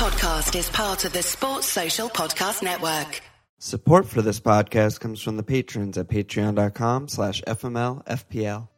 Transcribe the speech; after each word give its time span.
podcast 0.00 0.58
is 0.58 0.70
part 0.70 1.04
of 1.04 1.12
the 1.12 1.22
Sports 1.22 1.66
Social 1.66 2.08
Podcast 2.08 2.62
Network. 2.62 3.20
Support 3.58 4.06
for 4.06 4.22
this 4.22 4.40
podcast 4.40 4.98
comes 4.98 5.20
from 5.20 5.36
the 5.36 5.42
patrons 5.42 5.98
at 5.98 6.08
patreon.com 6.08 7.06
slash 7.08 7.42
fmlfpl. 7.42 8.68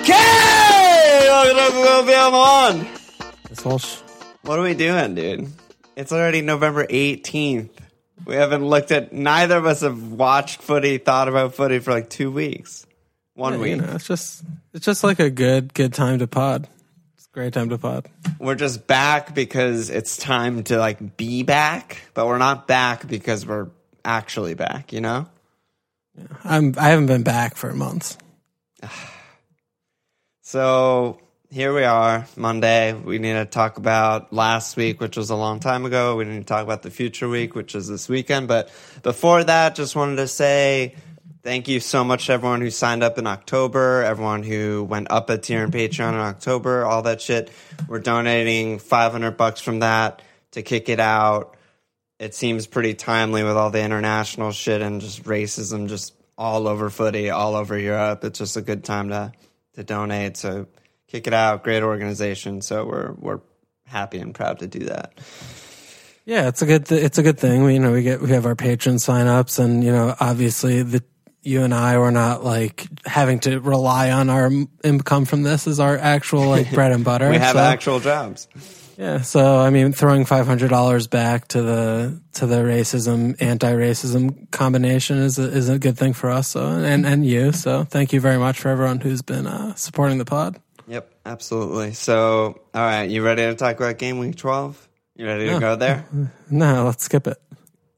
Okay! 0.00 1.28
Welcome 1.28 2.06
to 2.06 2.12
FML 2.12 2.32
on. 2.32 2.88
This 3.50 3.60
whole 3.60 3.78
sh- 3.78 4.03
What 4.44 4.58
are 4.58 4.62
we 4.62 4.74
doing, 4.74 5.14
dude? 5.14 5.50
It's 5.96 6.12
already 6.12 6.42
November 6.42 6.86
18th. 6.86 7.70
We 8.26 8.34
haven't 8.34 8.62
looked 8.62 8.92
at, 8.92 9.10
neither 9.10 9.56
of 9.56 9.64
us 9.64 9.80
have 9.80 10.12
watched 10.12 10.60
footy, 10.60 10.98
thought 10.98 11.28
about 11.28 11.54
footy 11.54 11.78
for 11.78 11.92
like 11.92 12.10
two 12.10 12.30
weeks. 12.30 12.86
One 13.32 13.54
you 13.54 13.60
week. 13.60 13.78
know, 13.78 13.94
it's 13.94 14.06
just 14.06 14.44
it's 14.74 14.84
just 14.84 15.02
like 15.02 15.18
a 15.18 15.30
good 15.30 15.72
good 15.72 15.94
time 15.94 16.18
to 16.18 16.26
pod. 16.26 16.68
It's 17.16 17.26
a 17.26 17.30
great 17.34 17.54
time 17.54 17.70
to 17.70 17.78
pod. 17.78 18.06
We're 18.38 18.54
just 18.54 18.86
back 18.86 19.34
because 19.34 19.88
it's 19.88 20.18
time 20.18 20.62
to 20.64 20.78
like 20.78 21.16
be 21.16 21.42
back, 21.42 22.02
but 22.12 22.26
we're 22.26 22.38
not 22.38 22.68
back 22.68 23.08
because 23.08 23.46
we're 23.46 23.68
actually 24.04 24.54
back, 24.54 24.92
you 24.92 25.00
know? 25.00 25.26
I'm 26.44 26.74
I 26.78 26.90
haven't 26.90 27.06
been 27.06 27.22
back 27.24 27.56
for 27.56 27.72
months. 27.72 28.18
So 30.46 31.18
here 31.54 31.72
we 31.72 31.84
are, 31.84 32.26
Monday. 32.36 32.94
We 32.94 33.20
need 33.20 33.34
to 33.34 33.44
talk 33.44 33.78
about 33.78 34.32
last 34.32 34.76
week, 34.76 35.00
which 35.00 35.16
was 35.16 35.30
a 35.30 35.36
long 35.36 35.60
time 35.60 35.84
ago. 35.84 36.16
We 36.16 36.24
need 36.24 36.40
to 36.40 36.44
talk 36.44 36.64
about 36.64 36.82
the 36.82 36.90
future 36.90 37.28
week, 37.28 37.54
which 37.54 37.76
is 37.76 37.86
this 37.86 38.08
weekend. 38.08 38.48
But 38.48 38.72
before 39.04 39.44
that, 39.44 39.76
just 39.76 39.94
wanted 39.94 40.16
to 40.16 40.26
say 40.26 40.96
thank 41.44 41.68
you 41.68 41.78
so 41.78 42.02
much 42.02 42.26
to 42.26 42.32
everyone 42.32 42.60
who 42.60 42.70
signed 42.70 43.04
up 43.04 43.18
in 43.18 43.28
October, 43.28 44.02
everyone 44.02 44.42
who 44.42 44.82
went 44.82 45.12
up 45.12 45.30
a 45.30 45.38
tier 45.38 45.62
in 45.62 45.70
Patreon 45.70 46.14
in 46.14 46.18
October, 46.18 46.84
all 46.84 47.02
that 47.02 47.20
shit. 47.20 47.52
We're 47.86 48.00
donating 48.00 48.80
500 48.80 49.36
bucks 49.36 49.60
from 49.60 49.78
that 49.78 50.22
to 50.52 50.62
kick 50.62 50.88
it 50.88 50.98
out. 50.98 51.56
It 52.18 52.34
seems 52.34 52.66
pretty 52.66 52.94
timely 52.94 53.44
with 53.44 53.56
all 53.56 53.70
the 53.70 53.80
international 53.80 54.50
shit 54.50 54.82
and 54.82 55.00
just 55.00 55.22
racism 55.22 55.88
just 55.88 56.14
all 56.36 56.66
over 56.66 56.90
footy, 56.90 57.30
all 57.30 57.54
over 57.54 57.78
Europe. 57.78 58.24
It's 58.24 58.40
just 58.40 58.56
a 58.56 58.60
good 58.60 58.82
time 58.82 59.10
to 59.10 59.32
to 59.74 59.82
donate. 59.82 60.36
So 60.36 60.66
kick 61.14 61.28
it 61.28 61.34
out. 61.34 61.62
Great 61.62 61.84
organization. 61.84 62.60
So 62.60 62.84
we're 62.84 63.12
we're 63.12 63.40
happy 63.86 64.18
and 64.18 64.34
proud 64.34 64.58
to 64.58 64.66
do 64.66 64.80
that. 64.86 65.14
Yeah, 66.24 66.48
it's 66.48 66.60
a 66.60 66.66
good 66.66 66.86
th- 66.86 67.02
it's 67.02 67.18
a 67.18 67.22
good 67.22 67.38
thing. 67.38 67.62
We 67.62 67.74
you 67.74 67.78
know 67.78 67.92
we 67.92 68.02
get 68.02 68.20
we 68.20 68.30
have 68.30 68.46
our 68.46 68.56
patron 68.56 68.96
signups, 68.96 69.62
and 69.62 69.84
you 69.84 69.92
know 69.92 70.16
obviously 70.18 70.82
the 70.82 71.04
you 71.42 71.62
and 71.62 71.72
I 71.72 71.98
were 71.98 72.10
not 72.10 72.42
like 72.42 72.88
having 73.06 73.38
to 73.40 73.60
rely 73.60 74.10
on 74.10 74.28
our 74.28 74.50
income 74.82 75.26
from 75.26 75.42
this 75.42 75.68
as 75.68 75.78
our 75.78 75.96
actual 75.96 76.48
like 76.48 76.72
bread 76.72 76.90
and 76.90 77.04
butter. 77.04 77.30
We 77.30 77.36
have 77.36 77.52
so, 77.52 77.58
actual 77.60 78.00
jobs. 78.00 78.48
yeah. 78.96 79.20
So 79.20 79.60
I 79.60 79.70
mean, 79.70 79.92
throwing 79.92 80.24
five 80.24 80.46
hundred 80.46 80.70
dollars 80.70 81.06
back 81.06 81.46
to 81.48 81.62
the 81.62 82.20
to 82.32 82.46
the 82.46 82.62
racism 82.62 83.40
anti 83.40 83.72
racism 83.72 84.50
combination 84.50 85.18
is 85.18 85.38
a, 85.38 85.44
is 85.44 85.68
a 85.68 85.78
good 85.78 85.96
thing 85.96 86.14
for 86.14 86.30
us. 86.30 86.48
So 86.48 86.66
and 86.66 87.06
and 87.06 87.24
you. 87.24 87.52
So 87.52 87.84
thank 87.84 88.12
you 88.12 88.20
very 88.20 88.38
much 88.38 88.58
for 88.58 88.70
everyone 88.70 88.98
who's 88.98 89.22
been 89.22 89.46
uh, 89.46 89.76
supporting 89.76 90.18
the 90.18 90.24
pod. 90.24 90.58
Yep, 90.88 91.10
absolutely. 91.24 91.92
So 91.94 92.60
all 92.74 92.82
right, 92.82 93.08
you 93.08 93.22
ready 93.24 93.42
to 93.42 93.54
talk 93.54 93.76
about 93.76 93.98
game 93.98 94.18
week 94.18 94.36
twelve? 94.36 94.88
You 95.16 95.26
ready 95.26 95.48
to 95.48 95.60
go 95.60 95.76
there? 95.76 96.04
No, 96.50 96.84
let's 96.84 97.04
skip 97.04 97.26
it. 97.26 97.40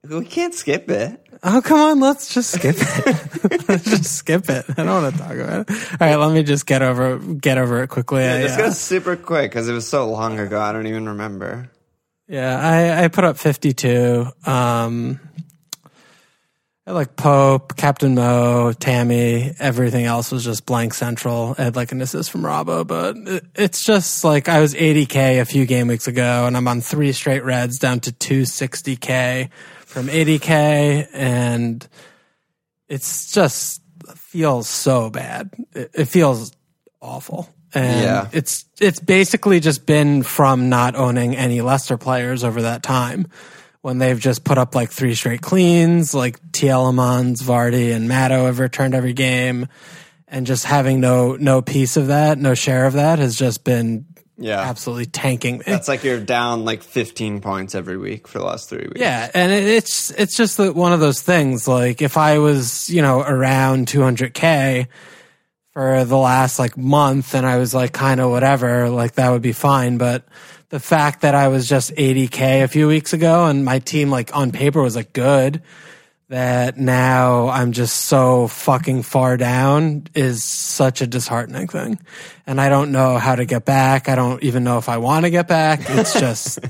We 0.08 0.24
can't 0.24 0.54
skip 0.54 0.88
it. 0.90 1.20
Oh, 1.42 1.60
come 1.62 1.78
on. 1.80 2.00
Let's 2.00 2.32
just 2.32 2.50
skip 2.52 2.76
it. 2.78 3.68
let's 3.68 3.84
just 3.84 4.04
skip 4.16 4.48
it. 4.48 4.64
I 4.70 4.72
don't 4.84 5.02
want 5.02 5.14
to 5.14 5.20
talk 5.20 5.32
about 5.36 5.68
it. 5.68 5.70
All 6.00 6.08
right. 6.08 6.16
Let 6.16 6.32
me 6.32 6.42
just 6.42 6.64
get 6.64 6.80
over, 6.82 7.18
get 7.18 7.58
over 7.58 7.82
it 7.82 7.88
quickly. 7.88 8.24
I, 8.24 8.42
Just 8.42 8.58
uh, 8.58 8.62
go 8.62 8.70
super 8.70 9.16
quick 9.16 9.50
because 9.50 9.68
it 9.68 9.72
was 9.72 9.86
so 9.88 10.08
long 10.08 10.38
ago. 10.38 10.60
I 10.60 10.72
don't 10.72 10.86
even 10.86 11.08
remember. 11.08 11.70
yeah, 12.28 12.58
I, 12.58 13.04
I 13.04 13.08
put 13.08 13.24
up 13.24 13.36
52. 13.36 14.26
Um, 14.46 15.20
like 16.94 17.16
Pope, 17.16 17.76
Captain 17.76 18.14
Mo, 18.14 18.72
Tammy. 18.72 19.52
Everything 19.58 20.04
else 20.04 20.30
was 20.30 20.44
just 20.44 20.66
blank 20.66 20.94
central. 20.94 21.54
I 21.58 21.64
had 21.64 21.76
like 21.76 21.90
an 21.92 22.00
assist 22.00 22.30
from 22.30 22.42
Robbo, 22.42 22.86
but 22.86 23.16
it, 23.16 23.44
it's 23.56 23.82
just 23.84 24.22
like 24.22 24.48
I 24.48 24.60
was 24.60 24.72
80K 24.74 25.40
a 25.40 25.44
few 25.44 25.66
game 25.66 25.88
weeks 25.88 26.06
ago 26.06 26.46
and 26.46 26.56
I'm 26.56 26.68
on 26.68 26.80
three 26.80 27.12
straight 27.12 27.42
reds 27.44 27.78
down 27.78 28.00
to 28.00 28.12
260K 28.12 29.50
from 29.84 30.06
80K. 30.06 31.08
And 31.12 31.86
it's 32.88 33.32
just 33.32 33.82
feels 34.14 34.68
so 34.68 35.10
bad. 35.10 35.50
It, 35.74 35.90
it 35.94 36.04
feels 36.06 36.52
awful. 37.00 37.48
And 37.74 38.00
Yeah. 38.00 38.28
it's 38.32 38.64
it's 38.80 39.00
basically 39.00 39.58
just 39.58 39.86
been 39.86 40.22
from 40.22 40.68
not 40.68 40.94
owning 40.94 41.34
any 41.36 41.60
Leicester 41.62 41.98
players 41.98 42.44
over 42.44 42.62
that 42.62 42.82
time. 42.84 43.26
When 43.86 43.98
they've 43.98 44.18
just 44.18 44.42
put 44.42 44.58
up 44.58 44.74
like 44.74 44.90
three 44.90 45.14
straight 45.14 45.42
cleans, 45.42 46.12
like 46.12 46.40
Tielemans, 46.50 47.40
Vardy, 47.40 47.94
and 47.94 48.08
Matto 48.08 48.46
have 48.46 48.58
returned 48.58 48.96
every 48.96 49.12
game, 49.12 49.68
and 50.26 50.44
just 50.44 50.64
having 50.64 50.98
no 50.98 51.36
no 51.36 51.62
piece 51.62 51.96
of 51.96 52.08
that, 52.08 52.36
no 52.36 52.54
share 52.54 52.86
of 52.86 52.94
that, 52.94 53.20
has 53.20 53.36
just 53.36 53.62
been 53.62 54.04
Yeah, 54.38 54.58
absolutely 54.58 55.06
tanking. 55.06 55.62
That's 55.64 55.86
like 55.86 56.02
you're 56.02 56.18
down 56.18 56.64
like 56.64 56.82
15 56.82 57.40
points 57.40 57.76
every 57.76 57.96
week 57.96 58.26
for 58.26 58.40
the 58.40 58.44
last 58.44 58.68
three 58.68 58.88
weeks. 58.88 58.98
Yeah, 59.00 59.30
and 59.32 59.52
it, 59.52 59.62
it's 59.62 60.10
it's 60.10 60.36
just 60.36 60.58
one 60.58 60.92
of 60.92 60.98
those 60.98 61.22
things. 61.22 61.68
Like 61.68 62.02
if 62.02 62.16
I 62.16 62.38
was, 62.38 62.90
you 62.90 63.02
know, 63.02 63.20
around 63.20 63.86
200k 63.86 64.88
for 65.74 66.04
the 66.04 66.18
last 66.18 66.58
like 66.58 66.76
month, 66.76 67.36
and 67.36 67.46
I 67.46 67.58
was 67.58 67.72
like 67.72 67.92
kind 67.92 68.20
of 68.20 68.32
whatever, 68.32 68.90
like 68.90 69.12
that 69.12 69.30
would 69.30 69.42
be 69.42 69.52
fine. 69.52 69.96
But 69.96 70.24
the 70.68 70.80
fact 70.80 71.22
that 71.22 71.34
I 71.34 71.48
was 71.48 71.68
just 71.68 71.94
80k 71.94 72.62
a 72.62 72.68
few 72.68 72.88
weeks 72.88 73.12
ago, 73.12 73.46
and 73.46 73.64
my 73.64 73.78
team 73.78 74.10
like 74.10 74.34
on 74.36 74.52
paper 74.52 74.82
was 74.82 74.96
like 74.96 75.12
good, 75.12 75.62
that 76.28 76.76
now 76.76 77.48
I'm 77.48 77.72
just 77.72 77.96
so 77.96 78.48
fucking 78.48 79.02
far 79.02 79.36
down 79.36 80.08
is 80.14 80.42
such 80.42 81.00
a 81.00 81.06
disheartening 81.06 81.68
thing, 81.68 82.00
and 82.46 82.60
I 82.60 82.68
don't 82.68 82.92
know 82.92 83.18
how 83.18 83.36
to 83.36 83.44
get 83.44 83.64
back. 83.64 84.08
I 84.08 84.16
don't 84.16 84.42
even 84.42 84.64
know 84.64 84.78
if 84.78 84.88
I 84.88 84.98
want 84.98 85.24
to 85.24 85.30
get 85.30 85.48
back. 85.48 85.80
It's 85.88 86.18
just. 86.18 86.58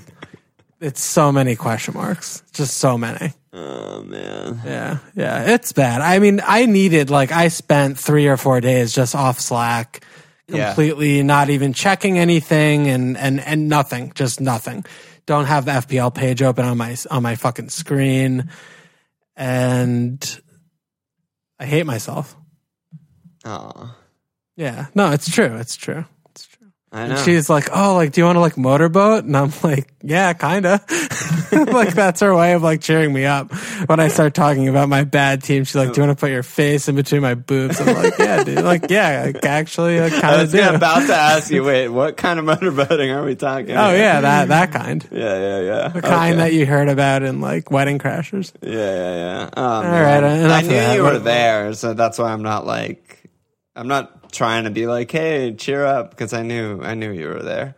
It's 0.79 1.03
so 1.03 1.33
many 1.33 1.57
question 1.57 1.95
marks. 1.95 2.43
Just 2.53 2.77
so 2.77 2.99
many. 2.99 3.33
Oh 3.53 4.03
man. 4.03 4.61
Yeah. 4.65 4.99
Yeah. 5.15 5.55
It's 5.55 5.73
bad. 5.73 6.03
I 6.03 6.19
mean, 6.19 6.43
I 6.45 6.67
needed, 6.67 7.09
like, 7.09 7.33
I 7.33 7.49
spent 7.49 7.99
three 7.99 8.27
or 8.27 8.37
four 8.37 8.61
days 8.61 8.95
just 8.95 9.15
off 9.15 9.41
Slack, 9.41 10.05
Yeah. 10.49 10.67
completely 10.69 11.23
not 11.23 11.51
even 11.51 11.73
checking 11.73 12.19
anything 12.19 12.87
and, 12.89 13.17
and, 13.17 13.41
and 13.41 13.69
nothing, 13.69 14.13
just 14.15 14.41
nothing. 14.41 14.85
Don't 15.27 15.47
have 15.47 15.65
the 15.65 15.73
FPL 15.73 16.15
page 16.15 16.41
open 16.41 16.65
on 16.65 16.77
my, 16.79 16.97
on 17.11 17.23
my 17.23 17.35
fucking 17.35 17.69
screen. 17.71 18.49
And 19.35 20.41
I 21.59 21.67
hate 21.67 21.85
myself. 21.85 22.37
Oh, 23.45 23.95
Yeah. 24.57 24.87
No, 24.95 25.11
it's 25.13 25.31
true. 25.31 25.57
It's 25.57 25.77
true. 25.77 26.05
It's 26.31 26.47
true. 26.47 26.69
I 26.69 26.69
know. 26.69 26.86
And 26.97 27.19
she's 27.19 27.51
like, 27.51 27.69
"Oh, 27.75 27.95
like, 27.95 28.13
do 28.13 28.21
you 28.21 28.25
want 28.25 28.37
to 28.37 28.41
like 28.41 28.57
motorboat?" 28.57 29.25
And 29.25 29.37
I'm 29.37 29.53
like, 29.63 29.93
"Yeah, 30.03 30.33
kinda." 30.33 30.81
like 31.53 31.95
that's 31.95 32.21
her 32.21 32.35
way 32.35 32.55
of 32.55 32.63
like 32.63 32.81
cheering 32.81 33.13
me 33.13 33.25
up 33.25 33.53
when 33.87 34.01
I 34.01 34.09
start 34.09 34.35
talking 34.35 34.69
about 34.69 34.89
my 34.89 35.05
bad 35.05 35.43
team. 35.43 35.65
She's 35.65 35.77
like, 35.77 35.93
"Do 35.93 36.01
you 36.01 36.07
want 36.07 36.19
to 36.19 36.21
put 36.21 36.31
your 36.31 36.43
face 36.43 36.89
in 36.89 36.97
between 36.97 37.23
my 37.23 37.35
boobs?" 37.35 37.81
I'm 37.81 37.95
like, 37.95 38.19
"Yeah, 38.19 38.45
dude. 38.45 38.65
Like, 38.65 38.91
yeah, 38.91 39.31
I 39.35 39.47
actually, 39.47 40.01
I 40.01 40.07
I 40.07 40.11
kind 40.11 40.25
of 40.25 40.31
I 40.33 40.43
was 40.43 40.53
do." 40.53 40.69
about 40.75 41.07
to 41.07 41.15
ask 41.15 41.51
you. 41.51 41.65
Wait, 41.67 41.89
what 41.89 42.17
kind 42.17 42.39
of 42.39 42.45
motorboating 42.45 43.15
are 43.15 43.25
we 43.25 43.35
talking? 43.35 43.73
oh 43.73 43.75
about? 43.75 43.97
yeah, 43.97 44.21
that 44.21 44.49
that 44.49 44.73
kind, 44.73 45.07
yeah, 45.11 45.39
yeah, 45.39 45.61
yeah. 45.61 45.89
the 45.89 46.03
kind 46.03 46.39
that 46.39 46.53
you 46.53 46.67
heard 46.67 46.89
about 46.89 47.23
in 47.23 47.41
like 47.41 47.71
Wedding 47.71 47.99
Crashers. 47.99 48.53
Yeah, 48.63 48.71
yeah, 48.73 49.15
yeah. 49.15 49.51
Oh, 49.57 49.63
All 49.63 49.83
man. 49.83 50.25
Uh, 50.25 50.49
right, 50.49 50.51
I 50.51 50.61
of 50.61 50.69
knew 50.69 50.95
you 50.97 51.03
were 51.03 51.19
there, 51.19 51.73
so 51.75 51.95
that's 51.95 52.19
why 52.19 52.33
I'm 52.33 52.43
not 52.43 52.67
like, 52.67 53.26
I'm 53.77 53.89
not 53.89 54.33
trying 54.33 54.65
to 54.65 54.71
be 54.71 54.87
like, 54.87 55.11
hey, 55.11 55.55
cheer 55.55 55.85
up, 55.85 56.11
because 56.11 56.33
I 56.33 56.43
knew, 56.43 56.83
I 56.83 56.95
knew 56.95 57.13
you 57.13 57.29
were 57.29 57.43
there. 57.43 57.75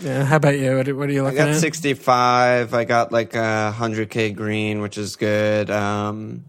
Yeah. 0.00 0.24
How 0.24 0.36
about 0.36 0.58
you? 0.58 0.76
What, 0.76 0.88
what 0.92 1.08
are 1.08 1.12
you 1.12 1.22
looking 1.22 1.38
at? 1.38 1.48
I 1.48 1.50
got 1.50 1.56
at? 1.56 1.60
65. 1.60 2.72
I 2.72 2.84
got 2.84 3.12
like 3.12 3.34
a 3.34 3.74
100k 3.76 4.34
green, 4.34 4.80
which 4.80 4.96
is 4.96 5.16
good. 5.16 5.70
Um, 5.70 6.44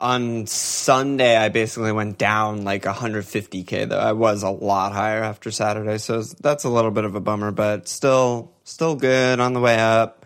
on 0.00 0.46
Sunday, 0.46 1.36
I 1.36 1.50
basically 1.50 1.92
went 1.92 2.18
down 2.18 2.64
like 2.64 2.84
150k 2.84 3.88
though. 3.88 3.98
I 3.98 4.12
was 4.12 4.42
a 4.42 4.50
lot 4.50 4.92
higher 4.92 5.22
after 5.22 5.50
Saturday, 5.50 5.98
so 5.98 6.22
that's 6.22 6.64
a 6.64 6.68
little 6.68 6.90
bit 6.90 7.04
of 7.04 7.14
a 7.14 7.20
bummer, 7.20 7.50
but 7.50 7.88
still, 7.88 8.52
still 8.64 8.96
good 8.96 9.40
on 9.40 9.52
the 9.52 9.60
way 9.60 9.78
up. 9.78 10.24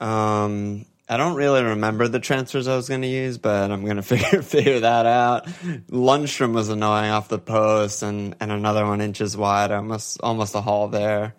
Um, 0.00 0.84
I 1.08 1.16
don't 1.16 1.36
really 1.36 1.62
remember 1.62 2.06
the 2.06 2.20
transfers 2.20 2.68
I 2.68 2.76
was 2.76 2.88
going 2.88 3.00
to 3.00 3.08
use, 3.08 3.38
but 3.38 3.70
I'm 3.70 3.84
going 3.84 3.96
to 4.02 4.02
figure 4.02 4.42
figure 4.42 4.80
that 4.80 5.06
out. 5.06 5.46
Lundstram 5.90 6.52
was 6.52 6.68
annoying 6.68 7.10
off 7.10 7.28
the 7.28 7.38
post, 7.38 8.02
and, 8.02 8.36
and 8.40 8.52
another 8.52 8.84
one 8.84 9.00
inches 9.00 9.36
wide. 9.36 9.72
Almost 9.72 10.20
almost 10.22 10.54
a 10.54 10.60
haul 10.60 10.88
there. 10.88 11.34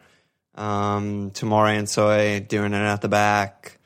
Um, 0.56 1.32
Tomori 1.32 1.78
and 1.78 1.88
Soy 1.88 2.40
doing 2.40 2.74
it 2.74 2.78
at 2.78 3.02
the 3.02 3.08
back. 3.10 3.78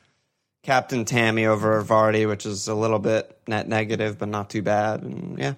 Captain 0.62 1.04
Tammy 1.04 1.44
over 1.44 1.82
Vardy, 1.84 2.26
which 2.26 2.46
is 2.46 2.68
a 2.68 2.74
little 2.74 2.98
bit 2.98 3.38
net 3.46 3.68
negative, 3.68 4.18
but 4.18 4.28
not 4.28 4.48
too 4.48 4.62
bad. 4.62 5.02
And 5.02 5.38
yeah, 5.38 5.54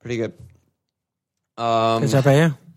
pretty 0.00 0.18
good. 0.18 0.34
Um, 1.56 2.02
Good 2.02 2.10
job 2.10 2.24
by 2.24 2.36
you. 2.36 2.67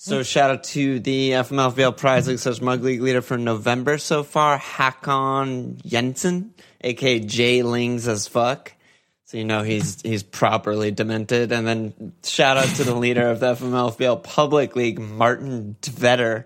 So 0.00 0.22
shout 0.22 0.52
out 0.52 0.62
to 0.64 1.00
the 1.00 1.30
FMLFPL 1.32 1.96
Prize 1.96 2.28
League 2.28 2.38
slash 2.38 2.60
Mug 2.60 2.84
League 2.84 3.02
leader 3.02 3.20
for 3.20 3.36
November 3.36 3.98
so 3.98 4.22
far, 4.22 4.56
Hakon 4.56 5.78
Jensen, 5.84 6.54
aka 6.82 7.18
J 7.18 7.64
Lings 7.64 8.06
as 8.06 8.28
fuck. 8.28 8.72
So 9.24 9.38
you 9.38 9.44
know 9.44 9.64
he's 9.64 10.00
he's 10.02 10.22
properly 10.22 10.92
demented. 10.92 11.50
And 11.50 11.66
then 11.66 12.12
shout 12.22 12.56
out 12.56 12.68
to 12.76 12.84
the 12.84 12.94
leader 12.94 13.28
of 13.28 13.40
the 13.40 13.56
FMLFPL 13.56 14.22
Public 14.22 14.76
League, 14.76 15.00
Martin 15.00 15.74
Dvetter, 15.82 16.44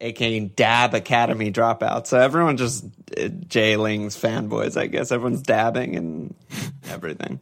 aka 0.00 0.40
Dab 0.40 0.94
Academy 0.94 1.52
dropout. 1.52 2.06
So 2.06 2.18
everyone 2.18 2.56
just 2.56 2.86
uh, 3.18 3.28
J 3.28 3.76
Lings 3.76 4.16
fanboys, 4.16 4.80
I 4.80 4.86
guess. 4.86 5.12
Everyone's 5.12 5.42
dabbing 5.42 5.94
and 5.96 6.34
everything. 6.88 7.38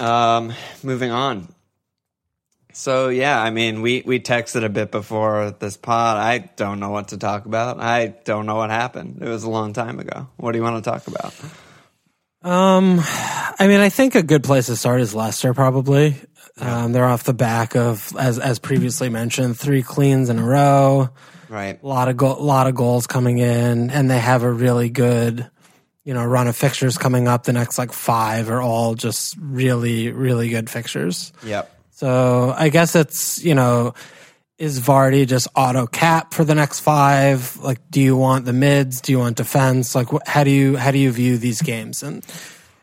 Um, 0.00 0.52
moving 0.82 1.10
on. 1.10 1.48
So 2.72 3.08
yeah, 3.08 3.40
I 3.40 3.50
mean, 3.50 3.82
we 3.82 4.02
we 4.06 4.20
texted 4.20 4.64
a 4.64 4.68
bit 4.68 4.90
before 4.90 5.50
this 5.58 5.76
pod. 5.76 6.16
I 6.16 6.38
don't 6.38 6.80
know 6.80 6.90
what 6.90 7.08
to 7.08 7.18
talk 7.18 7.44
about. 7.44 7.80
I 7.80 8.08
don't 8.24 8.46
know 8.46 8.56
what 8.56 8.70
happened. 8.70 9.18
It 9.20 9.28
was 9.28 9.44
a 9.44 9.50
long 9.50 9.72
time 9.72 9.98
ago. 9.98 10.28
What 10.36 10.52
do 10.52 10.58
you 10.58 10.64
want 10.64 10.82
to 10.82 10.90
talk 10.90 11.06
about? 11.06 11.34
Um, 12.42 13.00
I 13.02 13.66
mean, 13.66 13.80
I 13.80 13.90
think 13.90 14.14
a 14.14 14.22
good 14.22 14.44
place 14.44 14.66
to 14.66 14.76
start 14.76 15.00
is 15.00 15.14
Leicester. 15.14 15.52
Probably, 15.52 16.16
um, 16.58 16.92
they're 16.92 17.04
off 17.04 17.24
the 17.24 17.34
back 17.34 17.76
of 17.76 18.16
as 18.16 18.38
as 18.38 18.58
previously 18.58 19.08
mentioned, 19.10 19.58
three 19.58 19.82
cleans 19.82 20.30
in 20.30 20.38
a 20.38 20.44
row. 20.44 21.10
Right. 21.50 21.82
A 21.82 21.86
lot 21.86 22.08
of 22.08 22.16
go- 22.16 22.40
lot 22.40 22.68
of 22.68 22.76
goals 22.76 23.06
coming 23.08 23.38
in, 23.38 23.90
and 23.90 24.08
they 24.08 24.20
have 24.20 24.44
a 24.44 24.50
really 24.50 24.88
good, 24.88 25.50
you 26.10 26.14
know, 26.14 26.24
run 26.24 26.48
of 26.48 26.56
fixtures 26.56 26.98
coming 26.98 27.28
up. 27.28 27.44
The 27.44 27.52
next 27.52 27.78
like 27.78 27.92
five 27.92 28.50
are 28.50 28.60
all 28.60 28.96
just 28.96 29.36
really 29.38 30.10
really 30.10 30.48
good 30.48 30.68
fixtures. 30.68 31.32
Yep. 31.44 31.72
So 31.92 32.52
I 32.56 32.68
guess 32.68 32.96
it's, 32.96 33.44
you 33.44 33.54
know, 33.54 33.94
is 34.58 34.80
Vardy 34.80 35.24
just 35.24 35.46
auto 35.54 35.86
cap 35.86 36.34
for 36.34 36.42
the 36.42 36.56
next 36.56 36.80
five? 36.80 37.56
Like, 37.58 37.78
do 37.92 38.00
you 38.00 38.16
want 38.16 38.44
the 38.44 38.52
mids? 38.52 39.00
Do 39.00 39.12
you 39.12 39.20
want 39.20 39.36
defense? 39.36 39.94
Like, 39.94 40.08
wh- 40.08 40.26
how 40.26 40.42
do 40.42 40.50
you, 40.50 40.76
how 40.76 40.90
do 40.90 40.98
you 40.98 41.12
view 41.12 41.38
these 41.38 41.62
games? 41.62 42.02
And, 42.02 42.26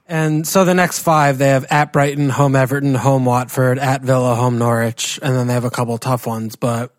and 0.08 0.48
so 0.48 0.64
the 0.64 0.74
next 0.74 1.00
five, 1.00 1.38
they 1.38 1.50
have 1.50 1.66
at 1.70 1.92
Brighton, 1.92 2.30
home 2.30 2.56
Everton, 2.56 2.96
home 2.96 3.26
Watford, 3.26 3.78
at 3.78 4.04
Villa, 4.04 4.36
home 4.36 4.58
Norwich, 4.58 5.20
and 5.22 5.36
then 5.36 5.48
they 5.48 5.54
have 5.54 5.66
a 5.66 5.70
couple 5.70 5.98
tough 5.98 6.26
ones. 6.26 6.56
But, 6.56 6.96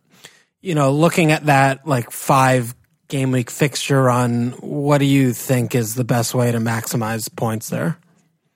you 0.61 0.75
know, 0.75 0.93
looking 0.93 1.33
at 1.33 1.47
that 1.47 1.87
like 1.87 2.11
five 2.11 2.75
game 3.09 3.33
week 3.33 3.51
fixture 3.51 4.09
on 4.11 4.51
what 4.61 4.99
do 4.99 5.07
you 5.07 5.33
think 5.33 5.75
is 5.75 5.95
the 5.95 6.05
best 6.05 6.35
way 6.35 6.53
to 6.53 6.59
maximize 6.59 7.35
points 7.35 7.71
there? 7.71 7.99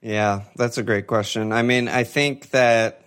Yeah, 0.03 0.43
that's 0.57 0.79
a 0.79 0.83
great 0.83 1.07
question. 1.07 1.53
I 1.53 1.63
mean, 1.63 1.89
I 1.89 2.05
think 2.05 2.51
that 2.51 3.03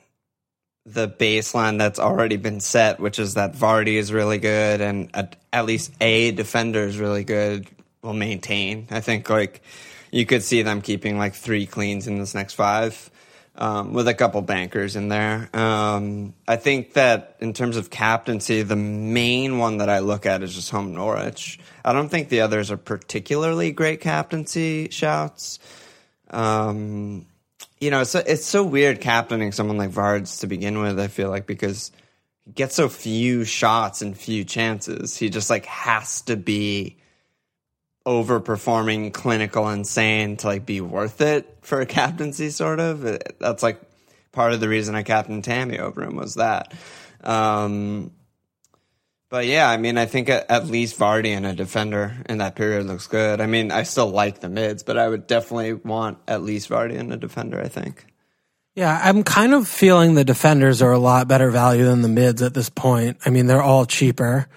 the 0.85 1.07
baseline 1.07 1.77
that's 1.77 1.99
already 1.99 2.37
been 2.37 2.59
set, 2.59 2.99
which 2.99 3.19
is 3.19 3.33
that 3.33 3.53
Vardy 3.53 3.95
is 3.95 4.13
really 4.13 4.37
good 4.37 4.81
and 4.81 5.09
at, 5.13 5.65
least 5.65 5.91
a 5.99 6.31
defender 6.31 6.83
is 6.83 6.97
really 6.97 7.23
good, 7.23 7.67
will 8.01 8.13
maintain. 8.13 8.87
I 8.91 9.01
think 9.01 9.29
like 9.29 9.61
you 10.11 10.25
could 10.25 10.43
see 10.43 10.61
them 10.61 10.81
keeping 10.81 11.17
like 11.17 11.33
three 11.33 11.65
cleans 11.65 12.07
in 12.07 12.19
this 12.19 12.35
next 12.35 12.53
five. 12.53 13.09
Um, 13.57 13.93
with 13.93 14.09
a 14.09 14.13
couple 14.13 14.41
bankers 14.41 14.97
in 14.97 15.07
there. 15.07 15.49
Um, 15.53 16.33
I 16.45 16.57
think 16.57 16.91
that 16.93 17.37
in 17.39 17.53
terms 17.53 17.77
of 17.77 17.89
captaincy, 17.89 18.63
the 18.63 18.75
main 18.75 19.59
one 19.59 19.77
that 19.77 19.87
I 19.87 19.99
look 19.99 20.25
at 20.25 20.43
is 20.43 20.53
just 20.53 20.71
home 20.71 20.93
Norwich. 20.93 21.57
I 21.85 21.93
don't 21.93 22.09
think 22.09 22.27
the 22.27 22.41
others 22.41 22.69
are 22.69 22.75
particularly 22.75 23.71
great 23.71 24.01
captaincy 24.01 24.89
shouts. 24.89 25.59
Um, 26.31 27.27
you 27.79 27.91
know, 27.91 28.01
it's 28.01 28.11
so, 28.11 28.23
it's 28.25 28.45
so 28.45 28.63
weird 28.63 28.99
captaining 28.99 29.51
someone 29.51 29.77
like 29.77 29.89
Vards 29.89 30.39
to 30.39 30.47
begin 30.47 30.79
with. 30.81 30.99
I 30.99 31.07
feel 31.07 31.29
like 31.29 31.45
because 31.45 31.91
he 32.43 32.51
gets 32.51 32.75
so 32.75 32.89
few 32.89 33.45
shots 33.45 34.01
and 34.01 34.17
few 34.17 34.43
chances, 34.43 35.15
he 35.15 35.29
just 35.29 35.49
like 35.49 35.65
has 35.65 36.21
to 36.23 36.35
be 36.35 36.97
overperforming, 38.05 39.13
clinical, 39.13 39.69
insane 39.69 40.37
to 40.37 40.47
like 40.47 40.65
be 40.65 40.81
worth 40.81 41.21
it 41.21 41.57
for 41.61 41.81
a 41.81 41.85
captaincy. 41.85 42.49
Sort 42.49 42.79
of. 42.79 43.01
That's 43.39 43.63
like 43.63 43.81
part 44.31 44.53
of 44.53 44.59
the 44.59 44.69
reason 44.69 44.95
I 44.95 45.03
captained 45.03 45.43
Tammy 45.43 45.79
over 45.79 46.03
him 46.03 46.15
was 46.15 46.35
that. 46.35 46.73
Um, 47.23 48.11
but 49.29 49.47
yeah, 49.47 49.69
I 49.69 49.77
mean, 49.77 49.97
I 49.97 50.05
think 50.05 50.29
at, 50.29 50.49
at 50.49 50.67
least 50.67 50.99
Vardy 50.99 51.35
and 51.35 51.45
a 51.45 51.53
defender 51.53 52.15
in 52.29 52.37
that 52.37 52.55
period 52.55 52.85
looks 52.85 53.07
good. 53.07 53.41
I 53.41 53.47
mean, 53.47 53.71
I 53.71 53.83
still 53.83 54.07
like 54.07 54.39
the 54.39 54.49
mids, 54.49 54.83
but 54.83 54.97
I 54.97 55.07
would 55.07 55.25
definitely 55.25 55.73
want 55.73 56.19
at 56.27 56.43
least 56.43 56.69
Vardy 56.69 56.97
and 56.97 57.11
a 57.11 57.17
defender. 57.17 57.59
I 57.59 57.67
think. 57.67 58.05
Yeah, 58.75 58.99
I'm 59.01 59.23
kind 59.23 59.53
of 59.53 59.67
feeling 59.67 60.15
the 60.15 60.25
defenders 60.25 60.81
are 60.81 60.91
a 60.91 60.99
lot 60.99 61.29
better 61.29 61.49
value 61.49 61.85
than 61.85 62.01
the 62.01 62.09
mids 62.09 62.41
at 62.41 62.53
this 62.53 62.69
point. 62.69 63.17
I 63.25 63.29
mean, 63.29 63.47
they're 63.47 63.63
all 63.63 63.85
cheaper. 63.85 64.47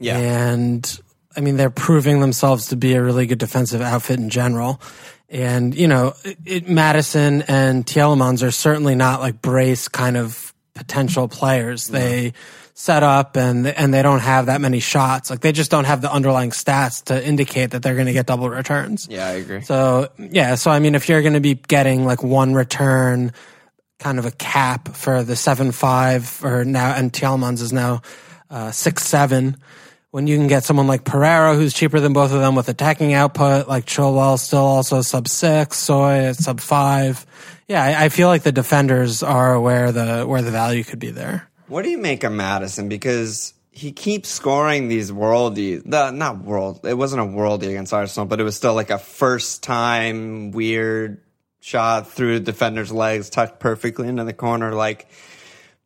Yeah. 0.00 0.18
And 0.18 1.00
I 1.36 1.40
mean, 1.40 1.56
they're 1.56 1.70
proving 1.70 2.20
themselves 2.20 2.68
to 2.68 2.76
be 2.76 2.94
a 2.94 3.02
really 3.02 3.26
good 3.26 3.38
defensive 3.38 3.80
outfit 3.80 4.18
in 4.18 4.30
general. 4.30 4.80
And, 5.28 5.74
you 5.74 5.88
know, 5.88 6.14
it, 6.24 6.38
it, 6.44 6.68
Maddison 6.68 7.42
and 7.42 7.84
Tielemans 7.84 8.42
are 8.42 8.50
certainly 8.50 8.94
not 8.94 9.20
like 9.20 9.42
brace 9.42 9.88
kind 9.88 10.16
of 10.16 10.54
potential 10.74 11.28
players. 11.28 11.86
They 11.86 12.32
set 12.72 13.02
up 13.02 13.36
and, 13.36 13.66
and 13.66 13.92
they 13.92 14.02
don't 14.02 14.20
have 14.20 14.46
that 14.46 14.60
many 14.60 14.78
shots. 14.78 15.30
Like 15.30 15.40
they 15.40 15.52
just 15.52 15.70
don't 15.70 15.84
have 15.84 16.00
the 16.00 16.12
underlying 16.12 16.50
stats 16.50 17.04
to 17.04 17.26
indicate 17.26 17.72
that 17.72 17.82
they're 17.82 17.94
going 17.96 18.06
to 18.06 18.12
get 18.12 18.26
double 18.26 18.48
returns. 18.48 19.08
Yeah, 19.10 19.26
I 19.26 19.32
agree. 19.32 19.62
So 19.62 20.08
yeah, 20.16 20.54
so 20.54 20.70
I 20.70 20.78
mean, 20.78 20.94
if 20.94 21.08
you're 21.08 21.20
going 21.22 21.34
to 21.34 21.40
be 21.40 21.54
getting 21.54 22.04
like 22.04 22.22
one 22.22 22.54
return, 22.54 23.32
kind 23.98 24.18
of 24.18 24.26
a 24.26 24.30
cap 24.30 24.94
for 24.94 25.24
the 25.24 25.34
seven 25.34 25.72
five 25.72 26.40
or 26.44 26.64
now, 26.64 26.94
and 26.94 27.12
Tielemans 27.12 27.60
is 27.60 27.72
now 27.72 28.00
uh, 28.48 28.70
six 28.70 29.04
seven. 29.04 29.56
When 30.10 30.26
you 30.26 30.38
can 30.38 30.46
get 30.46 30.64
someone 30.64 30.86
like 30.86 31.04
Pereira, 31.04 31.54
who's 31.54 31.74
cheaper 31.74 32.00
than 32.00 32.14
both 32.14 32.32
of 32.32 32.40
them 32.40 32.54
with 32.54 32.70
attacking 32.70 33.12
output, 33.12 33.68
like 33.68 33.84
Chilwell 33.84 34.38
still 34.38 34.64
also 34.64 35.02
sub 35.02 35.28
six, 35.28 35.76
Soy 35.76 36.24
at 36.24 36.36
sub 36.36 36.60
five. 36.60 37.26
Yeah, 37.68 37.84
I, 37.84 38.04
I 38.04 38.08
feel 38.08 38.28
like 38.28 38.42
the 38.42 38.52
defenders 38.52 39.22
are 39.22 39.60
where 39.60 39.92
the 39.92 40.24
where 40.24 40.40
the 40.40 40.50
value 40.50 40.82
could 40.82 40.98
be 40.98 41.10
there. 41.10 41.50
What 41.66 41.82
do 41.82 41.90
you 41.90 41.98
make 41.98 42.24
of 42.24 42.32
Maddison? 42.32 42.88
Because 42.88 43.52
he 43.70 43.92
keeps 43.92 44.30
scoring 44.30 44.88
these 44.88 45.12
worldies. 45.12 45.82
The, 45.84 46.10
not 46.10 46.38
world. 46.38 46.80
It 46.84 46.94
wasn't 46.94 47.22
a 47.22 47.26
worldie 47.26 47.68
against 47.68 47.92
Arsenal, 47.92 48.26
but 48.26 48.40
it 48.40 48.44
was 48.44 48.56
still 48.56 48.74
like 48.74 48.90
a 48.90 48.98
first 48.98 49.62
time 49.62 50.50
weird 50.50 51.20
shot 51.60 52.10
through 52.10 52.38
the 52.38 52.44
defender's 52.44 52.90
legs, 52.90 53.28
tucked 53.28 53.60
perfectly 53.60 54.08
into 54.08 54.24
the 54.24 54.32
corner. 54.32 54.72
Like 54.72 55.06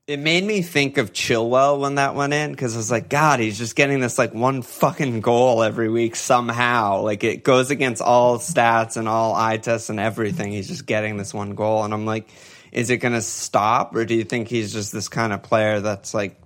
it 0.09 0.19
made 0.19 0.43
me 0.43 0.63
think 0.63 0.99
of 0.99 1.13
Chilwell 1.13 1.79
when 1.79 1.95
that 1.95 2.17
went 2.17 2.33
in 2.33 2.51
because 2.51 2.75
I 2.75 2.79
was 2.79 2.91
like, 2.91 3.09
God, 3.09 3.39
he's 3.39 3.57
just 3.57 3.77
getting 3.77 4.01
this 4.01 4.19
like 4.19 4.35
one 4.35 4.63
fucking 4.63 5.21
goal 5.21 5.63
every 5.63 5.89
week 5.89 6.17
somehow. 6.17 7.03
Like 7.03 7.23
it 7.23 7.45
goes 7.45 7.71
against 7.71 8.03
all 8.03 8.39
stats 8.39 8.97
and 8.97 9.09
all 9.09 9.35
eye 9.35 9.59
tests 9.59 9.91
and 9.91 10.01
everything. 10.01 10.51
He's 10.51 10.67
just 10.67 10.87
getting 10.87 11.19
this 11.19 11.33
one 11.33 11.55
goal, 11.55 11.85
and 11.85 11.95
I'm 11.95 12.05
like, 12.05 12.29
is 12.73 12.91
it 12.91 12.97
going 12.97 13.15
to 13.15 13.23
stop, 13.23 13.95
or 13.95 14.05
do 14.05 14.15
you 14.15 14.25
think 14.25 14.49
he's 14.49 14.73
just 14.73 14.93
this 14.93 15.09
kind 15.09 15.33
of 15.33 15.43
player 15.43 15.81
that's 15.81 16.15
like 16.15 16.42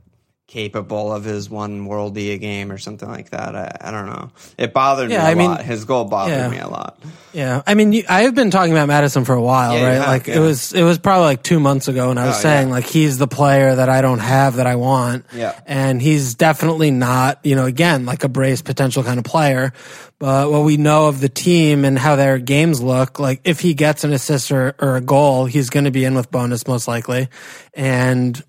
capable 0.47 1.13
of 1.13 1.25
his 1.25 1.51
one 1.51 1.87
worldie 1.89 2.33
a 2.33 2.39
game 2.39 2.71
or 2.71 2.79
something 2.79 3.09
like 3.09 3.31
that? 3.31 3.57
I, 3.57 3.77
I 3.81 3.91
don't 3.91 4.07
know. 4.07 4.31
It 4.57 4.73
bothered 4.73 5.11
Yeah, 5.11 5.23
me 5.25 5.25
a 5.25 5.31
I 5.31 5.35
mean- 5.35 5.51
lot. 5.51 5.63
His 5.65 5.85
goal 5.85 6.05
bothered 6.05 6.37
yeah. 6.37 6.49
me 6.49 6.59
a 6.59 6.69
lot. 6.69 6.99
Yeah, 7.33 7.63
I 7.67 7.75
mean, 7.75 7.93
you, 7.93 8.05
I 8.09 8.23
have 8.23 8.35
been 8.35 8.51
talking 8.51 8.73
about 8.73 8.89
Maddison 8.89 9.25
for 9.27 9.35
a 9.35 9.43
while, 9.43 9.75
Yeah, 9.77 9.87
right? 9.87 9.95
have, 9.97 10.07
like 10.07 10.29
it 10.29 10.39
was, 10.39 10.73
it 10.73 10.83
was 10.85 10.99
probably 10.99 11.25
like 11.27 11.43
two 11.43 11.61
months 11.61 11.87
ago, 11.89 12.09
and 12.11 12.19
I 12.19 12.27
was 12.29 12.37
Oh, 12.39 12.41
saying 12.41 12.71
like 12.71 12.87
he's 12.87 13.19
the 13.19 13.27
player 13.27 13.75
that 13.75 13.89
I 13.91 14.01
don't 14.01 14.21
have 14.21 14.57
that 14.57 14.67
I 14.67 14.77
want. 14.77 15.27
Yeah. 15.35 15.59
and 15.67 16.01
he's 16.01 16.35
definitely 16.35 16.91
not, 16.93 17.41
you 17.45 17.55
know, 17.57 17.67
again 17.67 18.07
like 18.07 18.25
a 18.25 18.29
brace 18.29 18.63
potential 18.63 19.03
kind 19.03 19.19
of 19.19 19.25
player. 19.25 19.73
But 20.19 20.51
what 20.51 20.65
we 20.65 20.79
know 20.79 21.09
of 21.09 21.21
the 21.21 21.29
team 21.29 21.85
and 21.85 21.99
how 21.99 22.17
their 22.17 22.39
games 22.39 22.81
look, 22.81 23.19
like 23.19 23.43
if 23.45 23.61
he 23.61 23.75
gets 23.75 24.03
an 24.05 24.15
assist 24.15 24.51
or, 24.51 24.75
or 24.79 24.97
a 24.97 25.03
goal, 25.03 25.45
he's 25.45 25.69
going 25.69 25.85
to 25.85 25.91
be 25.91 26.05
in 26.07 26.15
with 26.15 26.31
bonus 26.31 26.67
most 26.67 26.89
likely. 26.89 27.29
And 27.75 28.43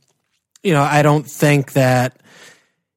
you 0.63 0.73
know, 0.73 0.81
I 0.83 1.01
don't 1.01 1.25
think 1.25 1.73
that 1.73 2.19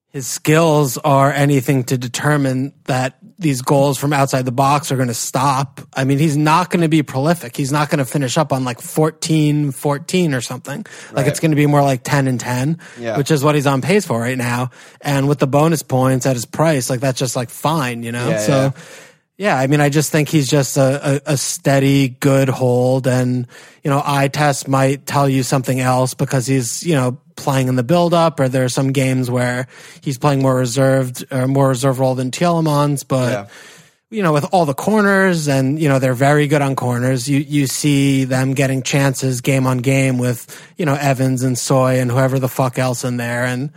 his 0.09 0.27
skills 0.27 0.99
are 0.99 1.31
anything 1.31 1.85
to 1.85 1.97
determine 1.97 2.73
that 2.87 3.17
these 3.39 3.63
goals 3.63 3.97
from 3.97 4.13
outside 4.13 4.45
the 4.45 4.51
box 4.53 4.91
are 4.91 4.97
going 4.97 5.09
to 5.09 5.15
stop. 5.15 5.81
I 5.95 6.03
mean, 6.05 6.19
he's 6.19 6.37
not 6.37 6.69
going 6.69 6.83
to 6.83 6.89
be 6.89 7.03
prolific. 7.05 7.57
He's 7.57 7.71
not 7.71 7.89
going 7.91 8.01
to 8.01 8.05
finish 8.05 8.37
up 8.37 8.53
on 8.53 8.65
like 8.65 8.81
14, 8.81 9.71
14 9.71 10.35
or 10.35 10.41
something. 10.41 10.85
Like 11.13 11.27
it's 11.29 11.39
going 11.39 11.53
to 11.53 11.57
be 11.57 11.67
more 11.67 11.83
like 11.83 12.03
10 12.03 12.27
and 12.27 12.41
10, 12.41 12.79
Yeah. 12.99 13.17
which 13.17 13.31
is 13.31 13.45
what 13.45 13.55
he's 13.55 13.69
on 13.69 13.83
pace 13.83 14.05
for 14.05 14.21
right 14.21 14.37
now. 14.37 14.71
And 15.01 15.29
with 15.29 15.39
the 15.39 15.47
bonus 15.47 15.83
points 15.83 16.27
at 16.27 16.35
his 16.35 16.45
price, 16.45 16.91
like 16.91 17.01
that's 17.01 17.19
just 17.19 17.37
like 17.37 17.49
fine, 17.51 18.03
you 18.03 18.11
know? 18.13 18.31
Yeah, 18.31 18.39
so, 18.41 18.53
yeah. 18.53 18.71
Yeah, 19.41 19.59
I 19.59 19.69
mean, 19.69 19.81
I 19.81 19.89
just 19.89 20.13
think 20.13 20.29
he's 20.29 20.51
just 20.51 20.77
a, 20.77 21.15
a, 21.27 21.33
a 21.33 21.37
steady, 21.39 22.11
good 22.11 22.51
hold, 22.51 23.07
and 23.07 23.47
you 23.83 23.91
know, 23.91 24.03
eye 24.05 24.29
test 24.29 24.69
might 24.69 25.07
tell 25.07 25.31
you 25.31 25.43
something 25.43 25.81
else 25.81 26.13
because 26.13 26.47
he's 26.47 26.85
you 26.85 26.95
know 26.95 27.19
playing 27.37 27.69
in 27.69 27.75
the 27.75 27.83
build 27.83 28.13
up, 28.13 28.39
or 28.39 28.51
there 28.51 28.67
are 28.67 28.69
some 28.69 28.93
games 28.93 29.31
where 29.31 29.67
he's 30.03 30.19
playing 30.19 30.43
more 30.43 30.57
reserved 30.57 31.25
or 31.33 31.49
more 31.49 31.69
reserve 31.69 32.01
role 32.01 32.15
than 32.15 32.31
Tielemans, 32.31 33.03
but. 33.09 33.33
Yeah. 33.33 33.47
You 34.13 34.25
know, 34.25 34.33
with 34.33 34.45
all 34.51 34.67
the 34.67 34.75
corners, 34.75 35.47
and 35.47 35.81
you 35.81 35.89
know 35.89 36.01
they're 36.01 36.15
very 36.15 36.49
good 36.49 36.63
on 36.63 36.75
corners. 36.75 37.29
You 37.29 37.39
you 37.39 37.69
see 37.69 38.25
them 38.25 38.55
getting 38.55 38.83
chances 38.83 39.41
game 39.41 39.69
on 39.69 39.79
game 39.79 40.19
with 40.19 40.51
you 40.77 40.85
know 40.85 40.97
Evans 40.97 41.45
and 41.45 41.57
Soy 41.57 42.01
and 42.01 42.11
whoever 42.11 42.41
the 42.41 42.49
fuck 42.49 42.77
else 42.77 43.05
in 43.05 43.19
there, 43.19 43.45
and 43.45 43.71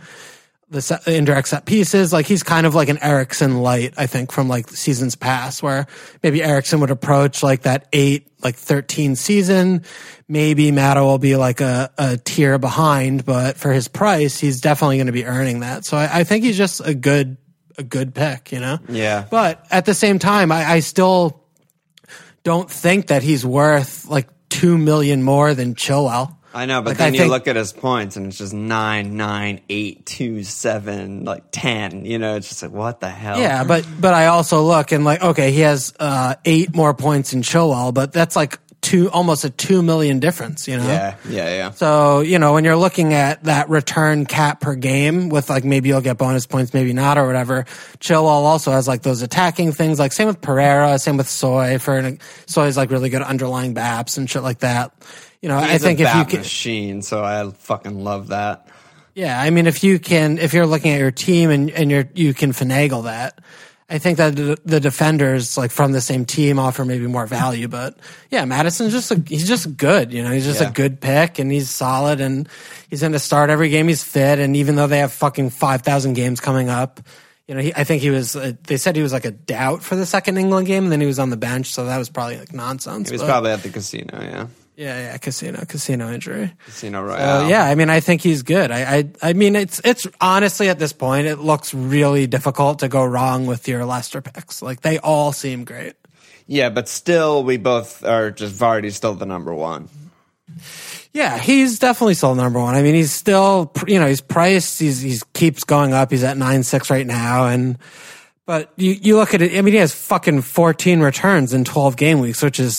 the 0.74 0.82
set, 0.82 1.06
indirect 1.08 1.48
set 1.48 1.64
pieces. 1.64 2.12
Like 2.12 2.26
he's 2.26 2.42
kind 2.42 2.66
of 2.66 2.74
like 2.74 2.88
an 2.88 2.98
Eriksen 3.00 3.58
light, 3.58 3.94
I 3.96 4.06
think, 4.06 4.32
from 4.32 4.48
like 4.48 4.68
seasons 4.68 5.16
past, 5.16 5.62
where 5.62 5.86
maybe 6.22 6.42
Eriksen 6.42 6.80
would 6.80 6.90
approach 6.90 7.42
like 7.42 7.62
that 7.62 7.88
eight, 7.92 8.30
like 8.42 8.56
13 8.56 9.16
season. 9.16 9.84
Maybe 10.28 10.70
Matto 10.70 11.04
will 11.04 11.18
be 11.18 11.36
like 11.36 11.60
a, 11.60 11.90
a 11.96 12.18
tier 12.18 12.58
behind, 12.58 13.24
but 13.24 13.56
for 13.56 13.72
his 13.72 13.88
price, 13.88 14.38
he's 14.38 14.60
definitely 14.60 14.96
going 14.96 15.06
to 15.06 15.12
be 15.12 15.24
earning 15.24 15.60
that. 15.60 15.84
So 15.84 15.96
I, 15.96 16.20
I 16.20 16.24
think 16.24 16.44
he's 16.44 16.56
just 16.56 16.80
a 16.84 16.94
good, 16.94 17.36
a 17.78 17.82
good 17.82 18.14
pick, 18.14 18.52
you 18.52 18.60
know? 18.60 18.78
Yeah. 18.88 19.26
But 19.30 19.64
at 19.70 19.86
the 19.86 19.94
same 19.94 20.18
time, 20.18 20.52
I, 20.52 20.64
I 20.64 20.80
still 20.80 21.44
don't 22.42 22.70
think 22.70 23.06
that 23.06 23.22
he's 23.22 23.46
worth 23.46 24.06
like 24.06 24.28
two 24.48 24.76
million 24.76 25.22
more 25.22 25.54
than 25.54 25.74
Chilwell. 25.74 26.33
I 26.54 26.66
know, 26.66 26.80
but 26.82 26.90
Like, 26.90 26.98
then 26.98 27.06
I 27.06 27.10
you 27.10 27.18
think- 27.22 27.30
look 27.32 27.48
at 27.48 27.56
his 27.56 27.72
points 27.72 28.16
and 28.16 28.26
it's 28.28 28.38
just 28.38 28.54
nine, 28.54 29.16
nine, 29.16 29.60
eight, 29.68 30.06
two, 30.06 30.44
seven, 30.44 31.24
like 31.24 31.42
ten. 31.50 32.04
You 32.04 32.18
know, 32.18 32.36
it's 32.36 32.48
just 32.48 32.62
like 32.62 32.70
what 32.70 33.00
the 33.00 33.08
hell? 33.10 33.38
Yeah, 33.40 33.64
but 33.64 33.84
but 34.00 34.14
I 34.14 34.26
also 34.26 34.62
look 34.62 34.92
and 34.92 35.04
like 35.04 35.20
okay, 35.20 35.50
he 35.50 35.60
has 35.60 35.92
uh, 35.98 36.36
eight 36.44 36.74
more 36.74 36.94
points 36.94 37.32
in 37.32 37.42
Chilwell, 37.42 37.92
but 37.92 38.12
that's 38.12 38.36
like 38.36 38.58
two 38.84 39.10
almost 39.10 39.44
a 39.44 39.50
two 39.50 39.82
million 39.82 40.20
difference, 40.20 40.68
you 40.68 40.76
know. 40.76 40.86
yeah, 40.86 41.16
yeah, 41.28 41.48
yeah. 41.48 41.70
So 41.70 42.20
you 42.20 42.38
know 42.38 42.52
when 42.52 42.64
you're 42.64 42.76
looking 42.76 43.14
at 43.14 43.42
that 43.44 43.70
return 43.70 44.26
cap 44.26 44.60
per 44.60 44.74
game 44.74 45.30
with 45.30 45.48
like 45.48 45.64
maybe 45.64 45.88
you'll 45.88 46.02
get 46.02 46.18
bonus 46.18 46.46
points, 46.46 46.74
maybe 46.74 46.92
not 46.92 47.16
or 47.16 47.26
whatever. 47.26 47.64
Chilwell 47.98 48.44
also 48.44 48.70
has 48.70 48.86
like 48.86 49.02
those 49.02 49.22
attacking 49.22 49.72
things, 49.72 49.98
like 49.98 50.12
same 50.12 50.26
with 50.26 50.40
Pereira, 50.40 50.98
same 50.98 51.16
with 51.16 51.28
Soy. 51.28 51.78
For 51.78 51.96
an, 51.96 52.20
Soy's 52.46 52.76
like 52.76 52.90
really 52.90 53.08
good 53.08 53.22
underlying 53.22 53.72
BAPS 53.72 54.18
and 54.18 54.28
shit 54.28 54.42
like 54.42 54.58
that. 54.58 54.92
You 55.40 55.48
know, 55.48 55.58
I 55.58 55.78
think 55.78 56.00
a 56.00 56.04
if 56.04 56.14
you 56.14 56.24
can, 56.26 56.38
machine, 56.40 57.02
so 57.02 57.24
I 57.24 57.50
fucking 57.50 58.04
love 58.04 58.28
that. 58.28 58.68
Yeah, 59.14 59.40
I 59.40 59.50
mean, 59.50 59.66
if 59.66 59.82
you 59.82 59.98
can, 59.98 60.38
if 60.38 60.52
you're 60.52 60.66
looking 60.66 60.92
at 60.92 61.00
your 61.00 61.10
team 61.10 61.50
and 61.50 61.70
and 61.70 61.90
you're 61.90 62.08
you 62.14 62.34
can 62.34 62.52
finagle 62.52 63.04
that, 63.04 63.40
I 63.94 63.98
think 63.98 64.18
that 64.18 64.34
the, 64.64 64.80
defenders 64.80 65.56
like 65.56 65.70
from 65.70 65.92
the 65.92 66.00
same 66.00 66.24
team 66.24 66.58
offer 66.58 66.84
maybe 66.84 67.06
more 67.06 67.26
value. 67.26 67.68
But 67.68 67.96
yeah, 68.28 68.44
Maddison's 68.44 68.92
just 68.92 69.10
a, 69.12 69.22
he's 69.26 69.46
just 69.46 69.76
good. 69.76 70.12
You 70.12 70.22
know, 70.24 70.32
he's 70.32 70.44
just 70.44 70.60
Yeah. 70.60 70.70
a 70.70 70.72
good 70.72 71.00
pick 71.00 71.38
and 71.38 71.52
he's 71.52 71.70
solid 71.70 72.20
and 72.20 72.48
he's 72.90 73.00
going 73.00 73.12
to 73.12 73.18
start 73.20 73.50
every 73.50 73.68
game 73.68 73.86
he's 73.86 74.02
fit. 74.02 74.40
And 74.40 74.56
even 74.56 74.74
though 74.74 74.88
they 74.88 74.98
have 74.98 75.12
fucking 75.12 75.50
five 75.50 75.82
thousand 75.82 76.14
games 76.14 76.40
coming 76.40 76.68
up. 76.68 77.00
You 77.46 77.54
know, 77.54 77.60
he, 77.60 77.74
I 77.74 77.84
think 77.84 78.00
he 78.00 78.08
was. 78.08 78.34
Uh, 78.34 78.52
they 78.66 78.78
said 78.78 78.96
he 78.96 79.02
was 79.02 79.12
like 79.12 79.26
a 79.26 79.30
doubt 79.30 79.82
for 79.82 79.96
the 79.96 80.06
second 80.06 80.38
England 80.38 80.66
game, 80.66 80.84
and 80.84 80.90
then 80.90 81.00
he 81.02 81.06
was 81.06 81.18
on 81.18 81.28
the 81.28 81.36
bench, 81.36 81.66
so 81.74 81.84
that 81.84 81.98
was 81.98 82.08
probably 82.08 82.38
like 82.38 82.54
nonsense. 82.54 83.10
He 83.10 83.12
was 83.12 83.20
but- 83.20 83.28
probably 83.28 83.50
at 83.50 83.62
the 83.62 83.68
casino. 83.68 84.18
Yeah, 84.18 84.46
yeah, 84.76 84.98
yeah, 85.12 85.16
casino, 85.18 85.64
casino 85.68 86.12
injury. 86.12 86.52
Casino 86.66 87.02
Royale. 87.02 87.48
yeah, 87.48 87.64
I 87.64 87.74
mean, 87.74 87.90
I 87.90 88.00
think 88.00 88.22
he's 88.22 88.42
good. 88.42 88.70
I, 88.70 88.96
I, 88.98 89.10
I 89.22 89.32
mean, 89.32 89.54
it's 89.56 89.80
it's 89.84 90.06
honestly 90.20 90.68
at 90.68 90.78
this 90.78 90.92
point, 90.92 91.26
it 91.26 91.38
looks 91.38 91.72
really 91.72 92.26
difficult 92.26 92.80
to 92.80 92.88
go 92.88 93.04
wrong 93.04 93.46
with 93.46 93.68
your 93.68 93.84
Leicester 93.84 94.20
picks. 94.20 94.62
Like 94.62 94.80
they 94.80 94.98
all 94.98 95.32
seem 95.32 95.64
great. 95.64 95.94
yeah, 96.46 96.70
but 96.70 96.88
still, 96.88 97.44
we 97.44 97.56
both 97.56 98.04
are 98.04 98.30
just 98.30 98.58
Vardy's 98.58 98.96
still 98.96 99.14
the 99.14 99.26
number 99.26 99.54
one. 99.54 99.88
Yeah, 101.12 101.38
he's 101.38 101.78
definitely 101.78 102.14
still 102.14 102.34
number 102.34 102.58
one. 102.60 102.74
I 102.74 102.82
mean, 102.82 102.94
he's 102.94 103.12
still, 103.12 103.72
you 103.86 103.98
know, 103.98 104.06
he's 104.06 104.20
priced. 104.20 104.80
He's 104.80 105.00
he's 105.00 105.22
keeps 105.32 105.64
going 105.64 105.92
up. 105.92 106.10
He's 106.10 106.24
at 106.24 106.36
nine 106.36 106.62
six 106.64 106.90
right 106.90 107.06
now, 107.06 107.46
and 107.46 107.78
but 108.46 108.72
you 108.76 108.92
you 108.92 109.16
look 109.16 109.32
at 109.34 109.40
it. 109.40 109.56
I 109.56 109.62
mean, 109.62 109.74
he 109.74 109.80
has 109.80 109.94
fucking 109.94 110.42
fourteen 110.42 111.00
returns 111.00 111.54
in 111.54 111.64
twelve 111.64 111.96
game 111.96 112.20
weeks, 112.20 112.42
which 112.42 112.58
is 112.60 112.76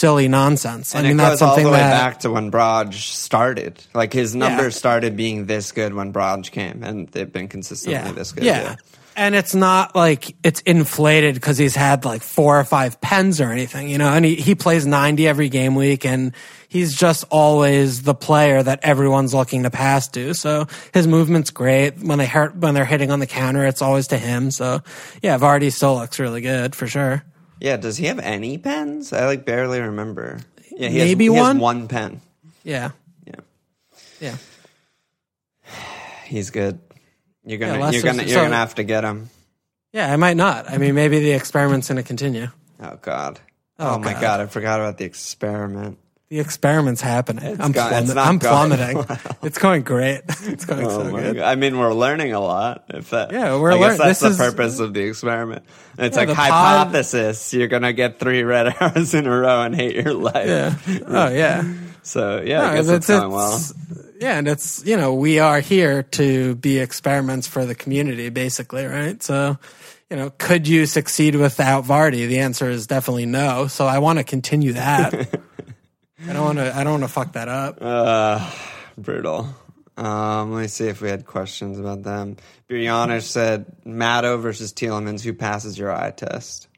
silly 0.00 0.26
nonsense. 0.28 0.94
And 0.94 1.06
I 1.06 1.10
mean, 1.10 1.18
it 1.20 1.22
that's 1.22 1.34
goes 1.34 1.42
all 1.42 1.48
something 1.50 1.66
the 1.66 1.70
way 1.72 1.78
that 1.78 1.90
back 1.90 2.20
to 2.20 2.30
when 2.30 2.50
Braj 2.50 2.94
started. 2.94 3.82
Like 3.94 4.12
his 4.12 4.34
numbers 4.34 4.74
Yeah. 4.74 4.78
started 4.78 5.16
being 5.16 5.46
this 5.46 5.72
good 5.72 5.94
when 5.94 6.12
Braj 6.12 6.50
came, 6.50 6.82
and 6.82 7.06
they've 7.08 7.30
been 7.32 7.48
consistently 7.48 7.94
yeah, 8.00 8.12
this 8.12 8.32
good. 8.32 8.44
yeah. 8.44 8.76
And 9.16 9.34
it's 9.34 9.54
not 9.54 9.94
like 9.94 10.34
it's 10.42 10.60
inflated 10.62 11.34
because 11.34 11.58
he's 11.58 11.74
had 11.74 12.04
like 12.06 12.22
four 12.22 12.58
or 12.58 12.64
five 12.64 13.00
pens 13.02 13.40
or 13.40 13.50
anything, 13.50 13.90
you 13.90 13.98
know. 13.98 14.08
And 14.08 14.24
he, 14.24 14.36
he 14.36 14.54
plays 14.54 14.86
ninety 14.86 15.28
every 15.28 15.48
game 15.50 15.74
week, 15.74 16.06
and 16.06 16.32
he's 16.68 16.94
just 16.96 17.24
always 17.28 18.02
the 18.02 18.14
player 18.14 18.62
that 18.62 18.78
everyone's 18.82 19.34
looking 19.34 19.64
to 19.64 19.70
pass 19.70 20.08
to. 20.10 20.32
So 20.32 20.68
his 20.94 21.06
movement's 21.06 21.50
great. 21.50 21.98
When 21.98 22.18
they 22.18 22.24
hurt, 22.26 22.56
when 22.56 22.72
they're 22.72 22.86
hitting 22.86 23.10
on 23.10 23.18
the 23.18 23.26
counter, 23.26 23.66
it's 23.66 23.82
always 23.82 24.06
to 24.08 24.16
him. 24.16 24.50
So 24.52 24.80
yeah, 25.20 25.36
Vardy 25.38 25.70
still 25.72 25.96
looks 25.96 26.18
really 26.18 26.40
good 26.40 26.74
for 26.74 26.86
sure. 26.86 27.22
Yeah, 27.60 27.76
does 27.76 27.96
he 27.98 28.06
have 28.06 28.18
any 28.18 28.56
pens? 28.58 29.12
I 29.12 29.26
like 29.26 29.44
barely 29.44 29.80
remember. 29.80 30.40
Yeah, 30.72 30.88
he 30.88 30.98
Maybe 30.98 31.26
has, 31.26 31.34
he 31.34 31.40
one? 31.40 31.56
Has 31.56 31.62
one 31.62 31.88
pen. 31.88 32.20
Yeah, 32.64 32.90
Yeah, 33.26 33.34
yeah. 34.20 34.36
he's 36.26 36.50
good. 36.50 36.78
You're 37.44 37.58
gonna, 37.58 37.78
Yeah, 37.78 37.90
you're 37.90 38.02
gonna, 38.02 38.22
you're 38.22 38.28
so- 38.30 38.42
gonna 38.44 38.56
have 38.56 38.74
to 38.76 38.82
get 38.84 39.04
him. 39.04 39.30
Yeah, 39.92 40.12
I 40.12 40.16
might 40.16 40.36
not. 40.36 40.70
I 40.70 40.78
mean, 40.78 40.94
maybe 40.94 41.18
the 41.18 41.32
experiment's 41.32 41.88
going 41.88 41.96
to 41.96 42.04
continue. 42.04 42.46
Oh 42.80 42.96
God. 43.02 43.40
Oh, 43.76 43.94
Oh, 43.94 43.98
my 43.98 44.12
God. 44.12 44.20
God, 44.20 44.40
I 44.40 44.46
forgot 44.46 44.78
about 44.78 44.98
the 44.98 45.04
experiment. 45.04 45.98
The 46.30 46.38
experiment's 46.38 47.00
happening. 47.00 47.60
I'm, 47.60 47.72
plummet- 47.72 48.16
I'm 48.16 48.38
plummeting. 48.38 48.94
well. 49.08 49.18
It's 49.42 49.58
going 49.58 49.82
great. 49.82 50.20
It's 50.42 50.64
going 50.64 50.86
Oh 50.86 50.88
so 51.02 51.10
good. 51.10 51.36
God. 51.36 51.42
I 51.44 51.56
mean, 51.56 51.76
we're 51.76 51.92
learning 51.92 52.32
a 52.34 52.38
lot. 52.40 52.84
If 52.88 53.10
that, 53.10 53.32
Yeah, 53.32 53.58
we're 53.58 53.72
I 53.72 53.78
guess 53.78 53.88
learn- 53.88 53.98
that's 53.98 54.20
this 54.20 54.36
the 54.38 54.44
is- 54.44 54.50
purpose 54.52 54.78
of 54.78 54.94
the 54.94 55.00
experiment. 55.02 55.64
And 55.98 56.06
it's 56.06 56.14
Yeah, 56.16 56.20
like 56.20 56.28
the 56.28 56.34
pod- 56.36 56.50
hypothesis. 56.52 57.52
You're 57.52 57.66
gonna 57.66 57.92
get 57.92 58.20
three 58.20 58.44
red 58.44 58.72
arrows 58.80 59.12
in 59.12 59.26
a 59.26 59.30
row 59.40 59.62
and 59.62 59.74
hate 59.74 59.96
your 59.96 60.14
life. 60.14 60.46
Yeah. 60.86 60.98
Oh 61.04 61.28
yeah. 61.30 61.64
So 62.04 62.40
yeah, 62.46 62.62
I 62.62 62.74
No, 62.76 62.82
guess 62.82 62.88
it's, 62.90 63.06
going 63.08 63.32
well. 63.32 63.48
it's- 63.56 63.74
Yeah, 64.20 64.38
and 64.38 64.46
it's 64.46 64.84
you 64.86 64.96
know 64.96 65.14
we 65.14 65.40
are 65.40 65.58
here 65.58 66.04
to 66.12 66.54
be 66.54 66.78
experiments 66.78 67.48
for 67.48 67.66
the 67.66 67.74
community, 67.74 68.28
basically, 68.28 68.84
right? 68.86 69.20
So, 69.20 69.58
you 70.08 70.16
know, 70.16 70.30
could 70.38 70.68
you 70.68 70.86
succeed 70.86 71.34
without 71.34 71.86
Vardy? 71.86 72.28
The 72.28 72.38
answer 72.38 72.70
is 72.70 72.86
definitely 72.86 73.26
no. 73.26 73.66
So 73.66 73.84
I 73.86 73.98
want 73.98 74.18
to 74.20 74.24
continue 74.24 74.74
that. 74.74 75.39
I 76.28 76.32
don't 76.32 76.44
want 76.44 76.58
to. 76.58 76.76
I 76.76 76.84
don't 76.84 76.92
want 77.00 77.04
to 77.04 77.08
fuck 77.08 77.32
that 77.32 77.48
up. 77.48 77.78
Uh, 77.80 78.50
brutal. 78.98 79.48
Um, 79.96 80.52
let 80.52 80.62
me 80.62 80.68
see 80.68 80.88
if 80.88 81.00
we 81.02 81.08
had 81.08 81.26
questions 81.26 81.78
about 81.78 82.02
them. 82.02 82.36
Biryanish 82.68 83.22
said 83.22 83.66
Matto 83.84 84.38
versus 84.38 84.72
Tielemans. 84.72 85.22
Who 85.22 85.32
passes 85.34 85.78
your 85.78 85.94
eye 85.94 86.10
test? 86.10 86.68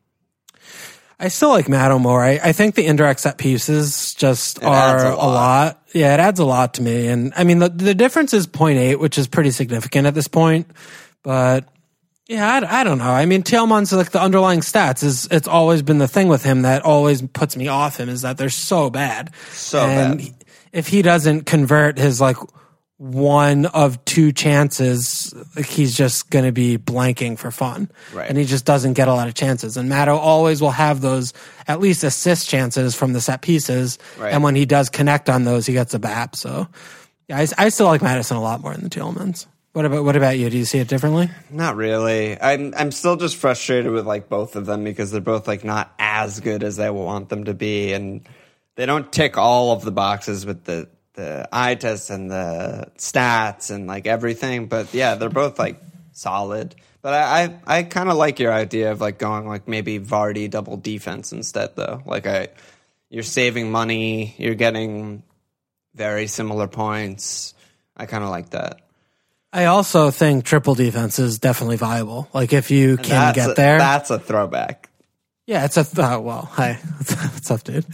I 1.21 1.29
still 1.29 1.51
like 1.51 1.69
Matt 1.69 1.99
more. 2.01 2.21
I, 2.21 2.41
I 2.43 2.53
think 2.53 2.75
the 2.75 2.85
indirect 2.85 3.21
set 3.21 3.39
pieces 3.39 4.15
just 4.15 4.59
It 4.59 4.65
are 4.65 5.07
a 5.07 5.15
a 5.15 5.15
lot. 5.15 5.27
lot. 5.27 5.83
Yeah, 5.93 6.15
it 6.15 6.21
adds 6.21 6.41
a 6.41 6.45
lot 6.45 6.75
to 6.75 6.83
me. 6.83 7.07
And 7.07 7.33
I 7.37 7.45
mean, 7.45 7.61
the, 7.61 7.69
the 7.69 7.95
difference 7.95 8.33
is 8.35 8.49
0.8, 8.49 8.99
which 8.99 9.19
is 9.19 9.29
pretty 9.29 9.53
significant 9.53 10.09
at 10.09 10.15
this 10.15 10.27
point. 10.27 10.67
But 11.23 11.69
yeah, 12.33 12.51
I, 12.51 12.81
I 12.81 12.85
don't 12.85 12.99
know. 12.99 13.11
I 13.11 13.27
mean, 13.27 13.43
Tielemans, 13.43 13.95
like 13.95 14.11
the 14.11 14.21
underlying 14.21 14.61
stats 14.61 15.05
is, 15.05 15.29
it's 15.31 15.47
always 15.47 15.83
been 15.83 15.99
the 15.99 16.09
thing 16.09 16.29
with 16.29 16.43
him 16.43 16.63
that 16.63 16.83
always 16.83 17.21
puts 17.21 17.57
me 17.57 17.69
off 17.69 17.99
him 17.99 18.09
is 18.09 18.23
that 18.23 18.39
they're 18.39 18.49
so 18.49 18.89
bad. 18.89 19.31
So 19.53 19.81
and 19.81 20.19
bad. 20.19 20.45
if 20.73 20.89
he 20.89 21.03
doesn't 21.03 21.45
convert 21.45 21.99
his 21.99 22.21
like 22.21 22.39
one 22.97 23.67
of 23.67 24.03
two 24.07 24.33
chances, 24.33 25.35
like 25.55 25.67
he's 25.67 25.95
just 25.95 26.31
going 26.31 26.47
to 26.47 26.53
be 26.53 26.79
blanking 26.79 27.37
for 27.37 27.51
fun. 27.51 27.91
Right. 28.15 28.29
And 28.29 28.39
he 28.39 28.45
just 28.45 28.65
doesn't 28.65 28.95
get 28.95 29.09
a 29.09 29.15
lot 29.15 29.29
of 29.29 29.35
chances. 29.35 29.77
And 29.77 29.91
Matto 29.91 30.17
always 30.17 30.63
will 30.63 30.71
have 30.71 31.03
those 31.03 31.35
at 31.69 31.81
least 31.81 32.03
assist 32.03 32.49
chances 32.49 32.95
from 32.95 33.13
the 33.13 33.21
set 33.21 33.43
pieces. 33.43 33.99
Right. 34.19 34.33
And 34.33 34.43
when 34.43 34.55
he 34.55 34.65
does 34.65 34.89
connect 34.89 35.29
on 35.29 35.45
those, 35.45 35.67
he 35.67 35.75
gets 35.75 35.93
a 35.93 35.99
BAP. 35.99 36.35
So 36.37 36.69
yeah, 37.29 37.39
I, 37.39 37.47
I 37.59 37.69
still 37.69 37.87
like 37.87 38.01
Maddison 38.01 38.39
a 38.39 38.41
lot 38.41 38.61
more 38.61 38.73
than 38.73 38.85
the 38.85 38.91
Tielemans. 38.91 39.47
What 39.73 39.87
about 39.87 40.05
what 40.05 40.17
about 40.17 40.39
you? 40.39 40.51
Do 40.51 40.59
you 40.59 40.67
see 40.67 40.79
it 40.79 40.89
differently? 40.89 41.31
Not 41.51 41.77
really. 41.77 42.39
I'm 42.39 42.75
I'm 42.77 42.91
still 42.91 43.17
just 43.17 43.37
frustrated 43.37 43.91
with 43.91 44.07
like 44.07 44.29
both 44.29 44.55
of 44.55 44.67
them 44.67 44.85
because 44.85 45.11
they're 45.11 45.23
both 45.23 45.49
like 45.49 45.65
not 45.65 45.91
as 45.99 46.41
good 46.41 46.63
as 46.63 46.79
I 46.79 46.91
want 46.91 47.31
them 47.31 47.45
to 47.45 47.55
be, 47.55 47.95
and 47.95 48.29
they 48.75 48.85
don't 48.85 49.11
tick 49.11 49.39
all 49.39 49.73
of 49.73 49.83
the 49.83 49.91
boxes 49.91 50.45
with 50.45 50.65
the 50.65 50.89
the 51.15 51.49
eye 51.51 51.75
test 51.75 52.11
and 52.11 52.31
the 52.31 52.91
stats 52.99 53.71
and 53.71 53.87
like 53.87 54.07
everything. 54.07 54.67
But 54.67 54.93
yeah, 54.93 55.15
they're 55.15 55.31
both 55.31 55.59
like 55.59 55.81
solid. 56.13 56.75
But 57.01 57.15
I 57.15 57.43
I, 57.67 57.79
I 57.79 57.83
kind 57.85 58.11
of 58.11 58.17
like 58.17 58.41
your 58.41 58.53
idea 58.53 58.93
of 58.93 59.01
like 59.01 59.19
going 59.19 59.49
like 59.49 59.69
maybe 59.69 59.99
Vardy 59.99 60.51
double 60.51 60.77
defense 60.77 61.33
instead 61.33 61.77
though. 61.77 62.03
Like 62.05 62.27
I, 62.27 62.49
you're 63.09 63.23
saving 63.23 63.73
money, 63.73 64.35
you're 64.37 64.55
getting 64.55 65.23
very 65.95 66.27
similar 66.27 66.69
points. 66.69 67.55
I 67.97 68.05
kind 68.05 68.23
of 68.23 68.29
like 68.29 68.51
that. 68.51 68.81
I 69.53 69.67
also 69.67 70.11
think 70.11 70.45
triple 70.45 70.75
defense 70.75 71.19
is 71.19 71.39
definitely 71.39 71.77
viable. 71.77 72.29
Like 72.33 72.53
if 72.53 72.71
you 72.71 72.97
can 72.97 73.11
That's 73.11 73.37
get 73.37 73.51
a, 73.51 73.55
there. 73.55 73.79
That's 73.79 74.11
a 74.11 74.19
throwback. 74.19 74.89
Yeah, 75.47 75.65
it's 75.65 75.77
a 75.77 75.85
th- 75.85 75.99
uh, 75.99 76.21
well, 76.23 76.49
hi, 76.53 76.75
what's 76.97 77.51
up, 77.51 77.65
dude? 77.65 77.85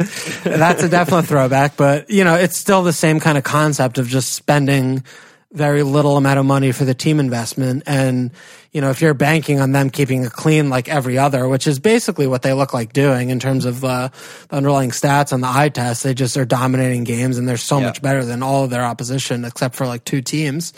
That's 0.45 0.83
a 0.83 0.89
definite 0.89 1.23
throwback, 1.25 1.77
but 1.77 2.11
you 2.11 2.23
know, 2.23 2.35
it's 2.35 2.59
still 2.59 2.83
the 2.83 2.93
same 2.93 3.21
kind 3.21 3.39
of 3.39 3.43
concept 3.45 3.97
of 3.99 4.07
just 4.07 4.33
spending 4.35 5.03
very 5.51 5.83
little 5.83 6.19
amount 6.19 6.39
of 6.39 6.45
money 6.45 6.73
for 6.73 6.85
the 6.85 6.93
team 6.93 7.19
investment, 7.19 7.85
and 7.87 8.33
you 8.71 8.83
know, 8.83 8.91
if 8.91 9.01
you're 9.01 9.15
banking 9.15 9.61
on 9.61 9.73
them 9.73 9.89
keeping 9.89 10.25
it 10.25 10.31
clean 10.31 10.69
like 10.69 10.91
every 10.91 11.17
other, 11.17 11.49
which 11.49 11.67
is 11.67 11.79
basically 11.81 12.27
what 12.27 12.43
they 12.43 12.53
look 12.53 12.75
like 12.75 12.93
doing 12.93 13.31
in 13.31 13.41
terms 13.41 13.65
of 13.65 13.83
uh, 13.83 14.11
the 14.51 14.57
underlying 14.57 14.91
stats 14.91 15.33
on 15.33 15.41
the 15.41 15.49
eye 15.49 15.71
test, 15.71 16.03
they 16.03 16.13
just 16.13 16.37
are 16.37 16.45
dominating 16.45 17.03
games, 17.03 17.39
and 17.39 17.49
they're 17.49 17.57
so 17.57 17.79
Yeah. 17.79 17.87
much 17.87 18.03
better 18.03 18.27
than 18.27 18.43
all 18.43 18.65
of 18.65 18.71
their 18.71 18.85
opposition 18.85 19.47
except 19.47 19.75
for 19.75 19.87
like 19.87 20.05
two 20.05 20.21
teams. 20.21 20.75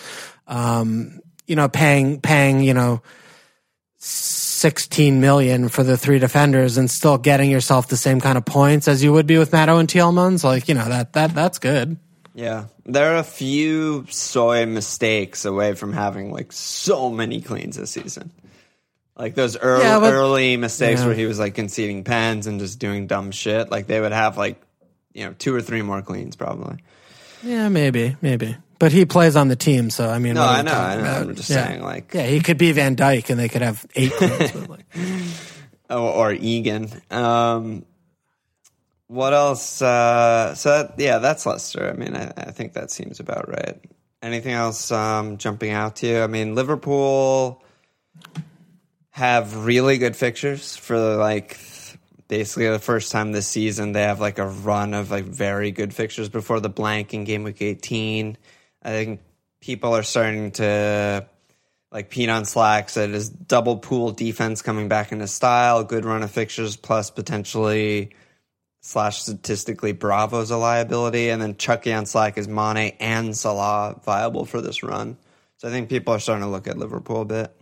Um, 0.51 1.21
you 1.47 1.57
know, 1.57 1.69
paying 1.69 2.21
paying 2.21 2.61
you 2.61 2.75
know 2.75 3.01
16 3.99 5.21
million 5.21 5.69
for 5.69 5.83
the 5.83 5.97
three 5.97 6.19
defenders 6.19 6.77
and 6.79 6.91
still 6.91 7.19
getting 7.19 7.51
yourself 7.51 7.89
the 7.89 7.97
same 7.97 8.21
kind 8.21 8.37
of 8.39 8.45
points 8.45 8.89
as 8.89 9.03
you 9.05 9.13
would 9.13 9.27
be 9.27 9.39
with 9.39 9.53
Matto 9.53 9.79
and 9.79 9.89
Tielemans, 9.89 10.43
like, 10.43 10.69
you 10.69 10.75
know, 10.75 10.87
that, 10.89 11.13
that, 11.13 11.35
that's 11.35 11.59
good. 11.59 11.99
Yeah, 12.35 12.67
there 12.87 13.13
are 13.15 13.19
a 13.19 13.23
few 13.25 14.07
soy 14.09 14.65
mistakes 14.65 15.45
away 15.45 15.75
from 15.75 15.93
having 15.93 16.31
like 16.33 16.53
so 16.53 17.11
many 17.11 17.41
cleans 17.41 17.77
this 17.77 17.91
season. 17.91 18.31
Like 19.17 19.35
those 19.35 19.57
early 19.59 19.85
Yeah, 19.85 19.99
but- 20.01 20.13
early 20.15 20.57
mistakes 20.57 21.01
Yeah. 21.01 21.07
where 21.09 21.15
he 21.17 21.27
was 21.27 21.39
like 21.39 21.55
conceding 21.55 22.05
pens 22.05 22.47
and 22.47 22.59
just 22.61 22.79
doing 22.79 23.07
dumb 23.07 23.33
shit. 23.33 23.71
Like 23.71 23.87
they 23.87 24.01
would 24.01 24.13
have 24.13 24.39
like 24.39 24.61
you 25.13 25.27
know 25.27 25.35
two 25.39 25.55
or 25.55 25.61
three 25.61 25.83
more 25.83 26.01
cleans 26.03 26.37
probably. 26.37 26.79
Yeah, 27.43 27.69
maybe, 27.69 28.17
maybe. 28.23 28.57
But 28.81 28.93
he 28.93 29.05
plays 29.05 29.37
on 29.37 29.49
the 29.49 29.57
team, 29.57 29.91
so 29.91 30.09
I 30.09 30.19
mean, 30.19 30.35
No, 30.35 30.43
I 30.43 30.63
know, 30.63 30.73
I 30.73 30.95
know. 30.97 31.03
About? 31.03 31.23
I'm 31.29 31.35
just 31.37 31.51
Yeah. 31.51 31.67
saying 31.69 31.83
like 31.83 32.13
Yeah, 32.15 32.27
he 32.27 32.41
could 32.41 32.57
be 32.59 32.73
Van 32.73 32.97
Dijk 32.97 33.29
and 33.31 33.39
they 33.39 33.49
could 33.49 33.63
have 33.63 33.87
eight 33.95 34.13
but, 34.19 34.69
like, 34.69 34.87
or, 35.91 35.99
or 35.99 36.33
Egan. 36.33 36.89
Um, 37.11 37.85
what 39.07 39.35
else? 39.35 39.83
Uh, 39.83 40.55
so 40.55 40.71
that, 40.71 40.95
yeah, 40.99 41.19
that's 41.19 41.45
Leicester. 41.45 41.91
I 41.91 41.93
mean, 41.93 42.17
I, 42.17 42.33
I 42.37 42.51
think 42.53 42.73
that 42.73 42.91
seems 42.91 43.21
about 43.21 43.49
right. 43.49 43.79
Anything 44.23 44.53
else 44.55 44.91
um, 44.91 45.37
jumping 45.37 45.73
out 45.73 45.97
to 45.97 46.07
you? 46.07 46.21
I 46.23 46.27
mean, 46.27 46.55
Liverpool 46.55 47.63
have 49.11 49.65
really 49.67 49.99
good 49.99 50.17
fixtures 50.17 50.77
for 50.77 51.17
like 51.17 51.59
basically 52.29 52.69
the 52.71 52.79
first 52.79 53.13
time 53.13 53.33
this 53.33 53.47
season. 53.49 53.93
They 53.93 54.03
have 54.05 54.21
like 54.21 54.39
a 54.39 54.47
run 54.47 54.95
of 54.95 55.11
like 55.11 55.25
very 55.25 55.71
good 55.71 55.93
fixtures 55.93 56.29
before 56.29 56.61
the 56.61 56.69
blank 56.71 57.13
in 57.13 57.25
game 57.25 57.43
week 57.43 57.61
18. 57.61 58.39
I 58.83 58.91
think 58.91 59.21
people 59.61 59.95
are 59.95 60.03
starting 60.03 60.53
to 60.53 61.27
like 61.93 62.09
Pete 62.09 62.29
on 62.29 62.45
Slack 62.45 62.89
said, 62.89 63.11
is 63.11 63.29
double 63.29 63.77
pool 63.77 64.13
defense 64.13 64.63
coming 64.63 64.89
back 64.89 65.13
into 65.13 65.27
style, 65.27 65.83
good 65.83 66.05
run 66.05 66.23
of 66.23 66.31
fixtures, 66.31 66.77
plus 66.77 67.11
potentially 67.11 68.15
slash 68.81 69.23
statistically 69.23 69.93
Bravo's 69.93 70.51
a 70.51 70.57
liability, 70.57 71.31
and 71.31 71.43
then 71.43 71.57
Chucky 71.57 71.93
on 71.93 72.07
Slack 72.07 72.39
is 72.39 72.49
Mane 72.49 72.95
and 73.01 73.37
Salah 73.37 74.01
viable 74.05 74.45
for 74.45 74.61
this 74.61 74.83
run. 74.83 75.17
So 75.57 75.69
I 75.69 75.71
think 75.71 75.89
people 75.89 76.15
are 76.15 76.21
starting 76.21 76.45
to 76.45 76.51
look 76.51 76.69
at 76.69 76.79
Liverpool 76.79 77.23
a 77.23 77.25
bit. 77.25 77.60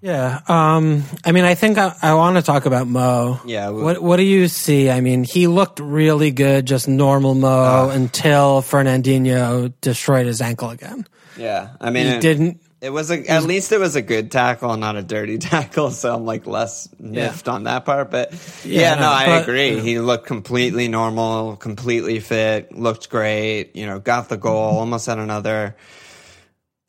Yeah. 0.00 0.40
Um, 0.48 1.02
I 1.24 1.32
mean, 1.32 1.44
I 1.44 1.54
think 1.54 1.78
I, 1.78 1.94
I 2.02 2.14
want 2.14 2.36
to 2.36 2.42
talk 2.42 2.66
about 2.66 2.86
Mo. 2.86 3.40
Yeah, 3.44 3.70
What, 3.70 4.02
what 4.02 4.16
do 4.16 4.22
you 4.22 4.48
see? 4.48 4.90
I 4.90 5.00
mean, 5.00 5.24
he 5.24 5.46
looked 5.46 5.80
really 5.80 6.30
good, 6.30 6.66
just 6.66 6.88
normal 6.88 7.34
Mo 7.34 7.90
until 7.90 8.62
Fernandinho 8.62 9.72
destroyed 9.80 10.26
his 10.26 10.40
ankle 10.40 10.70
again. 10.70 11.06
Yeah, 11.36 11.70
I 11.80 11.90
mean, 11.90 12.06
He 12.06 12.12
it, 12.14 12.20
didn't, 12.20 12.60
it 12.80 12.90
was 12.90 13.10
a, 13.10 13.24
at 13.28 13.42
least 13.44 13.72
it 13.72 13.78
was 13.80 13.96
a 13.96 14.02
good 14.02 14.30
tackle, 14.30 14.76
not 14.76 14.94
a 14.96 15.02
dirty 15.02 15.38
tackle. 15.52 15.90
So 15.90 16.14
I'm 16.14 16.24
like 16.24 16.46
less 16.46 16.88
miffed 17.00 17.48
on 17.48 17.64
that 17.64 17.84
part. 17.84 18.10
But 18.10 18.32
yeah, 18.64 18.94
Yeah, 18.94 19.00
no, 19.00 19.08
I 19.08 19.26
but- 19.26 19.42
agree. 19.42 19.80
He 19.80 19.98
looked 19.98 20.26
completely 20.26 20.86
normal, 20.88 21.56
completely 21.56 22.20
fit, 22.20 22.72
looked 22.76 23.08
great. 23.10 23.74
You 23.74 23.86
know, 23.86 23.98
got 23.98 24.28
the 24.28 24.36
goal, 24.36 24.78
almost 24.78 25.06
had 25.06 25.18
another. 25.18 25.76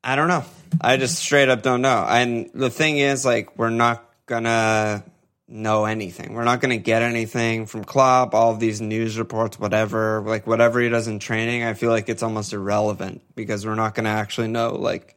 I 0.03 0.15
don't 0.15 0.27
know. 0.29 0.45
I 0.81 0.97
just 0.97 1.15
straight 1.15 1.49
up 1.49 1.61
don't 1.61 1.81
know. 1.81 2.05
And 2.07 2.49
the 2.53 2.69
thing 2.69 2.97
is, 2.97 3.25
like, 3.25 3.57
we're 3.57 3.69
not 3.69 4.05
gonna 4.25 5.03
know 5.47 5.85
anything. 5.85 6.33
We're 6.33 6.43
not 6.43 6.61
gonna 6.61 6.77
get 6.77 7.01
anything 7.01 7.65
from 7.65 7.83
Klopp. 7.83 8.33
All 8.33 8.55
these 8.55 8.81
news 8.81 9.17
reports, 9.17 9.59
whatever, 9.59 10.21
like 10.25 10.45
whatever 10.45 10.79
he 10.79 10.89
does 10.89 11.07
in 11.07 11.19
training, 11.19 11.63
I 11.63 11.73
feel 11.73 11.89
like 11.89 12.07
it's 12.07 12.23
almost 12.23 12.53
irrelevant 12.53 13.21
because 13.35 13.65
we're 13.65 13.75
not 13.75 13.95
gonna 13.95 14.09
actually 14.09 14.47
know 14.47 14.75
like 14.75 15.15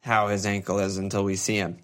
how 0.00 0.28
his 0.28 0.46
ankle 0.46 0.78
is 0.78 0.96
until 0.96 1.24
we 1.24 1.36
see 1.36 1.56
him. 1.56 1.78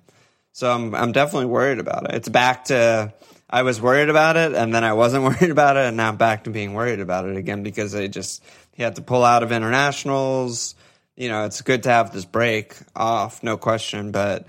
So 0.52 0.70
I'm 0.70 0.94
I'm 0.94 1.12
definitely 1.12 1.46
worried 1.46 1.78
about 1.78 2.04
it. 2.04 2.14
It's 2.14 2.28
back 2.28 2.66
to 2.66 3.12
I 3.50 3.62
was 3.62 3.80
worried 3.80 4.08
about 4.08 4.36
it 4.36 4.54
and 4.54 4.74
then 4.74 4.84
I 4.84 4.94
wasn't 4.94 5.24
worried 5.40 5.50
about 5.50 5.76
it 5.76 5.86
and 5.86 5.96
now 5.96 6.08
I'm 6.08 6.16
back 6.16 6.44
to 6.44 6.50
being 6.50 6.72
worried 6.72 7.00
about 7.00 7.26
it 7.26 7.36
again 7.36 7.62
because 7.62 7.94
I 7.94 8.06
just 8.06 8.42
he 8.72 8.82
had 8.82 8.96
to 8.96 9.02
pull 9.02 9.24
out 9.24 9.42
of 9.42 9.52
internationals. 9.52 10.74
You 11.22 11.28
know, 11.28 11.44
it's 11.44 11.60
good 11.62 11.84
to 11.84 11.88
have 11.90 12.12
this 12.12 12.24
break 12.24 12.74
off, 12.96 13.44
no 13.44 13.56
question, 13.56 14.10
but 14.10 14.44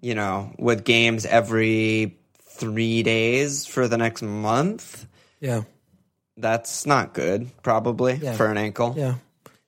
you 0.00 0.14
know, 0.14 0.52
with 0.56 0.84
games 0.84 1.26
every 1.26 2.16
3 2.42 3.02
days 3.02 3.66
for 3.66 3.88
the 3.88 3.98
next 3.98 4.22
month, 4.22 5.04
yeah. 5.40 5.62
that's 6.36 6.86
not 6.86 7.12
good 7.12 7.50
probably 7.62 8.14
Yeah. 8.22 8.34
for 8.36 8.46
an 8.46 8.56
ankle. 8.56 8.94
Yeah. 8.96 9.14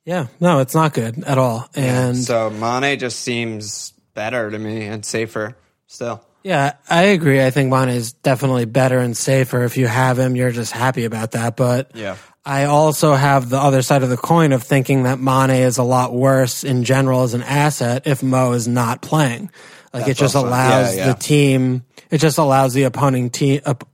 Yeah. 0.05 0.27
No, 0.39 0.61
it's 0.61 0.75
not 0.77 0.95
good 0.95 1.25
at 1.25 1.39
all. 1.39 1.69
And 1.75 2.17
so 2.17 2.51
Mane 2.51 2.99
just 3.01 3.19
seems 3.19 3.93
better 4.15 4.49
to 4.49 4.59
me 4.59 4.87
and 4.87 5.05
safer 5.05 5.57
still. 5.89 6.23
yeah, 6.45 6.75
I 6.89 7.03
agree. 7.17 7.45
I 7.45 7.51
think 7.51 7.71
Mane 7.73 7.89
is 7.89 8.13
definitely 8.13 8.65
better 8.65 9.01
and 9.01 9.17
safer. 9.17 9.65
If 9.65 9.77
you 9.77 9.89
have 9.89 10.19
him, 10.21 10.37
you're 10.37 10.53
just 10.53 10.71
happy 10.73 11.05
about 11.05 11.33
that. 11.33 11.57
But 11.57 11.91
Yeah. 11.97 12.15
I 12.49 12.65
also 12.65 13.13
have 13.13 13.51
the 13.51 13.59
other 13.59 13.83
side 13.83 14.03
of 14.03 14.09
the 14.09 14.17
coin 14.17 14.53
of 14.53 14.63
thinking 14.63 15.03
that 15.03 15.21
Mane 15.21 15.51
is 15.51 15.77
a 15.77 15.83
lot 15.83 16.15
worse 16.15 16.65
in 16.65 16.83
general 16.83 17.23
as 17.23 17.35
an 17.35 17.43
asset 17.43 18.07
if 18.07 18.23
Mo 18.23 18.53
is 18.53 18.67
not 18.67 19.03
playing. 19.03 19.51
Like 19.93 20.07
That's 20.07 20.19
it 20.19 20.23
just 20.23 20.35
also- 20.35 20.49
allows 20.49 20.97
yeah, 20.97 21.07
yeah. 21.07 21.13
the 21.13 21.19
team, 21.19 21.85
it 22.11 22.19
just 22.19 22.39
allows 22.39 22.73
the 22.73 22.85
opposing 22.85 23.29
team, 23.29 23.61
op, 23.67 23.87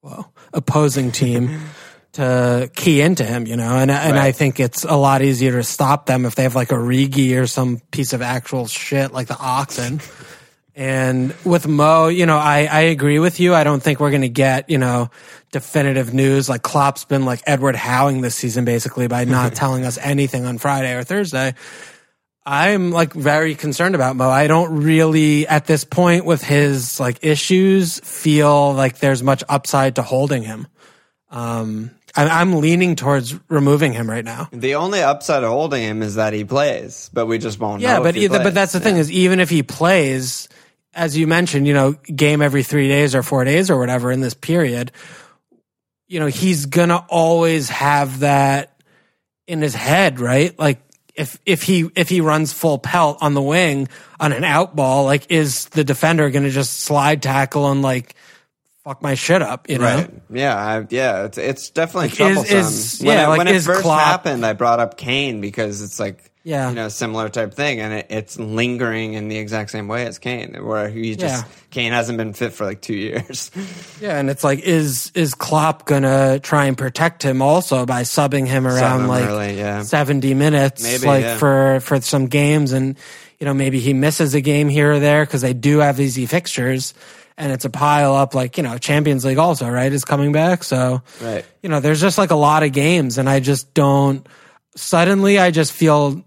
well, 0.00 0.32
opposing 0.54 1.10
team 1.10 1.60
to 2.12 2.70
key 2.76 3.00
into 3.00 3.24
him, 3.24 3.48
you 3.48 3.56
know, 3.56 3.74
and 3.76 3.90
and 3.90 4.16
I 4.16 4.30
think 4.30 4.60
it's 4.60 4.84
a 4.84 4.96
lot 4.96 5.20
easier 5.22 5.52
to 5.52 5.64
stop 5.64 6.06
them 6.06 6.24
if 6.24 6.36
they 6.36 6.44
have 6.44 6.54
like 6.54 6.70
a 6.70 6.78
Rigi 6.78 7.36
or 7.36 7.48
some 7.48 7.80
piece 7.90 8.12
of 8.12 8.22
actual 8.22 8.68
shit 8.68 9.12
like 9.12 9.26
the 9.26 9.38
Oxen. 9.38 10.00
And 10.78 11.34
with 11.44 11.66
Mo, 11.66 12.06
you 12.06 12.24
know, 12.24 12.36
I, 12.38 12.68
I 12.70 12.80
agree 12.82 13.18
with 13.18 13.40
you. 13.40 13.52
I 13.52 13.64
don't 13.64 13.82
think 13.82 13.98
we're 13.98 14.12
going 14.12 14.22
to 14.22 14.28
get, 14.28 14.70
you 14.70 14.78
know, 14.78 15.10
definitive 15.50 16.14
news. 16.14 16.48
Like 16.48 16.62
Klopp's 16.62 17.04
been 17.04 17.24
like 17.24 17.42
Edward 17.48 17.74
Howing 17.74 18.20
this 18.20 18.36
season 18.36 18.64
basically 18.64 19.08
by 19.08 19.24
not 19.24 19.54
telling 19.56 19.84
us 19.84 19.98
anything 19.98 20.46
on 20.46 20.58
Friday 20.58 20.94
or 20.94 21.02
Thursday. 21.02 21.54
I'm 22.46 22.92
like 22.92 23.12
very 23.12 23.56
concerned 23.56 23.96
about 23.96 24.14
Mo. 24.14 24.30
I 24.30 24.46
don't 24.46 24.84
really 24.84 25.48
at 25.48 25.66
this 25.66 25.82
point 25.82 26.24
with 26.24 26.44
his 26.44 27.00
like 27.00 27.18
issues 27.22 27.98
feel 28.04 28.72
like 28.72 28.98
there's 29.00 29.20
much 29.20 29.42
upside 29.48 29.96
to 29.96 30.02
holding 30.02 30.44
him. 30.44 30.68
Um, 31.28 31.90
I, 32.16 32.26
I'm 32.40 32.60
leaning 32.60 32.94
towards 32.94 33.34
removing 33.50 33.92
him 33.94 34.08
right 34.08 34.24
now. 34.24 34.48
The 34.52 34.76
only 34.76 35.02
upside 35.02 35.42
of 35.42 35.50
holding 35.50 35.82
him 35.82 36.02
is 36.02 36.14
that 36.14 36.32
he 36.32 36.44
plays, 36.44 37.10
but 37.12 37.26
we 37.26 37.38
just 37.38 37.58
won't 37.58 37.82
Yeah, 37.82 37.96
know. 37.96 38.02
but 38.04 38.10
if 38.10 38.14
he 38.14 38.24
either, 38.26 38.42
but 38.44 38.54
that's 38.54 38.72
the 38.72 38.80
thing 38.80 38.96
is 38.96 39.10
even 39.10 39.40
if 39.40 39.50
he 39.50 39.62
plays, 39.64 40.48
as 40.98 41.16
you 41.16 41.26
mentioned, 41.28 41.66
you 41.66 41.74
know, 41.74 41.92
game 42.14 42.42
every 42.42 42.62
three 42.64 42.88
days 42.88 43.14
or 43.14 43.22
four 43.22 43.44
days 43.44 43.70
or 43.70 43.78
whatever 43.78 44.10
in 44.10 44.20
this 44.20 44.34
period, 44.34 44.90
you 46.08 46.18
know, 46.20 46.26
he's 46.26 46.66
gonna 46.66 47.04
always 47.08 47.68
have 47.68 48.20
that 48.20 48.80
in 49.46 49.62
his 49.62 49.74
head, 49.74 50.18
right? 50.20 50.58
Like 50.58 50.80
if 51.14 51.38
if 51.46 51.62
he 51.62 51.88
if 51.94 52.08
he 52.08 52.20
runs 52.20 52.52
full 52.52 52.78
pelt 52.78 53.18
on 53.20 53.34
the 53.34 53.42
wing 53.42 53.88
on 54.18 54.32
an 54.32 54.44
out 54.44 54.74
ball, 54.74 55.04
like 55.04 55.30
is 55.30 55.66
the 55.66 55.84
defender 55.84 56.28
gonna 56.30 56.50
just 56.50 56.80
slide 56.80 57.22
tackle 57.22 57.70
and 57.70 57.80
like 57.82 58.14
fuck 58.84 59.02
my 59.02 59.14
shit 59.14 59.42
up, 59.42 59.68
you 59.68 59.78
know? 59.78 59.84
Right. 59.84 60.10
Yeah. 60.30 60.56
I, 60.56 60.86
yeah. 60.90 61.24
It's 61.26 61.38
it's 61.38 61.70
definitely 61.70 62.08
Like, 62.08 62.16
troublesome. 62.16 62.56
is- 62.58 62.98
when 63.00 63.16
yeah, 63.16 63.26
it, 63.26 63.28
like, 63.28 63.38
when 63.38 63.48
it 63.48 63.54
is 63.56 63.66
first 63.66 63.82
Klopp- 63.82 64.00
happened, 64.02 64.44
I 64.46 64.54
brought 64.54 64.80
up 64.80 64.96
Kane 64.96 65.40
because 65.40 65.82
it's 65.82 66.00
like 66.00 66.30
Yeah. 66.48 66.70
you 66.70 66.76
know 66.76 66.88
similar 66.88 67.28
type 67.28 67.52
thing, 67.52 67.78
and 67.80 67.92
it, 67.92 68.06
it's 68.08 68.38
lingering 68.38 69.12
in 69.12 69.28
the 69.28 69.36
exact 69.36 69.70
same 69.70 69.86
way 69.86 70.06
as 70.06 70.18
Kane, 70.18 70.54
where 70.64 70.88
he 70.88 71.14
just 71.14 71.44
Yeah. 71.44 71.50
Kane 71.70 71.92
hasn't 71.92 72.16
been 72.16 72.32
fit 72.32 72.54
for 72.54 72.64
like 72.64 72.80
two 72.80 72.94
years. 72.96 73.50
Yeah, 74.00 74.16
and 74.18 74.30
it's 74.30 74.44
like, 74.44 74.60
is 74.60 75.10
is 75.14 75.34
Klopp 75.34 75.84
gonna 75.84 76.38
try 76.38 76.64
and 76.66 76.78
protect 76.78 77.22
him 77.22 77.42
also 77.42 77.84
by 77.84 78.02
subbing 78.02 78.46
him 78.46 78.66
around 78.66 79.02
him 79.02 79.08
like 79.08 79.24
early, 79.28 79.58
yeah. 79.58 79.82
seventy 79.82 80.32
minutes, 80.34 80.82
Maybe, 80.82 81.04
like 81.06 81.24
yeah. 81.24 81.36
for 81.36 81.80
for 81.80 82.00
some 82.00 82.28
games, 82.28 82.72
and 82.72 82.96
you 83.38 83.44
know 83.44 83.52
maybe 83.52 83.78
he 83.80 83.92
misses 83.92 84.34
a 84.34 84.40
game 84.40 84.68
here 84.70 84.92
or 84.92 85.00
there 85.00 85.26
because 85.26 85.42
they 85.42 85.52
do 85.52 85.78
have 85.80 86.00
easy 86.00 86.24
fixtures, 86.26 86.94
and 87.36 87.52
it's 87.52 87.64
a 87.66 87.70
pile 87.70 88.14
up. 88.14 88.34
Like 88.34 88.56
you 88.56 88.62
know, 88.62 88.78
Champions 88.78 89.24
League 89.24 89.36
also 89.38 89.68
right 89.68 89.92
is 89.92 90.04
coming 90.06 90.32
back, 90.32 90.64
so 90.64 91.02
Right. 91.20 91.44
you 91.62 91.68
know, 91.68 91.80
there's 91.80 92.00
just 92.00 92.16
like 92.16 92.30
a 92.30 92.36
lot 92.40 92.62
of 92.62 92.72
games, 92.72 93.18
and 93.18 93.28
I 93.28 93.40
just 93.40 93.74
don't. 93.74 94.26
Suddenly, 94.76 95.38
I 95.40 95.50
just 95.50 95.72
feel 95.72 96.22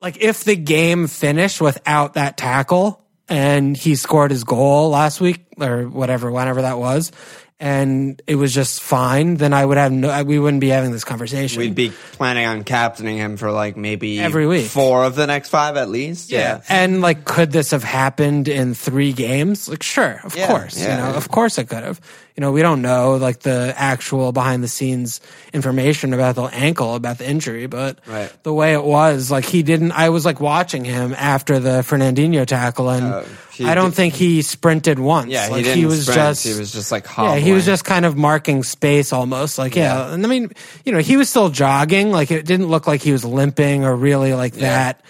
like 0.00 0.18
if 0.22 0.44
the 0.44 0.56
game 0.56 1.06
finished 1.06 1.60
without 1.60 2.14
that 2.14 2.36
tackle, 2.36 3.02
and 3.28 3.76
he 3.76 3.96
scored 3.96 4.30
his 4.30 4.44
goal 4.44 4.90
last 4.90 5.20
week 5.20 5.46
or 5.58 5.88
whatever, 5.88 6.30
whenever 6.30 6.62
that 6.62 6.78
was, 6.78 7.10
and 7.58 8.20
it 8.26 8.34
was 8.36 8.52
just 8.54 8.82
fine, 8.82 9.34
then 9.36 9.52
I 9.54 9.64
would 9.64 9.78
have 9.78 9.90
no, 9.90 10.22
we 10.22 10.38
wouldn't 10.38 10.60
be 10.60 10.68
having 10.68 10.92
this 10.92 11.04
conversation. 11.04 11.58
We'd 11.58 11.74
be 11.74 11.90
planning 12.12 12.44
on 12.46 12.62
captaining 12.64 13.16
him 13.16 13.36
for 13.38 13.50
like 13.50 13.76
maybe 13.76 14.20
Every 14.20 14.46
week. 14.46 14.66
four 14.66 15.04
of 15.04 15.14
the 15.16 15.26
next 15.26 15.48
five 15.48 15.76
at 15.76 15.88
least. 15.88 16.30
Yeah. 16.30 16.60
And 16.68 17.00
like, 17.00 17.24
could 17.24 17.50
this 17.52 17.70
have 17.70 17.82
happened 17.82 18.46
in 18.46 18.74
three 18.74 19.12
games? 19.12 19.68
Like, 19.68 19.82
sure, 19.82 20.20
of 20.22 20.36
Yeah, 20.36 20.46
course. 20.48 20.78
yeah, 20.78 20.96
you 21.06 21.12
know, 21.12 21.16
of 21.16 21.28
course 21.30 21.56
it 21.58 21.68
could 21.68 21.82
have. 21.82 22.00
You 22.36 22.42
know, 22.42 22.52
we 22.52 22.60
don't 22.60 22.82
know 22.82 23.16
like 23.16 23.40
the 23.40 23.72
actual 23.76 24.30
behind 24.30 24.62
the 24.62 24.68
scenes 24.68 25.22
information 25.54 26.12
about 26.12 26.34
the 26.34 26.42
ankle, 26.44 26.94
about 26.94 27.16
the 27.16 27.26
injury, 27.28 27.66
but 27.66 27.98
Right. 28.06 28.30
the 28.42 28.52
way 28.52 28.74
it 28.74 28.84
was, 28.84 29.30
like 29.30 29.46
he 29.46 29.62
didn't, 29.62 29.92
I 29.92 30.10
was 30.10 30.26
like 30.26 30.38
watching 30.38 30.84
him 30.84 31.14
after 31.16 31.58
the 31.58 31.80
Fernandinho 31.82 32.44
tackle 32.44 32.90
and 32.90 33.06
Uh, 33.06 33.22
I 33.64 33.74
don't 33.74 33.86
did- 33.90 33.94
think 33.96 34.14
he 34.14 34.42
sprinted 34.42 34.98
once. 34.98 35.30
Yeah, 35.30 35.48
like, 35.48 35.64
he 35.64 35.72
didn't 35.74 35.86
was 35.86 36.02
sprint. 36.02 36.18
just, 36.20 36.44
he 36.46 36.52
was 36.58 36.70
just 36.72 36.92
like 36.92 37.06
hobbling. 37.06 37.36
yeah, 37.38 37.40
he 37.40 37.52
was 37.52 37.64
just 37.64 37.86
kind 37.86 38.04
of 38.04 38.16
marking 38.18 38.62
space 38.64 39.14
almost. 39.14 39.56
Like, 39.56 39.74
yeah. 39.74 40.12
And 40.12 40.22
I 40.22 40.28
mean, 40.28 40.50
you 40.84 40.92
know, 40.92 40.98
he 40.98 41.16
was 41.16 41.30
still 41.30 41.48
jogging. 41.48 42.12
Like, 42.12 42.30
it 42.30 42.44
didn't 42.44 42.66
look 42.68 42.86
like 42.86 43.00
he 43.00 43.12
was 43.12 43.24
limping 43.24 43.82
or 43.84 43.96
really 43.96 44.34
like 44.34 44.56
that 44.56 45.00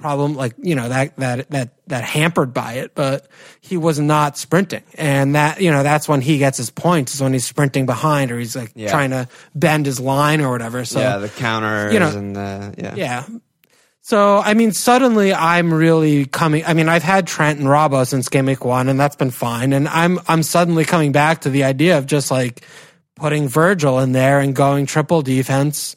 problem, 0.00 0.34
like, 0.34 0.54
you 0.58 0.74
know, 0.74 0.88
that, 0.88 1.16
that, 1.16 1.50
that, 1.50 1.74
that 1.88 2.04
hampered 2.04 2.54
by 2.54 2.74
it, 2.74 2.94
but 2.94 3.28
he 3.60 3.76
was 3.76 3.98
not 4.00 4.38
sprinting. 4.38 4.82
And 4.94 5.34
that, 5.34 5.60
you 5.60 5.70
know, 5.70 5.82
that's 5.82 6.08
when 6.08 6.20
he 6.20 6.38
gets 6.38 6.56
his 6.56 6.70
points 6.70 7.14
is 7.14 7.20
when 7.20 7.32
he's 7.32 7.44
sprinting 7.44 7.86
behind 7.86 8.32
or 8.32 8.38
he's 8.38 8.56
like 8.56 8.72
Yeah. 8.74 8.90
trying 8.90 9.10
to 9.10 9.28
bend 9.54 9.86
his 9.86 10.00
line 10.00 10.40
or 10.40 10.50
whatever. 10.50 10.84
So, 10.84 11.00
yeah, 11.00 11.18
the 11.18 11.28
counters 11.28 11.92
you 11.92 12.00
know, 12.00 12.08
and 12.08 12.34
the 12.34 12.74
yeah. 12.78 12.94
yeah. 12.96 13.26
So, 14.02 14.38
I 14.38 14.54
mean, 14.54 14.72
suddenly 14.72 15.32
I'm 15.32 15.72
really 15.72 16.24
coming. 16.24 16.64
I 16.64 16.74
mean, 16.74 16.88
I've 16.88 17.02
had 17.02 17.26
Trent 17.26 17.60
and 17.60 17.68
Robbo 17.68 18.06
since 18.06 18.28
game 18.28 18.46
week 18.46 18.64
one, 18.64 18.88
and 18.88 18.98
that's 18.98 19.14
been 19.14 19.30
fine. 19.30 19.72
And 19.72 19.86
I'm 19.86 20.18
I'm 20.26 20.42
suddenly 20.42 20.84
coming 20.84 21.12
back 21.12 21.42
to 21.42 21.50
the 21.50 21.64
idea 21.64 21.98
of 21.98 22.06
just 22.06 22.30
like 22.30 22.64
putting 23.16 23.46
Virgil 23.46 24.00
in 24.00 24.12
there 24.12 24.40
and 24.40 24.56
going 24.56 24.86
triple 24.86 25.20
defense. 25.22 25.94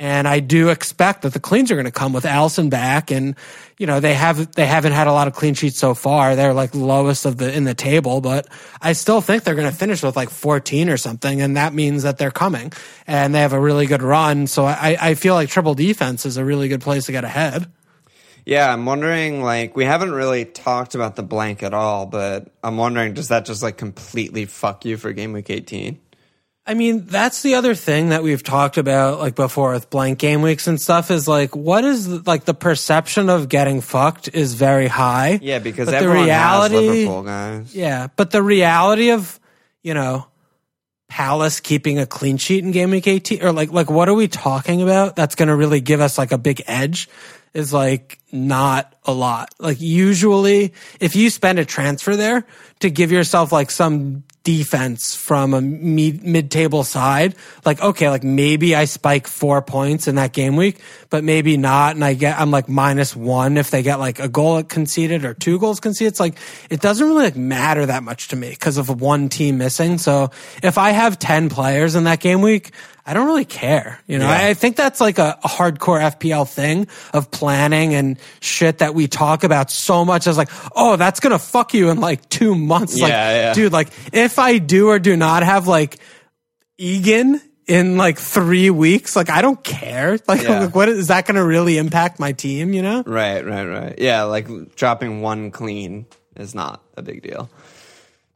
And 0.00 0.28
I 0.28 0.38
do 0.38 0.68
expect 0.68 1.22
that 1.22 1.32
the 1.32 1.40
cleans 1.40 1.72
are 1.72 1.74
going 1.74 1.84
to 1.84 1.90
come 1.90 2.12
with 2.12 2.22
Alisson 2.22 2.70
back, 2.70 3.10
and 3.10 3.34
you 3.78 3.86
know 3.86 3.98
they 3.98 4.14
have 4.14 4.52
they 4.52 4.66
haven't 4.66 4.92
had 4.92 5.08
a 5.08 5.12
lot 5.12 5.26
of 5.26 5.34
clean 5.34 5.54
sheets 5.54 5.76
so 5.76 5.92
far. 5.92 6.36
They're 6.36 6.54
like 6.54 6.72
lowest 6.72 7.26
of 7.26 7.36
the 7.36 7.52
in 7.52 7.64
the 7.64 7.74
table, 7.74 8.20
but 8.20 8.46
I 8.80 8.92
still 8.92 9.20
think 9.20 9.42
they're 9.42 9.56
going 9.56 9.70
to 9.70 9.76
finish 9.76 10.02
with 10.04 10.14
like 10.14 10.30
14 10.30 10.88
or 10.88 10.96
something, 10.98 11.40
and 11.40 11.56
that 11.56 11.74
means 11.74 12.04
that 12.04 12.16
they're 12.16 12.30
coming 12.30 12.72
and 13.08 13.34
they 13.34 13.40
have 13.40 13.52
a 13.52 13.60
really 13.60 13.86
good 13.86 14.02
run. 14.02 14.46
So 14.46 14.64
I 14.66 14.96
I 15.00 15.14
feel 15.14 15.34
like 15.34 15.48
triple 15.48 15.74
defense 15.74 16.24
is 16.26 16.36
a 16.36 16.44
really 16.44 16.68
good 16.68 16.80
place 16.80 17.06
to 17.06 17.12
get 17.12 17.24
ahead. 17.24 17.66
Yeah, 18.48 18.72
I'm 18.72 18.86
wondering, 18.86 19.42
like, 19.42 19.76
we 19.76 19.84
haven't 19.84 20.12
really 20.12 20.46
talked 20.46 20.94
about 20.94 21.16
the 21.16 21.22
blank 21.22 21.62
at 21.62 21.74
all, 21.74 22.06
but 22.06 22.50
I'm 22.64 22.78
wondering, 22.78 23.12
does 23.12 23.28
that 23.28 23.44
just, 23.44 23.62
like, 23.62 23.76
completely 23.76 24.46
fuck 24.46 24.86
you 24.86 24.96
for 24.96 25.12
game 25.12 25.34
week 25.34 25.50
18? 25.50 26.00
I 26.68 26.74
mean, 26.74 27.06
that's 27.06 27.40
the 27.40 27.54
other 27.54 27.74
thing 27.74 28.10
that 28.10 28.22
we've 28.22 28.42
talked 28.42 28.76
about 28.76 29.18
like 29.20 29.34
before 29.34 29.72
with 29.72 29.88
blank 29.88 30.18
game 30.18 30.42
weeks 30.42 30.66
and 30.66 30.78
stuff 30.78 31.10
is 31.10 31.26
like 31.26 31.56
what 31.56 31.82
is 31.82 32.26
like 32.26 32.44
the 32.44 32.52
perception 32.52 33.30
of 33.30 33.48
getting 33.48 33.80
fucked 33.80 34.28
is 34.34 34.52
very 34.52 34.86
high. 34.86 35.38
Yeah, 35.40 35.60
because 35.60 35.88
the 35.88 35.96
everyone 35.96 36.26
reality- 36.26 36.74
has 36.74 36.96
Liverpool, 36.96 37.22
guys. 37.22 37.74
Yeah, 37.74 38.08
but 38.16 38.32
the 38.32 38.42
reality 38.42 39.12
of, 39.12 39.40
you 39.82 39.94
know, 39.94 40.26
Palace 41.08 41.60
keeping 41.60 41.98
a 41.98 42.04
clean 42.04 42.36
sheet 42.36 42.62
in 42.62 42.70
game 42.70 42.90
week 42.90 43.06
18 43.06 43.42
or 43.42 43.50
like 43.50 43.72
like 43.72 43.90
what 43.90 44.10
are 44.10 44.14
we 44.14 44.28
talking 44.28 44.82
about 44.82 45.16
that's 45.16 45.36
going 45.36 45.48
to 45.48 45.56
really 45.56 45.80
give 45.80 46.02
us 46.02 46.18
like 46.18 46.32
a 46.32 46.38
big 46.38 46.62
edge 46.66 47.08
is 47.54 47.72
like 47.72 48.18
not 48.30 48.94
a 49.06 49.12
lot. 49.14 49.54
Like 49.58 49.80
usually 49.80 50.74
if 51.00 51.16
you 51.16 51.30
spend 51.30 51.58
a 51.58 51.64
transfer 51.64 52.14
there 52.14 52.44
to 52.80 52.90
give 52.90 53.10
yourself 53.10 53.52
like 53.52 53.70
some 53.70 54.24
defense 54.48 55.14
from 55.14 55.52
a 55.52 55.60
mid- 55.60 56.22
mid-table 56.24 56.82
side, 56.82 57.34
like 57.66 57.82
okay, 57.82 58.08
like 58.08 58.24
maybe 58.24 58.74
I 58.74 58.86
spike 58.86 59.26
4 59.26 59.60
points 59.60 60.08
in 60.08 60.14
that 60.14 60.32
game 60.32 60.56
week, 60.56 60.78
but 61.10 61.22
maybe 61.22 61.58
not 61.58 61.96
and 61.96 62.02
I 62.02 62.14
get 62.14 62.40
I'm 62.40 62.50
like 62.50 62.66
minus 62.66 63.14
1 63.14 63.58
if 63.58 63.70
they 63.70 63.82
get 63.82 63.98
like 63.98 64.20
a 64.20 64.28
goal 64.28 64.62
conceded 64.62 65.26
or 65.26 65.34
two 65.34 65.58
goals 65.58 65.80
conceded. 65.80 66.12
It's 66.12 66.20
like 66.20 66.36
it 66.70 66.80
doesn't 66.80 67.06
really 67.06 67.24
like 67.24 67.36
matter 67.36 67.84
that 67.84 68.02
much 68.02 68.28
to 68.28 68.36
me 68.36 68.48
because 68.48 68.78
of 68.78 68.88
one 69.02 69.28
team 69.28 69.58
missing. 69.58 69.98
So 69.98 70.30
if 70.62 70.78
I 70.78 70.92
have 70.92 71.18
10 71.18 71.50
players 71.50 71.94
in 71.94 72.04
that 72.04 72.20
game 72.20 72.40
week, 72.40 72.70
I 73.04 73.14
don't 73.14 73.26
really 73.26 73.46
care. 73.46 73.98
You 74.06 74.18
know, 74.18 74.26
Yeah. 74.28 74.48
I, 74.48 74.52
think 74.52 74.76
that's 74.76 75.00
like 75.00 75.18
a, 75.18 75.38
a 75.42 75.48
hardcore 75.48 75.98
FPL 76.12 76.46
thing 76.46 76.88
of 77.14 77.30
planning 77.30 77.94
and 77.94 78.18
shit 78.40 78.78
that 78.78 78.94
we 78.94 79.08
talk 79.08 79.44
about 79.44 79.70
so 79.70 80.04
much 80.04 80.26
as 80.26 80.36
like, 80.36 80.50
oh, 80.76 80.96
that's 80.96 81.18
going 81.18 81.30
to 81.32 81.38
fuck 81.38 81.72
you 81.72 81.88
in 81.88 82.00
like 82.00 82.28
two 82.28 82.54
months. 82.54 83.00
like, 83.00 83.08
Yeah, 83.08 83.30
yeah. 83.34 83.54
dude, 83.54 83.72
like 83.72 83.88
if 84.12 84.37
I 84.38 84.58
do 84.58 84.88
or 84.88 84.98
do 84.98 85.16
not 85.16 85.42
have 85.42 85.66
like 85.68 85.98
Egan 86.78 87.40
in 87.66 87.96
like 87.96 88.18
three 88.18 88.70
weeks, 88.70 89.14
like 89.16 89.30
I 89.30 89.42
don't 89.42 89.62
care. 89.62 90.18
Like, 90.28 90.42
Yeah. 90.42 90.60
like, 90.60 90.74
what 90.74 90.88
is 90.88 91.08
that 91.08 91.26
going 91.26 91.34
to 91.36 91.44
really 91.44 91.76
impact 91.78 92.18
my 92.18 92.32
team? 92.32 92.72
You 92.72 92.82
know? 92.82 93.02
Right, 93.06 93.44
right, 93.44 93.64
right. 93.66 93.94
Yeah, 93.98 94.22
like, 94.22 94.74
dropping 94.76 95.20
one 95.20 95.50
clean 95.50 96.06
is 96.36 96.54
not 96.54 96.82
a 96.96 97.02
big 97.02 97.22
deal. 97.22 97.50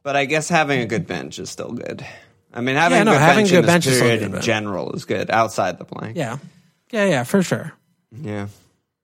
But 0.03 0.15
I 0.15 0.25
guess 0.25 0.49
having 0.49 0.81
a 0.81 0.85
good 0.85 1.07
bench 1.07 1.39
is 1.39 1.49
still 1.49 1.71
good. 1.71 2.05
I 2.53 2.61
mean, 2.61 2.75
having 2.75 2.97
Yeah, 2.97 3.01
a 3.01 3.05
no, 3.05 3.11
good 3.13 3.21
having 3.21 3.37
bench 3.45 3.49
good 3.49 3.55
in 3.59 3.61
this 3.65 3.71
bench 3.73 3.87
is 3.87 3.99
period 3.99 4.19
good, 4.19 4.35
in 4.35 4.41
general 4.41 4.91
is 4.93 5.05
good, 5.05 5.31
outside 5.31 5.77
the 5.79 5.85
blank. 5.85 6.15
Yeah. 6.17 6.37
Yeah, 6.91 7.05
yeah, 7.05 7.23
for 7.23 7.41
sure. 7.41 7.73
Yeah. 8.11 8.47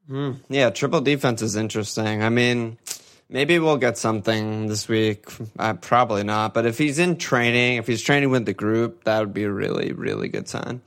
Hmm. 0.07 0.33
Yeah, 0.49 0.69
triple 0.69 1.01
defense 1.01 1.41
is 1.41 1.55
interesting. 1.55 2.21
I 2.21 2.29
mean, 2.29 2.77
maybe 3.29 3.59
we'll 3.59 3.77
get 3.77 3.97
something 3.97 4.67
this 4.67 4.87
week. 4.87 5.25
Uh, 5.57 5.73
probably 5.73 6.23
not. 6.23 6.53
But 6.53 6.65
if 6.65 6.77
he's 6.77 6.99
in 6.99 7.17
training, 7.17 7.77
if 7.77 7.87
he's 7.87 8.01
training 8.01 8.29
with 8.29 8.45
the 8.45 8.53
group, 8.53 9.03
that 9.05 9.19
would 9.19 9.33
be 9.33 9.43
a 9.43 9.51
really, 9.51 9.93
really 9.93 10.27
good 10.27 10.47
sign. 10.47 10.81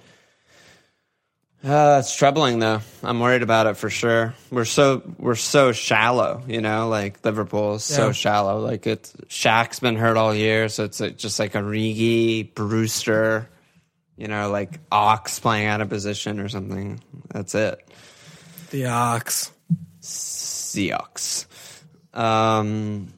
Uh, 1.65 1.99
it's 2.01 2.17
troubling 2.17 2.59
though. 2.59 2.81
I'm 3.05 3.21
worried 3.21 3.45
about 3.45 3.69
it 3.69 3.77
for 3.77 3.89
sure. 3.89 4.35
We're 4.51 4.65
so 4.65 5.01
we're 5.17 5.37
so 5.37 5.71
shallow, 5.71 6.43
you 6.49 6.61
know. 6.61 6.89
Like 6.89 7.25
Liverpool 7.25 7.77
is 7.77 7.85
so 7.85 8.11
shallow. 8.11 8.59
Like 8.59 8.85
it's 8.89 9.13
Shaq's 9.29 9.79
been 9.79 9.95
hurt 9.95 10.17
all 10.17 10.35
year, 10.35 10.69
so 10.69 10.83
it's 10.83 10.99
like, 10.99 11.19
just 11.19 11.39
like 11.39 11.55
a 11.55 11.63
Rigi, 11.63 12.43
Brewster, 12.43 13.49
you 14.17 14.27
know, 14.27 14.51
like 14.51 14.81
Ox 14.91 15.39
playing 15.39 15.69
out 15.69 15.81
of 15.81 15.89
position 15.89 16.41
or 16.41 16.49
something. 16.49 17.01
That's 17.29 17.55
it. 17.55 17.79
The 18.71 18.87
Ox. 18.87 19.53
Seahawks. 20.01 21.47
Um, 22.15 23.13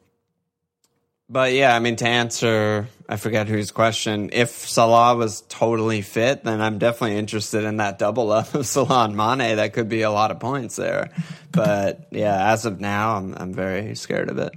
but 1.28 1.52
yeah, 1.52 1.74
I 1.74 1.78
mean, 1.78 1.96
to 1.96 2.06
answer, 2.06 2.86
I 3.08 3.16
forget 3.16 3.48
whose 3.48 3.70
question. 3.70 4.30
If 4.32 4.50
Salah 4.50 5.16
was 5.16 5.40
totally 5.48 6.02
fit, 6.02 6.44
then 6.44 6.60
I'm 6.60 6.78
definitely 6.78 7.16
interested 7.16 7.64
in 7.64 7.78
that 7.78 7.98
double 7.98 8.30
up 8.30 8.54
of 8.54 8.66
Salah 8.74 9.04
and 9.06 9.16
Mane. 9.16 9.56
That 9.56 9.72
could 9.72 9.88
be 9.88 10.02
a 10.02 10.10
lot 10.10 10.30
of 10.30 10.38
points 10.38 10.76
there. 10.76 11.10
But 11.50 12.08
yeah, 12.10 12.52
as 12.52 12.66
of 12.66 12.80
now, 12.80 13.16
I'm 13.16 13.34
I'm 13.36 13.54
very 13.54 13.94
scared 13.94 14.28
of 14.28 14.38
it. 14.38 14.52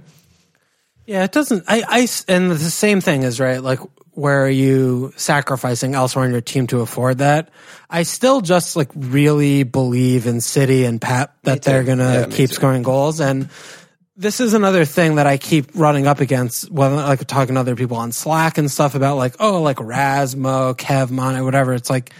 Yeah, 1.06 1.24
it 1.24 1.32
doesn't. 1.32 1.64
I, 1.66 1.82
I 1.88 2.08
and 2.28 2.50
the 2.50 2.58
same 2.58 3.00
thing 3.00 3.22
is 3.22 3.40
right. 3.40 3.62
Like, 3.62 3.78
where 4.10 4.44
are 4.44 4.50
you 4.50 5.14
sacrificing 5.16 5.94
elsewhere 5.94 6.26
on 6.26 6.32
your 6.32 6.42
team 6.42 6.66
to 6.66 6.80
afford 6.80 7.18
that? 7.18 7.48
I 7.88 8.02
still 8.02 8.42
just 8.42 8.76
like 8.76 8.90
really 8.94 9.62
believe 9.62 10.26
in 10.26 10.42
City 10.42 10.84
and 10.84 11.00
Pep 11.00 11.34
that 11.44 11.62
they're 11.62 11.84
gonna 11.84 12.12
Yeah, 12.12 12.26
keep 12.26 12.50
too. 12.50 12.54
scoring 12.56 12.82
goals. 12.82 13.20
And 13.20 13.48
this 14.18 14.40
is 14.40 14.52
another 14.52 14.84
thing 14.84 15.14
that 15.14 15.26
I 15.26 15.38
keep 15.38 15.70
running 15.74 16.06
up 16.06 16.20
against 16.20 16.70
when 16.70 16.94
like 16.94 17.24
talking 17.26 17.54
to 17.54 17.60
other 17.60 17.76
people 17.76 17.96
on 17.96 18.12
Slack 18.12 18.58
and 18.58 18.70
stuff 18.70 18.94
about 18.94 19.16
like, 19.16 19.36
oh, 19.38 19.62
like 19.62 19.76
Rasmo, 19.76 20.76
Kev, 20.76 21.10
Mane, 21.10 21.44
whatever. 21.44 21.72
It's 21.72 21.88
like 21.88 22.12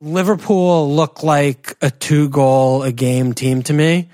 Liverpool 0.00 0.94
look 0.94 1.22
like 1.22 1.76
a 1.80 1.90
two 1.90 2.28
goal 2.28 2.82
a 2.82 2.92
game 2.92 3.32
team 3.32 3.62
to 3.62 3.72
me 3.72 4.10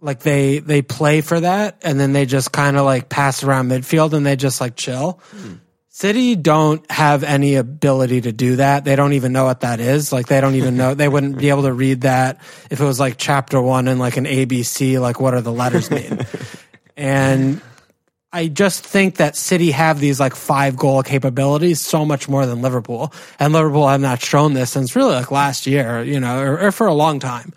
like 0.00 0.20
they 0.20 0.60
they 0.60 0.82
play 0.82 1.20
for 1.20 1.40
that 1.40 1.78
and 1.82 1.98
then 1.98 2.12
they 2.12 2.26
just 2.26 2.52
kind 2.52 2.76
of 2.76 2.84
like 2.84 3.08
pass 3.08 3.42
around 3.42 3.68
midfield 3.68 4.12
and 4.12 4.24
they 4.24 4.36
just 4.36 4.60
like 4.60 4.76
chill. 4.76 5.20
Hmm. 5.30 5.54
City 5.96 6.36
don't 6.36 6.90
have 6.90 7.24
any 7.24 7.54
ability 7.54 8.20
to 8.20 8.30
do 8.30 8.56
that. 8.56 8.84
They 8.84 8.96
don't 8.96 9.14
even 9.14 9.32
know 9.32 9.46
what 9.46 9.60
that 9.60 9.80
is. 9.80 10.12
Like 10.12 10.26
they 10.26 10.42
don't 10.42 10.56
even 10.56 10.76
know 10.76 10.92
they 10.92 11.08
wouldn't 11.08 11.38
be 11.38 11.48
able 11.48 11.62
to 11.62 11.72
read 11.72 12.02
that 12.02 12.42
if 12.68 12.82
it 12.82 12.84
was 12.84 13.00
like 13.00 13.14
chapter 13.16 13.62
1 13.62 13.88
in 13.88 13.98
like 13.98 14.18
an 14.18 14.26
ABC 14.26 15.00
like 15.00 15.20
what 15.20 15.32
are 15.32 15.40
the 15.40 15.54
letters 15.54 15.90
mean. 15.90 16.18
and 16.98 17.62
I 18.30 18.48
just 18.48 18.84
think 18.84 19.16
that 19.16 19.36
City 19.36 19.70
have 19.70 19.98
these 19.98 20.20
like 20.20 20.34
five 20.34 20.76
goal 20.76 21.02
capabilities 21.02 21.80
so 21.80 22.04
much 22.04 22.28
more 22.28 22.44
than 22.44 22.60
Liverpool. 22.60 23.10
And 23.40 23.54
Liverpool 23.54 23.88
have 23.88 24.02
not 24.02 24.20
shown 24.20 24.52
this 24.52 24.72
since 24.72 24.94
really 24.94 25.14
like 25.14 25.30
last 25.30 25.66
year, 25.66 26.02
you 26.02 26.20
know, 26.20 26.38
or, 26.42 26.66
or 26.66 26.72
for 26.72 26.88
a 26.88 26.92
long 26.92 27.20
time. 27.20 27.54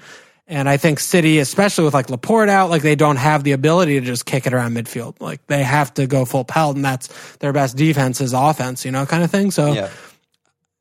And 0.51 0.67
I 0.67 0.77
think 0.77 0.99
City, 0.99 1.37
especially 1.37 1.85
with 1.85 1.93
like 1.93 2.09
Laporte 2.09 2.49
out, 2.49 2.71
like 2.71 2.81
they 2.81 2.95
don't 2.95 3.17
have 3.17 3.43
the 3.43 3.51
ability 3.51 3.99
to 3.99 4.05
just 4.05 4.25
kick 4.25 4.47
it 4.47 4.53
around 4.53 4.73
midfield. 4.75 5.21
Like 5.21 5.45
they 5.47 5.61
have 5.63 5.93
to 5.93 6.07
go 6.07 6.25
full 6.25 6.43
pelt 6.43 6.75
and 6.75 6.83
that's 6.83 7.07
their 7.37 7.53
best 7.53 7.77
defense 7.77 8.19
is 8.19 8.33
offense, 8.33 8.83
you 8.83 8.91
know, 8.91 9.05
kind 9.05 9.23
of 9.23 9.29
thing. 9.29 9.51
So, 9.51 9.73
Yeah. 9.73 9.89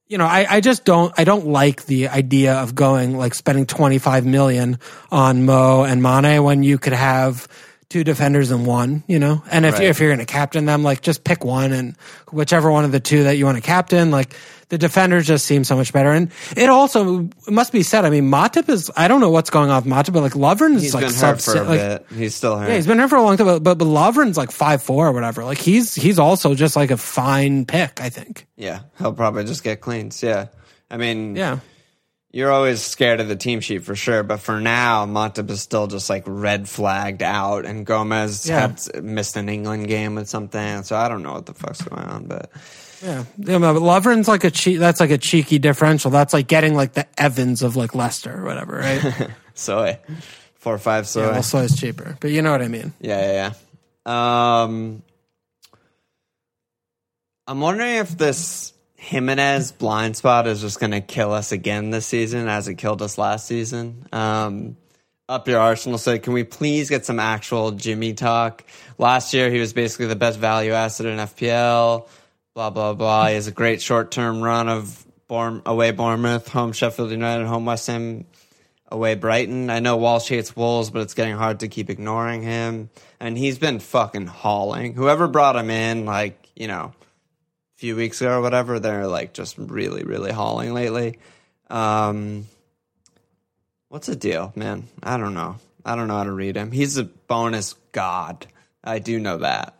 you 0.07 0.17
know, 0.17 0.25
I, 0.25 0.47
I 0.49 0.61
just 0.63 0.87
don't, 0.87 1.13
I 1.19 1.25
don't 1.25 1.49
like 1.49 1.85
the 1.85 2.09
idea 2.09 2.55
of 2.55 2.75
going 2.75 3.19
like 3.19 3.35
spending 3.35 3.67
25 3.67 4.25
million 4.25 4.79
on 5.13 5.45
Mo 5.45 5.85
and 5.85 6.03
Mane 6.03 6.43
when 6.43 6.63
you 6.63 6.79
could 6.79 6.95
have 6.95 7.47
two 7.91 8.05
defenders 8.05 8.51
and 8.51 8.67
one, 8.67 9.03
you 9.07 9.19
know. 9.19 9.43
And 9.51 9.67
if 9.67 9.75
Right. 9.75 9.85
if 9.85 10.01
you're 10.01 10.09
going 10.09 10.19
to 10.19 10.25
captain 10.27 10.65
them, 10.65 10.83
like 10.83 11.03
just 11.03 11.25
pick 11.25 11.45
one 11.45 11.73
and 11.73 11.95
whichever 12.33 12.71
one 12.71 12.85
of 12.87 12.93
the 12.93 13.01
two 13.01 13.25
that 13.25 13.37
you 13.37 13.45
want 13.45 13.57
to 13.57 13.63
captain, 13.63 14.11
like 14.11 14.35
the 14.71 14.79
defenders 14.79 15.27
just 15.27 15.47
seem 15.47 15.65
so 15.65 15.77
much 15.77 15.93
better. 15.93 16.13
And 16.13 16.31
it 16.57 16.69
also 16.69 17.21
it 17.47 17.51
must 17.51 17.73
be 17.73 17.83
said. 17.83 18.05
I 18.05 18.11
mean, 18.11 18.31
Matip 18.31 18.69
is 18.69 18.91
I 18.97 19.09
don't 19.09 19.21
know 19.21 19.31
what's 19.31 19.51
going 19.51 19.71
on 19.71 19.83
with 19.85 19.93
Matip, 19.93 20.13
but 20.13 20.23
like 20.23 20.33
Lovren 20.33 20.75
is 20.77 20.83
He's 20.83 20.95
like 20.95 21.07
been 21.07 21.15
hurt 21.15 21.41
for 21.41 21.57
a 21.57 21.63
like, 21.63 21.81
bit. 21.81 22.07
He's 22.15 22.35
still 22.35 22.57
hurt. 22.59 22.69
Yeah, 22.69 22.75
he's 22.77 22.87
been 22.87 22.99
here 22.99 23.09
for 23.09 23.17
a 23.17 23.23
long 23.23 23.37
time, 23.37 23.47
but, 23.47 23.63
but, 23.63 23.79
but 23.79 23.85
Lovren's 23.87 24.37
like 24.37 24.51
five 24.51 24.83
four 24.83 25.07
or 25.09 25.13
whatever. 25.13 25.45
Like 25.45 25.59
he's 25.59 25.95
he's 25.95 26.19
also 26.19 26.55
just 26.55 26.77
like 26.77 26.91
a 26.91 26.97
fine 26.97 27.65
pick, 27.67 28.01
I 28.01 28.11
think. 28.11 28.47
yeah, 28.57 28.81
he'll 28.99 29.13
probably 29.15 29.45
just 29.45 29.65
get 29.65 29.81
cleans. 29.81 30.23
Yeah. 30.23 30.49
I 30.91 30.97
mean, 30.97 31.37
Yeah. 31.37 31.61
you're 32.31 32.51
always 32.53 32.81
scared 32.83 33.21
of 33.21 33.29
the 33.29 33.37
team 33.37 33.61
sheet 33.61 33.83
for 33.85 33.95
sure, 33.95 34.23
but 34.23 34.41
for 34.41 34.61
now, 34.61 35.07
Matip 35.07 35.49
is 35.51 35.61
still 35.63 35.87
just 35.87 36.09
like 36.11 36.25
red 36.27 36.69
flagged 36.69 37.23
out, 37.23 37.65
and 37.65 37.87
Gomez 37.87 38.47
Yeah. 38.49 38.61
had 38.93 39.03
missed 39.05 39.37
an 39.37 39.49
England 39.49 39.89
game 39.89 40.15
with 40.15 40.29
something, 40.29 40.83
so 40.83 40.95
I 40.97 41.09
don't 41.09 41.23
know 41.23 41.33
what 41.33 41.47
the 41.47 41.55
fuck's 41.55 41.81
going 41.83 42.03
on, 42.05 42.25
but 42.27 42.51
Yeah, 43.03 43.25
yeah 43.39 43.59
but 43.59 43.77
Lovren's 43.77 44.29
like 44.29 44.45
a 44.45 44.51
cheat. 44.51 44.79
That's 44.79 45.01
like 45.01 45.11
a 45.11 45.19
cheeky 45.19 45.59
differential. 45.59 46.11
That's 46.11 46.33
like 46.33 46.49
getting 46.49 46.75
like 46.75 46.95
the 46.95 47.07
Evans 47.21 47.63
of 47.63 47.77
like 47.77 47.95
Leicester 47.95 48.41
or 48.41 48.45
whatever, 48.45 48.77
right? 48.77 49.31
soy, 49.55 49.99
four 50.57 50.75
or 50.75 50.79
five 50.79 51.07
soy. 51.07 51.23
yeah, 51.23 51.33
well, 51.33 51.43
soy's 51.43 51.79
cheaper, 51.79 52.17
but 52.21 52.31
you 52.31 52.43
know 52.43 52.51
what 52.51 52.63
I 52.63 52.69
mean. 52.69 52.93
Yeah, 53.01 53.21
yeah, 53.21 53.53
yeah. 54.07 54.63
Um, 54.63 55.03
I'm 57.47 57.61
wondering 57.61 57.97
if 57.97 58.17
this 58.17 58.73
Jimenez 58.97 59.73
blind 59.73 60.17
spot 60.17 60.47
is 60.47 60.61
just 60.61 60.81
going 60.81 60.91
to 60.91 61.01
kill 61.01 61.33
us 61.33 61.53
again 61.53 61.91
this 61.91 62.07
season, 62.07 62.49
as 62.49 62.69
it 62.69 62.75
killed 62.75 63.01
us 63.01 63.17
last 63.17 63.47
season. 63.47 64.07
Um, 64.13 64.77
up 65.29 65.47
your 65.47 65.61
Arsenal 65.61 65.99
said, 65.99 66.23
"Can 66.23 66.33
we 66.33 66.45
please 66.45 66.89
get 66.89 67.05
some 67.05 67.21
actual 67.21 67.73
Jimmy 67.73 68.15
talk?" 68.15 68.65
Last 68.97 69.35
year, 69.35 69.51
he 69.51 69.61
was 69.61 69.73
basically 69.73 70.07
the 70.07 70.17
best 70.17 70.39
value 70.39 70.73
asset 70.73 71.07
in 71.07 71.19
FPL. 71.19 72.09
Blah 72.59 72.71
blah 72.71 72.93
blah. 72.93 73.29
He 73.29 73.35
has 73.35 73.47
a 73.47 73.53
great 73.53 73.81
short 73.81 74.11
term 74.11 74.43
run 74.43 74.69
of 74.69 75.07
away 75.31 75.93
Bournemouth, 75.93 76.49
home 76.49 76.73
Sheffield 76.73 77.13
United, 77.13 77.47
home 77.47 77.67
West 77.67 77.87
Ham, 77.87 78.25
away 78.89 79.15
Brighton. 79.15 79.71
I 79.71 79.79
know 79.79 79.97
Walsh 79.97 80.29
hates 80.29 80.57
Wolves, 80.57 80.91
but 80.91 81.03
it's 81.03 81.15
getting 81.15 81.37
hard 81.37 81.61
to 81.61 81.69
keep 81.69 81.89
ignoring 81.89 82.43
him. 82.43 82.91
And 83.21 83.39
he's 83.39 83.61
been 83.61 83.79
fucking 83.79 84.27
hauling. 84.27 84.95
Whoever 84.95 85.29
brought 85.29 85.55
him 85.55 85.71
in, 85.71 86.05
like, 86.05 86.49
you 86.57 86.67
know, 86.67 86.93
a 86.97 87.77
few 87.77 87.95
weeks 87.95 88.21
ago 88.21 88.39
or 88.39 88.41
whatever, 88.41 88.81
they're 88.81 89.07
like 89.07 89.35
just 89.35 89.57
really, 89.57 90.03
really 90.03 90.33
hauling 90.33 90.75
lately. 90.75 91.21
Um, 91.71 92.49
what's 93.89 94.09
the 94.09 94.17
deal, 94.17 94.53
man? 94.57 94.89
I 95.01 95.17
don't 95.17 95.35
know. 95.35 95.59
I 95.85 95.95
don't 95.95 96.09
know 96.09 96.17
how 96.17 96.25
to 96.25 96.33
read 96.33 96.57
him. 96.57 96.73
He's 96.73 96.97
a 96.97 97.05
bonus 97.05 97.75
god. 97.93 98.49
I 98.83 98.99
do 98.99 99.21
know 99.21 99.39
that. 99.39 99.78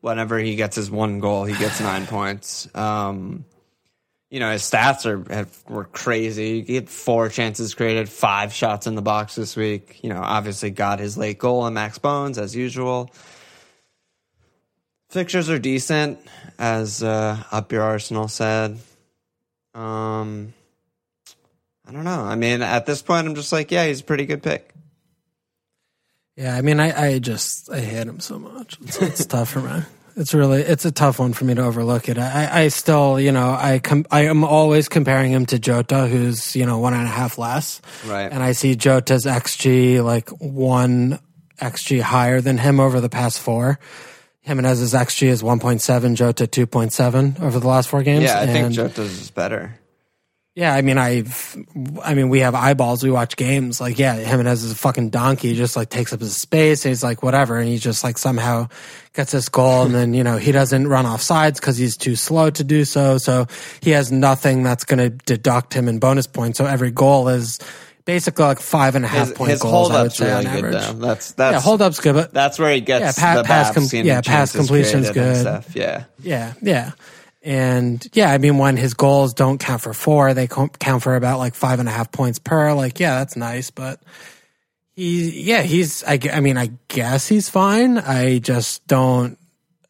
Whenever 0.00 0.38
he 0.38 0.56
gets 0.56 0.76
his 0.76 0.90
one 0.90 1.20
goal, 1.20 1.44
he 1.44 1.56
gets 1.56 1.80
nine 1.80 2.06
points. 2.08 2.68
Um, 2.74 3.44
you 4.30 4.38
know 4.38 4.52
his 4.52 4.62
stats 4.62 5.06
are 5.06 5.32
have, 5.32 5.64
were 5.68 5.84
crazy. 5.84 6.62
He 6.62 6.76
had 6.76 6.88
four 6.88 7.28
chances 7.28 7.74
created, 7.74 8.08
five 8.08 8.52
shots 8.52 8.86
in 8.86 8.94
the 8.94 9.02
box 9.02 9.34
this 9.34 9.56
week. 9.56 10.00
You 10.02 10.10
know, 10.10 10.20
obviously 10.22 10.70
got 10.70 11.00
his 11.00 11.18
late 11.18 11.38
goal 11.38 11.66
and 11.66 11.74
Max 11.74 11.98
Bones 11.98 12.38
as 12.38 12.54
usual. 12.54 13.10
Fixtures 15.10 15.50
are 15.50 15.58
decent, 15.58 16.20
as 16.56 17.02
uh, 17.02 17.42
Up 17.50 17.72
Your 17.72 17.82
Arsenal 17.82 18.28
said. 18.28 18.78
Um, 19.74 20.54
I 21.84 21.90
don't 21.92 22.04
know. 22.04 22.20
I 22.20 22.36
mean, 22.36 22.62
at 22.62 22.86
this 22.86 23.02
point, 23.02 23.26
I'm 23.26 23.34
just 23.34 23.52
like, 23.52 23.72
yeah, 23.72 23.86
he's 23.86 24.00
a 24.00 24.04
pretty 24.04 24.26
good 24.26 24.40
pick. 24.40 24.72
Yeah, 26.40 26.56
I 26.56 26.62
mean, 26.62 26.80
I, 26.80 27.08
I 27.14 27.18
just 27.18 27.70
I 27.70 27.80
hate 27.80 28.06
him 28.06 28.18
so 28.20 28.38
much. 28.38 28.78
It's, 28.82 29.02
it's 29.02 29.26
tough 29.26 29.50
for 29.50 29.60
me. 29.60 29.82
It's 30.16 30.32
really 30.34 30.62
it's 30.62 30.84
a 30.86 30.90
tough 30.90 31.18
one 31.18 31.32
for 31.34 31.44
me 31.44 31.54
to 31.54 31.62
overlook 31.62 32.08
it. 32.08 32.16
I, 32.18 32.62
I 32.64 32.68
still, 32.68 33.20
you 33.20 33.30
know, 33.30 33.50
I 33.52 33.78
com- 33.78 34.06
I 34.10 34.22
am 34.26 34.42
always 34.44 34.88
comparing 34.88 35.32
him 35.32 35.44
to 35.46 35.58
Jota, 35.58 36.06
who's 36.06 36.56
you 36.56 36.64
know 36.66 36.78
one 36.78 36.94
and 36.94 37.04
a 37.04 37.10
half 37.10 37.36
less, 37.38 37.80
Right. 38.06 38.30
and 38.32 38.42
I 38.42 38.52
see 38.52 38.74
Jota's 38.74 39.24
xG 39.26 40.02
like 40.02 40.30
one 40.40 41.20
xG 41.60 42.00
higher 42.00 42.40
than 42.40 42.58
him 42.58 42.80
over 42.80 43.00
the 43.00 43.08
past 43.10 43.38
four. 43.40 43.78
Jimenez's 44.42 44.94
xG 44.94 45.28
is 45.28 45.42
one 45.42 45.60
point 45.60 45.80
seven, 45.82 46.16
Jota 46.16 46.46
two 46.46 46.66
point 46.66 46.92
seven 46.94 47.36
over 47.40 47.60
the 47.60 47.68
last 47.68 47.88
four 47.90 48.02
games. 48.02 48.24
Yeah, 48.24 48.40
I 48.40 48.46
think 48.46 48.66
and- 48.66 48.74
Jota's 48.74 49.20
is 49.20 49.30
better. 49.30 49.78
Yeah, 50.60 50.74
I 50.74 50.82
mean, 50.82 50.98
I've, 50.98 51.56
I 52.04 52.12
mean, 52.12 52.28
we 52.28 52.40
have 52.40 52.54
eyeballs. 52.54 53.02
We 53.02 53.10
watch 53.10 53.34
games. 53.36 53.80
Like, 53.80 53.98
yeah, 53.98 54.14
Jimenez 54.16 54.62
is 54.62 54.72
a 54.72 54.74
fucking 54.74 55.08
donkey. 55.08 55.48
He 55.48 55.54
just 55.54 55.74
like 55.74 55.88
takes 55.88 56.12
up 56.12 56.20
his 56.20 56.36
space. 56.36 56.84
And 56.84 56.90
he's 56.90 57.02
like, 57.02 57.22
whatever. 57.22 57.56
And 57.56 57.66
he 57.66 57.78
just 57.78 58.04
like 58.04 58.18
somehow 58.18 58.68
gets 59.14 59.32
this 59.32 59.48
goal. 59.48 59.84
And 59.86 59.94
then, 59.94 60.12
you 60.12 60.22
know, 60.22 60.36
he 60.36 60.52
doesn't 60.52 60.86
run 60.86 61.06
off 61.06 61.22
sides 61.22 61.58
because 61.58 61.78
he's 61.78 61.96
too 61.96 62.14
slow 62.14 62.50
to 62.50 62.62
do 62.62 62.84
so. 62.84 63.16
So 63.16 63.46
he 63.80 63.92
has 63.92 64.12
nothing 64.12 64.62
that's 64.62 64.84
going 64.84 64.98
to 64.98 65.08
deduct 65.08 65.72
him 65.72 65.88
in 65.88 65.98
bonus 65.98 66.26
points. 66.26 66.58
So 66.58 66.66
every 66.66 66.90
goal 66.90 67.28
is 67.28 67.58
basically 68.04 68.44
like 68.44 68.60
five 68.60 68.96
and 68.96 69.06
a 69.06 69.08
half 69.08 69.28
His, 69.28 69.36
point 69.38 69.50
his 69.52 69.62
goals. 69.62 69.90
I 69.90 70.02
would 70.02 70.10
holdup's 70.10 70.16
say 70.18 70.26
really 70.30 70.46
on 70.46 70.60
good 70.60 70.74
though. 70.74 70.92
That's 71.06 71.32
that's 71.32 71.54
yeah, 71.54 71.60
hold 71.60 71.80
up's 71.80 72.00
good, 72.00 72.14
but 72.14 72.34
That's 72.34 72.58
where 72.58 72.74
he 72.74 72.82
gets 72.82 73.16
Yeah, 73.18 73.34
pa- 73.34 73.40
the 73.40 73.46
pass 73.46 73.72
com- 73.72 74.04
yeah, 74.04 74.20
pass 74.20 74.52
completion's 74.52 75.06
And 75.06 75.14
good. 75.14 75.36
stuff. 75.36 75.74
Yeah, 75.74 76.04
Yeah, 76.20 76.52
yeah. 76.60 76.90
And 77.42 78.06
yeah, 78.12 78.30
I 78.30 78.38
mean, 78.38 78.58
when 78.58 78.76
his 78.76 78.92
goals 78.94 79.32
don't 79.32 79.58
count 79.58 79.80
for 79.80 79.94
four, 79.94 80.34
they 80.34 80.46
count 80.46 81.02
for 81.02 81.16
about 81.16 81.38
like 81.38 81.54
five 81.54 81.80
and 81.80 81.88
a 81.88 81.92
half 81.92 82.12
points 82.12 82.38
per. 82.38 82.74
Like, 82.74 83.00
yeah, 83.00 83.18
that's 83.18 83.34
nice. 83.36 83.70
But 83.70 84.02
he, 84.94 85.42
yeah, 85.42 85.62
he's, 85.62 86.04
I, 86.04 86.18
I 86.32 86.40
mean, 86.40 86.58
I 86.58 86.70
guess 86.88 87.26
he's 87.26 87.48
fine. 87.48 87.96
I 87.98 88.38
just 88.40 88.86
don't, 88.86 89.38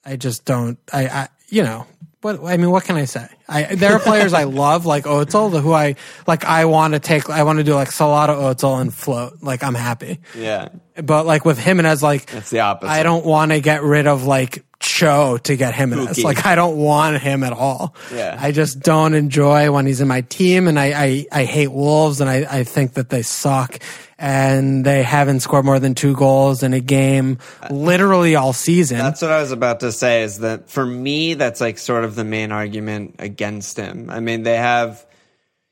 I 0.05 0.17
just 0.17 0.45
don't, 0.45 0.79
I, 0.93 1.07
I 1.09 1.29
you 1.49 1.65
know, 1.65 1.87
what, 2.21 2.45
I 2.45 2.57
mean, 2.57 2.71
what 2.71 2.85
can 2.85 2.97
I 2.97 3.07
say? 3.07 3.27
I, 3.49 3.75
there 3.75 3.95
are 3.95 3.99
players 3.99 4.33
I 4.33 4.45
love, 4.45 4.87
like 4.87 5.05
the- 5.05 5.61
who 5.63 5.73
I, 5.73 5.97
like, 6.29 6.45
I 6.45 6.67
want 6.67 6.95
to 6.95 7.01
take, 7.01 7.29
I 7.31 7.43
want 7.43 7.59
to 7.59 7.65
do 7.65 7.75
like 7.75 7.89
Salado 7.91 8.35
Özil 8.55 8.81
and 8.81 8.95
float. 8.95 9.43
Like, 9.43 9.65
I'm 9.65 9.75
happy. 9.75 10.21
yeah. 10.37 10.69
But 11.03 11.27
like 11.27 11.45
with 11.45 11.59
him 11.59 11.79
and 11.79 11.87
as 11.89 12.03
like, 12.03 12.33
It's 12.33 12.51
the 12.51 12.61
opposite. 12.61 12.93
I 12.93 13.03
don't 13.03 13.25
want 13.25 13.51
to 13.53 13.61
get 13.61 13.83
rid 13.83 14.07
of 14.07 14.25
like 14.25 14.65
Cho 14.81 15.37
to 15.37 15.57
get 15.57 15.75
him 15.75 15.93
in 15.93 16.07
this. 16.07 16.25
Like 16.25 16.47
I 16.47 16.55
don't 16.55 16.79
want 16.79 17.21
him 17.21 17.45
at 17.45 17.53
all. 17.53 17.95
Yeah. 18.13 18.37
I 18.41 18.51
just 18.51 18.81
don't 18.81 19.13
enjoy 19.13 19.71
when 19.71 19.85
he's 19.85 20.01
in 20.01 20.09
my 20.09 20.23
team 20.23 20.69
and 20.69 20.81
I, 20.81 20.87
I, 20.93 21.27
I 21.31 21.45
hate 21.45 21.71
Wolves 21.71 22.23
and 22.23 22.31
I, 22.31 22.47
I 22.51 22.65
think 22.65 22.95
that 22.95 23.11
they 23.11 23.21
suck 23.21 23.79
and 24.19 24.83
they 24.85 25.03
haven't 25.03 25.41
scored 25.41 25.67
more 25.67 25.79
than 25.79 25.95
two 25.95 26.15
goals 26.15 26.63
in 26.63 26.73
a 26.73 26.81
game 26.81 27.39
literally 27.71 28.37
all 28.37 28.55
season. 28.55 28.99
That's 28.99 29.21
what 29.21 29.31
I 29.31 29.43
was 29.43 29.53
about 29.53 29.81
to 29.81 29.93
say. 29.93 30.23
Is 30.23 30.39
that 30.39 30.71
for 30.71 30.87
me? 30.87 31.35
That's 31.35 31.61
like 31.61 31.77
sort 31.77 32.05
of 32.05 32.15
the 32.15 32.25
main 32.25 32.51
argument 32.51 33.17
against 33.19 33.77
him. 33.77 34.09
I 34.09 34.21
mean, 34.21 34.45
they 34.45 34.57
have, 34.57 35.05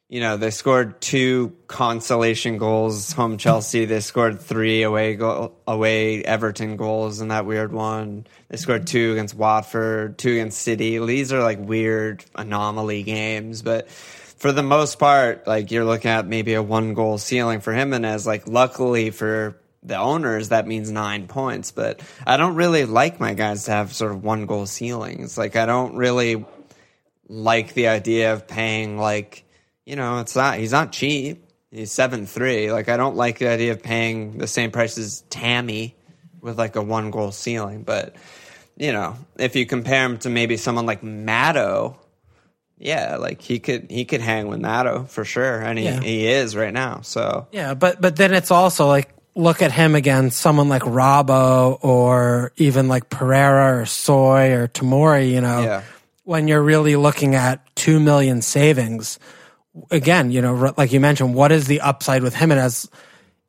you 0.08 0.20
know, 0.20 0.38
they 0.38 0.50
scored 0.50 1.02
two 1.02 1.54
consolation 1.66 2.56
goals 2.56 3.12
home 3.12 3.36
Chelsea. 3.36 3.84
They 3.84 4.00
scored 4.00 4.40
three 4.40 4.82
away 4.82 5.18
away 5.66 6.24
Everton 6.24 6.76
goals 6.76 7.20
in 7.20 7.28
that 7.28 7.44
weird 7.44 7.72
one. 7.72 8.26
They 8.48 8.56
scored 8.56 8.86
two 8.86 9.12
against 9.12 9.34
Watford, 9.34 10.16
two 10.16 10.32
against 10.32 10.62
City. 10.62 10.98
These 10.98 11.32
are 11.32 11.42
like 11.42 11.58
weird 11.58 12.24
anomaly 12.34 13.02
games, 13.02 13.60
but 13.60 13.90
for 13.90 14.50
the 14.50 14.62
most 14.62 14.98
part, 14.98 15.46
like 15.46 15.70
you're 15.70 15.84
looking 15.84 16.10
at 16.10 16.26
maybe 16.26 16.54
a 16.54 16.62
one 16.62 16.94
goal 16.94 17.18
ceiling 17.18 17.60
for 17.60 17.74
Jimenez. 17.74 18.26
Like 18.26 18.48
luckily 18.48 19.10
for 19.10 19.60
the 19.82 19.96
owners, 19.96 20.48
that 20.48 20.66
means 20.66 20.90
nine 20.90 21.26
points. 21.26 21.70
But 21.70 22.00
I 22.26 22.38
don't 22.38 22.54
really 22.54 22.86
like 22.86 23.20
my 23.20 23.34
guys 23.34 23.64
to 23.64 23.72
have 23.72 23.92
sort 23.92 24.12
of 24.12 24.24
one 24.24 24.46
goal 24.46 24.64
ceilings. 24.64 25.36
Like 25.36 25.54
I 25.54 25.66
don't 25.66 25.96
really 25.96 26.46
like 27.28 27.74
the 27.74 27.88
idea 27.88 28.32
of 28.32 28.48
paying 28.48 28.96
like 28.96 29.44
you 29.88 29.96
know 29.96 30.18
it's 30.20 30.37
not 30.37 30.59
he's 30.59 30.72
not 30.72 30.92
cheap. 30.92 31.44
He's 31.70 31.90
seven 31.90 32.27
three. 32.27 32.70
Like 32.70 32.88
I 32.88 32.96
don't 32.96 33.16
like 33.16 33.38
the 33.38 33.48
idea 33.48 33.72
of 33.72 33.83
paying 33.83 34.37
the 34.38 34.46
same 34.46 34.70
price 34.70 34.98
as 34.98 35.22
Tammy 35.31 35.96
with 36.42 36.59
like 36.59 36.77
a 36.77 36.83
one 36.83 37.11
goal 37.11 37.33
ceiling. 37.33 37.83
But 37.83 38.14
you 38.77 38.92
know 38.92 39.16
if 39.38 39.57
you 39.57 39.64
compare 39.66 40.05
him 40.05 40.18
to 40.18 40.29
maybe 40.31 40.57
someone 40.59 40.87
like 40.87 41.03
Matto. 41.03 41.98
Yeah, 42.81 43.16
like 43.16 43.42
he 43.42 43.59
could 43.59 43.90
he 43.90 44.05
could 44.05 44.20
hang 44.20 44.46
with 44.46 44.61
Matto 44.61 45.05
for 45.05 45.24
sure, 45.24 45.61
and 45.61 45.77
he, 45.79 45.85
Yeah. 45.87 46.01
he 46.01 46.29
is 46.29 46.55
right 46.55 46.72
now. 46.72 47.01
So 47.03 47.48
Yeah, 47.51 47.74
but 47.74 48.01
but 48.01 48.14
then 48.14 48.33
it's 48.33 48.53
also 48.53 48.87
like 48.87 49.09
look 49.35 49.62
at 49.62 49.72
him 49.72 49.94
against 49.96 50.38
someone 50.38 50.68
like 50.68 50.83
Robbo 50.83 51.79
or 51.83 52.53
even 52.57 52.87
like 52.88 53.09
Pereira 53.09 53.81
or 53.81 53.87
Soy 53.87 54.53
or 54.53 54.68
Tomori, 54.68 55.31
you 55.33 55.40
know. 55.40 55.61
Yeah. 55.62 55.83
When 56.24 56.46
you're 56.46 56.62
really 56.62 56.94
looking 56.96 57.35
at 57.35 57.64
2 57.77 57.98
million 58.01 58.42
savings, 58.42 59.18
again, 59.90 60.31
you 60.31 60.40
know, 60.42 60.72
like 60.76 60.92
you 60.92 61.00
mentioned, 61.00 61.35
what 61.35 61.52
is 61.52 61.66
the 61.66 61.81
upside 61.81 62.22
with 62.22 62.35
him 62.35 62.50
and 62.50 62.61
as 62.61 62.88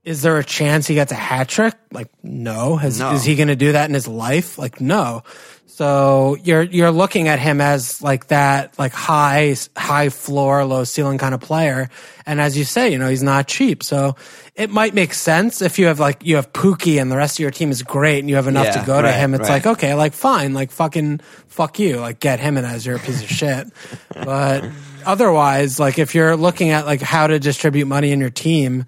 Is 0.03 0.21
there 0.21 0.37
a 0.37 0.43
chance 0.43 0.87
he 0.87 0.95
gets 0.95 1.11
a 1.11 1.15
hat 1.15 1.47
trick? 1.49 1.75
Like, 1.91 2.09
no. 2.23 2.77
Has, 2.77 2.99
No. 2.99 3.11
Is 3.11 3.23
he 3.23 3.35
going 3.35 3.49
to 3.49 3.55
do 3.55 3.73
that 3.73 3.89
in 3.89 3.93
his 3.93 4.07
life? 4.07 4.57
Like, 4.57 4.79
no. 4.81 5.23
So 5.67 6.35
you're 6.43 6.63
you're 6.63 6.91
looking 6.91 7.29
at 7.29 7.39
him 7.39 7.61
as 7.61 8.01
like 8.01 8.27
that, 8.27 8.77
like 8.77 8.91
high 8.91 9.55
high 9.77 10.09
floor, 10.09 10.65
low 10.65 10.83
ceiling 10.83 11.17
kind 11.17 11.33
of 11.33 11.39
player. 11.39 11.89
And 12.25 12.41
as 12.41 12.57
you 12.57 12.65
say, 12.65 12.91
you 12.91 12.97
know, 12.97 13.07
he's 13.07 13.23
not 13.23 13.47
cheap. 13.47 13.81
So 13.83 14.17
it 14.55 14.69
might 14.69 14.93
make 14.93 15.13
sense 15.13 15.61
if 15.61 15.79
you 15.79 15.85
have 15.85 15.97
like 15.97 16.25
you 16.25 16.35
have 16.35 16.51
Pukki 16.51 16.99
and 16.99 17.09
the 17.09 17.15
rest 17.15 17.35
of 17.39 17.43
your 17.43 17.51
team 17.51 17.71
is 17.71 17.81
great 17.81 18.19
and 18.19 18.29
you 18.29 18.35
have 18.35 18.47
enough 18.47 18.65
Yeah, 18.65 18.81
to 18.81 18.85
go 18.85 19.01
to 19.01 19.09
him. 19.11 19.33
It's 19.33 19.43
right. 19.47 19.63
like 19.65 19.67
okay, 19.77 19.93
like 19.93 20.11
fine, 20.11 20.53
like 20.53 20.71
fucking 20.71 21.21
fuck 21.47 21.79
you, 21.79 21.97
like 22.01 22.19
get 22.19 22.41
him 22.41 22.57
and 22.57 22.65
as 22.65 22.85
you're 22.85 22.97
a 22.97 22.99
piece 22.99 23.21
of 23.23 23.29
shit. 23.29 23.67
But 24.15 24.65
otherwise, 25.05 25.79
like 25.79 25.99
if 25.99 26.15
you're 26.15 26.35
looking 26.35 26.69
at 26.71 26.85
like 26.85 27.01
how 27.01 27.27
to 27.27 27.39
distribute 27.39 27.85
money 27.85 28.11
in 28.11 28.19
your 28.19 28.29
team, 28.29 28.85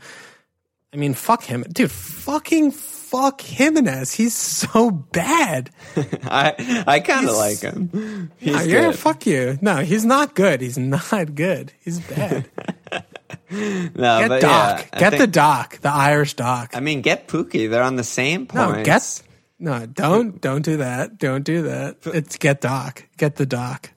I 0.94 0.98
mean, 0.98 1.14
fuck 1.14 1.44
him, 1.44 1.64
dude. 1.72 1.92
Fucking 1.92 2.72
fuck 2.72 3.42
Jimenez. 3.42 4.14
He's 4.14 4.36
so 4.36 4.92
bad. 4.92 5.70
I 6.24 6.84
I 6.88 7.00
kind 7.00 7.28
of 7.28 7.36
like 7.36 7.60
him. 7.60 8.32
He's 8.38 8.56
No, 8.56 8.62
you're 8.62 8.94
fuck 8.94 9.26
you. 9.26 9.58
No, 9.62 9.78
he's 9.78 10.06
not 10.06 10.36
good. 10.36 10.62
He's 10.62 10.78
not 10.78 11.36
good. 11.36 11.74
He's 11.82 12.00
bad. 12.00 12.46
no, 13.52 14.20
Get 14.20 14.30
but 14.30 14.42
Doc. 14.42 14.90
yeah, 14.94 15.00
get 15.00 15.18
the 15.18 15.28
Doc. 15.28 15.80
The 15.80 15.92
Irish 15.92 16.36
Doc. 16.36 16.72
I 16.74 16.80
mean, 16.80 17.02
get 17.02 17.28
Pukki. 17.28 17.70
They're 17.70 17.84
on 17.84 17.96
the 17.96 18.04
same 18.04 18.48
points. 18.48 18.78
No, 18.78 18.84
get. 18.84 19.22
No, 19.60 19.86
don't 19.86 20.42
don't 20.42 20.64
do 20.64 20.78
that. 20.78 21.18
Don't 21.20 21.44
do 21.44 21.64
that. 21.64 21.98
It's 22.06 22.38
get 22.38 22.62
Doc. 22.62 23.08
Get 23.18 23.36
the 23.36 23.46
Doc. 23.46 23.92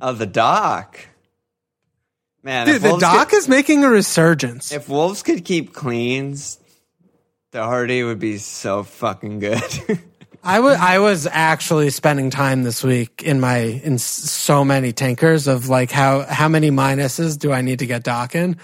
Oh, 0.00 0.12
the 0.12 0.26
Doc. 0.26 0.98
Man, 2.42 2.66
Dude, 2.66 2.82
the 2.82 2.96
Doc 2.98 3.30
could, 3.30 3.38
is 3.38 3.48
making 3.48 3.84
a 3.84 3.88
resurgence. 3.88 4.70
if 4.72 4.88
Wolves 4.88 5.22
could 5.22 5.44
keep 5.44 5.72
cleans, 5.72 6.58
Doherty 7.52 8.02
would 8.02 8.18
be 8.18 8.36
so 8.38 8.82
fucking 8.82 9.38
good. 9.38 9.62
I 10.46 10.60
wa- 10.60 10.76
I 10.78 10.98
was 10.98 11.26
actually 11.26 11.88
spending 11.88 12.28
time 12.28 12.64
this 12.64 12.84
week 12.84 13.22
in 13.22 13.40
my 13.40 13.56
in 13.58 13.96
so 13.96 14.62
many 14.62 14.92
tankers 14.92 15.46
of 15.46 15.70
like 15.70 15.90
how 15.90 16.20
how 16.20 16.48
many 16.48 16.70
minuses 16.70 17.38
do 17.38 17.50
I 17.50 17.62
need 17.62 17.78
to 17.78 17.86
get 17.86 18.02
Doc 18.02 18.34
in? 18.34 18.58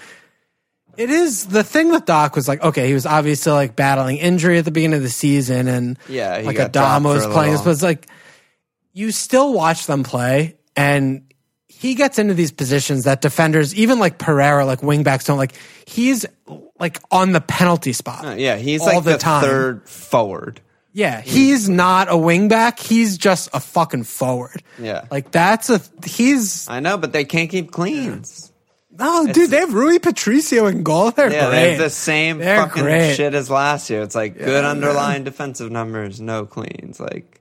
It 0.95 1.09
is 1.09 1.47
the 1.47 1.63
thing 1.63 1.89
with 1.89 2.05
Doc 2.05 2.35
was 2.35 2.47
like 2.47 2.61
okay, 2.61 2.87
he 2.87 2.93
was 2.93 3.07
obviously 3.07 3.53
like 3.53 3.75
battling 3.75 4.17
injury 4.17 4.59
at 4.59 4.65
the 4.65 4.71
beginning 4.71 4.97
of 4.97 5.03
the 5.03 5.09
season, 5.09 5.67
and 5.67 5.97
Yeah, 6.07 6.39
he 6.41 6.45
like 6.45 6.57
Adama 6.57 7.05
was 7.05 7.25
playing, 7.25 7.51
little. 7.53 7.65
but 7.65 7.71
it's 7.71 7.81
like 7.81 8.07
you 8.93 9.11
still 9.11 9.51
watch 9.51 9.87
them 9.87 10.03
play, 10.03 10.57
and 10.75 11.23
he 11.67 11.95
gets 11.95 12.19
into 12.19 12.33
these 12.33 12.51
positions 12.51 13.05
that 13.05 13.21
defenders, 13.21 13.73
even 13.75 13.97
like 13.99 14.17
Pereira, 14.19 14.65
like 14.65 14.81
wingbacks, 14.81 15.25
don't 15.25 15.37
like. 15.37 15.53
He's 15.87 16.25
like 16.79 16.99
on 17.11 17.31
the 17.31 17.41
penalty 17.41 17.93
spot. 17.93 18.25
Uh, 18.25 18.31
yeah, 18.37 18.55
he's 18.57 18.81
all 18.81 18.87
like 18.95 19.03
the 19.03 19.11
the, 19.13 19.17
time. 19.17 19.43
third 19.43 19.89
forward. 19.89 20.61
Yeah, 20.93 21.21
he's 21.21 21.69
not 21.69 22.09
a 22.09 22.13
wingback. 22.15 22.77
He's 22.79 23.17
just 23.17 23.49
a 23.53 23.59
fucking 23.61 24.03
forward. 24.03 24.61
Yeah. 24.77 25.05
like 25.09 25.31
that's 25.31 25.69
a 25.69 25.81
he's 26.05 26.67
I 26.69 26.81
know, 26.81 26.97
but 26.97 27.13
they 27.13 27.23
can't 27.23 27.49
keep 27.49 27.71
cleans. 27.71 28.51
no 28.91 29.25
dude. 29.31 29.49
They 29.49 29.57
have 29.59 29.73
Rui 29.73 29.99
Patricio 29.99 30.65
in 30.67 30.83
goal. 30.83 31.11
They're 31.11 31.31
Yeah, 31.31 31.47
great. 31.47 31.51
they 31.61 31.69
have 31.71 31.79
the 31.79 31.89
same 31.89 32.39
They're 32.39 32.57
fucking 32.57 32.83
great. 32.83 33.15
shit 33.15 33.33
as 33.33 33.49
last 33.49 33.89
year. 33.89 34.01
It's 34.01 34.15
like 34.15 34.37
good 34.37 34.65
underlying 34.65 35.23
defensive 35.23 35.71
numbers, 35.71 36.19
no 36.19 36.45
cleans. 36.45 36.99
Like, 36.99 37.40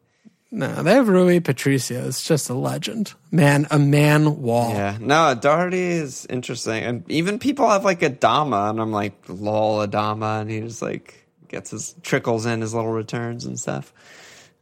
No, 0.53 0.83
they 0.83 0.95
have 0.95 1.09
Rui 1.09 1.39
Patricio. 1.39 2.07
It's 2.09 2.25
just 2.25 2.51
a 2.51 2.55
legend, 2.55 3.15
man. 3.31 3.69
A 3.71 3.79
man 3.79 4.43
wall. 4.43 4.71
yeah, 4.71 4.99
no, 5.01 5.35
Doherty 5.35 5.79
is 5.81 6.27
interesting, 6.29 6.83
and 6.83 7.09
even 7.09 7.39
people 7.39 7.69
have 7.69 7.85
like 7.85 8.01
Adama, 8.01 8.71
and 8.71 8.81
I'm 8.81 8.91
like, 8.91 9.15
lol, 9.29 9.87
Adama, 9.87 10.41
and 10.41 10.51
he 10.51 10.61
just 10.61 10.83
like 10.83 11.25
gets 11.47 11.71
his 11.71 11.95
trickles 12.03 12.47
in 12.47 12.61
his 12.61 12.75
little 12.75 12.91
returns 12.91 13.45
and 13.45 13.59
stuff. 13.61 13.93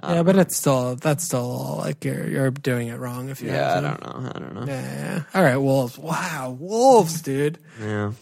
Yeah, 0.02 0.22
but 0.22 0.36
it's 0.36 0.56
still 0.56 0.94
that's 0.96 1.24
still 1.24 1.78
like 1.78 2.04
you're 2.04 2.28
you're 2.28 2.50
doing 2.50 2.88
it 2.88 2.98
wrong 2.98 3.30
if 3.30 3.40
you. 3.40 3.48
Yeah, 3.50 3.78
I 3.78 3.80
don't 3.80 4.00
know, 4.02 4.30
I 4.34 4.38
don't 4.38 4.54
know. 4.54 4.64
Yeah, 4.66 4.82
yeah. 4.82 5.22
All 5.34 5.42
right, 5.42 5.56
Wolves. 5.56 5.96
Wow, 5.98 6.54
Wolves, 6.60 7.22
dude. 7.22 7.58
Yeah. 7.80 8.12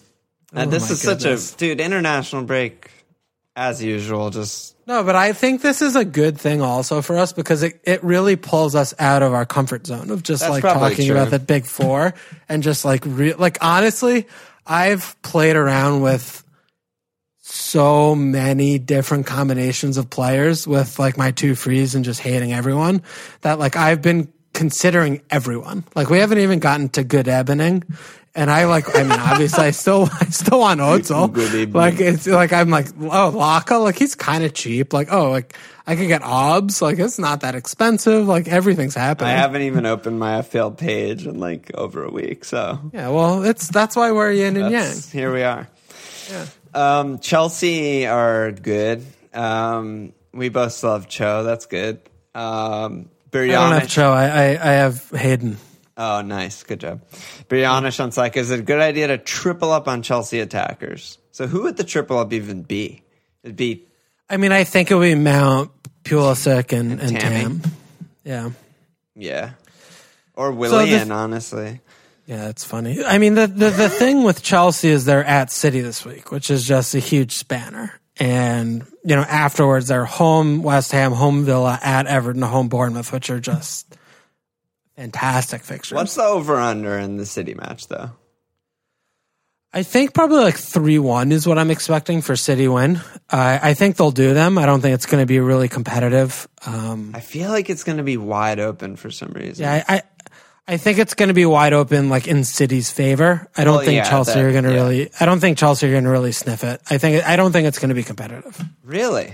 Oh 0.54 0.58
And 0.60 0.70
this 0.70 0.88
my 0.88 0.92
is 0.92 1.02
such 1.02 1.24
a 1.24 1.36
dude 1.58 1.80
international 1.80 2.44
break, 2.44 2.90
as 3.56 3.82
usual. 3.82 4.30
Just 4.30 4.75
No, 4.86 5.02
but 5.02 5.16
I 5.16 5.32
think 5.32 5.62
this 5.62 5.82
is 5.82 5.96
a 5.96 6.04
good 6.04 6.38
thing 6.38 6.62
also 6.62 7.02
for 7.02 7.18
us 7.18 7.32
because 7.32 7.64
it, 7.64 7.80
it 7.82 8.04
really 8.04 8.36
pulls 8.36 8.76
us 8.76 8.94
out 9.00 9.22
of 9.22 9.34
our 9.34 9.44
comfort 9.44 9.84
zone 9.84 10.10
of 10.10 10.22
just 10.22 10.42
That's 10.42 10.50
like 10.50 10.62
talking 10.62 11.06
true. 11.06 11.16
about 11.16 11.30
the 11.30 11.40
big 11.40 11.66
four 11.66 12.14
and 12.48 12.62
just 12.62 12.84
like 12.84 13.02
re- 13.04 13.34
like 13.34 13.58
honestly, 13.60 14.26
I've 14.64 15.20
played 15.22 15.56
around 15.56 16.02
with 16.02 16.44
so 17.40 18.14
many 18.14 18.78
different 18.78 19.26
combinations 19.26 19.96
of 19.96 20.08
players 20.08 20.68
with 20.68 20.98
like 20.98 21.16
my 21.16 21.32
two 21.32 21.54
frees 21.56 21.94
and 21.94 22.04
just 22.04 22.20
hating 22.20 22.52
everyone 22.52 23.02
that 23.40 23.58
like 23.58 23.76
I've 23.76 24.02
been 24.02 24.32
considering 24.52 25.20
everyone. 25.30 25.84
Like 25.94 26.10
we 26.10 26.18
haven't 26.18 26.38
even 26.38 26.60
gotten 26.60 26.88
to 26.90 27.04
good 27.04 27.26
ebening. 27.26 27.84
And 28.36 28.50
I 28.50 28.66
like, 28.66 28.94
I 28.94 29.02
mean, 29.02 29.18
obviously, 29.18 29.64
I 29.64 29.70
still, 29.70 30.10
I 30.20 30.26
still 30.26 30.60
want 30.60 30.80
Ozil. 30.80 31.72
Like 31.74 31.98
it's 32.00 32.26
like 32.26 32.52
I'm 32.52 32.68
like, 32.68 32.88
oh, 33.00 33.32
Laka, 33.34 33.82
like 33.82 33.98
he's 33.98 34.14
kind 34.14 34.44
of 34.44 34.52
cheap. 34.52 34.92
Like 34.92 35.10
oh, 35.10 35.30
like 35.30 35.56
I 35.86 35.96
could 35.96 36.08
get 36.08 36.22
Obs. 36.22 36.82
Like 36.82 36.98
it's 36.98 37.18
not 37.18 37.40
that 37.40 37.54
expensive. 37.54 38.26
Like 38.28 38.46
everything's 38.46 38.94
happening. 38.94 39.30
I 39.30 39.36
haven't 39.38 39.62
even 39.62 39.86
opened 39.86 40.18
my 40.18 40.42
FPL 40.42 40.76
page 40.76 41.26
in 41.26 41.40
like 41.40 41.70
over 41.74 42.04
a 42.04 42.10
week, 42.10 42.44
so 42.44 42.78
yeah, 42.92 43.08
well, 43.08 43.42
it's 43.42 43.68
that's 43.68 43.96
why 43.96 44.12
we're 44.12 44.32
yin 44.32 44.56
and 44.58 44.70
yang. 44.70 44.94
here 45.12 45.32
we 45.32 45.42
are. 45.42 45.66
Yeah. 46.30 46.46
Um, 46.74 47.18
Chelsea 47.20 48.06
are 48.06 48.52
good. 48.52 49.02
Um, 49.32 50.12
we 50.32 50.50
both 50.50 50.82
love 50.84 51.08
Cho. 51.08 51.42
That's 51.42 51.64
good. 51.64 52.00
Um, 52.34 53.08
I 53.32 53.46
don't 53.46 53.72
have 53.72 53.88
Cho. 53.88 54.12
I, 54.12 54.24
I 54.24 54.44
I 54.50 54.72
have 54.72 55.08
Hayden. 55.10 55.56
Oh, 55.96 56.20
nice. 56.20 56.62
Good 56.62 56.80
job. 56.80 57.02
Biryanish 57.48 58.02
on 58.02 58.12
Slack. 58.12 58.36
Is 58.36 58.50
it 58.50 58.60
a 58.60 58.62
good 58.62 58.80
idea 58.80 59.06
to 59.08 59.18
triple 59.18 59.72
up 59.72 59.88
on 59.88 60.02
Chelsea 60.02 60.40
attackers? 60.40 61.18
So 61.32 61.46
who 61.46 61.62
would 61.62 61.76
the 61.76 61.84
triple 61.84 62.18
up 62.18 62.32
even 62.32 62.62
be? 62.62 63.02
It'd 63.42 63.56
be 63.56 63.86
I 64.28 64.36
mean, 64.36 64.52
I 64.52 64.64
think 64.64 64.90
it 64.90 64.94
would 64.94 65.04
be 65.04 65.14
Mount, 65.14 65.70
Pulisic, 66.04 66.72
and, 66.76 67.00
and 67.00 67.18
Tammy. 67.18 67.40
Tam. 67.40 67.62
Yeah. 68.24 68.50
yeah, 69.14 69.50
or 70.34 70.50
Willian. 70.50 70.98
th- 70.98 71.10
honestly, 71.10 71.80
Yeah, 72.26 72.48
it's 72.48 72.64
funny. 72.64 73.04
I 73.04 73.18
mean, 73.18 73.34
the, 73.34 73.46
the 73.46 73.70
the 73.70 73.88
thing 73.88 74.24
with 74.24 74.42
Chelsea 74.42 74.88
is 74.88 75.04
they're 75.04 75.24
at 75.24 75.52
City 75.52 75.80
this 75.80 76.04
week, 76.04 76.32
which 76.32 76.50
is 76.50 76.64
just 76.66 76.94
a 76.96 76.98
huge 76.98 77.36
spanner. 77.36 78.00
And 78.18 78.84
you 79.04 79.14
know, 79.14 79.22
afterwards 79.22 79.86
they're 79.86 80.06
home 80.06 80.62
West 80.62 80.90
Ham, 80.90 81.12
home 81.12 81.44
Villa, 81.44 81.78
at 81.80 82.06
Everton, 82.06 82.42
home 82.42 82.68
Bournemouth, 82.68 83.12
which 83.12 83.30
are 83.30 83.38
just 83.38 83.96
fantastic 84.96 85.62
fixture. 85.62 85.94
what's 85.94 86.14
the 86.14 86.22
over 86.22 86.56
under 86.56 86.98
in 86.98 87.16
the 87.16 87.26
City 87.26 87.54
match 87.54 87.88
though? 87.88 88.10
I 89.72 89.82
think 89.82 90.14
probably 90.14 90.38
like 90.38 90.56
three 90.56 90.98
one 90.98 91.32
is 91.32 91.46
what 91.46 91.58
I'm 91.58 91.70
expecting 91.70 92.22
for 92.22 92.34
City 92.34 92.66
win. 92.66 93.00
I 93.28 93.70
I 93.70 93.74
think 93.74 93.96
they'll 93.96 94.10
do 94.10 94.32
them. 94.32 94.56
I 94.58 94.64
don't 94.64 94.80
think 94.80 94.94
it's 94.94 95.06
going 95.06 95.22
to 95.22 95.26
be 95.26 95.38
really 95.40 95.68
competitive. 95.68 96.48
Um, 96.64 97.12
I 97.14 97.20
feel 97.20 97.50
like 97.50 97.68
it's 97.68 97.84
going 97.84 97.98
to 97.98 98.04
be 98.04 98.16
wide 98.16 98.58
open 98.58 98.96
for 98.96 99.10
some 99.10 99.32
reason. 99.32 99.64
yeah, 99.64 99.84
I. 99.88 99.96
I 99.96 100.02
I 100.68 100.78
think 100.78 100.98
it's 100.98 101.14
going 101.14 101.28
to 101.28 101.34
be 101.34 101.46
wide 101.46 101.72
open, 101.72 102.08
like 102.08 102.26
in 102.26 102.42
City's 102.42 102.90
favor. 102.90 103.46
I 103.56 103.62
don't 103.62 103.76
Well, 103.76 103.84
think 103.84 103.98
yeah, 103.98 104.10
Chelsea 104.10 104.32
that- 104.32 104.44
are 104.44 104.50
going 104.50 104.64
to 104.64 104.70
yeah. 104.70 104.82
really. 104.82 105.10
I 105.20 105.24
don't 105.24 105.38
think 105.38 105.58
Chelsea 105.58 105.86
are 105.86 105.92
going 105.92 106.02
to 106.02 106.10
really 106.10 106.32
sniff 106.32 106.64
it. 106.64 106.80
I 106.90 106.98
think. 106.98 107.24
I 107.24 107.36
don't 107.36 107.52
think 107.52 107.68
it's 107.68 107.78
going 107.78 107.90
to 107.90 107.94
be 107.94 108.02
competitive. 108.02 108.60
Really? 108.82 109.32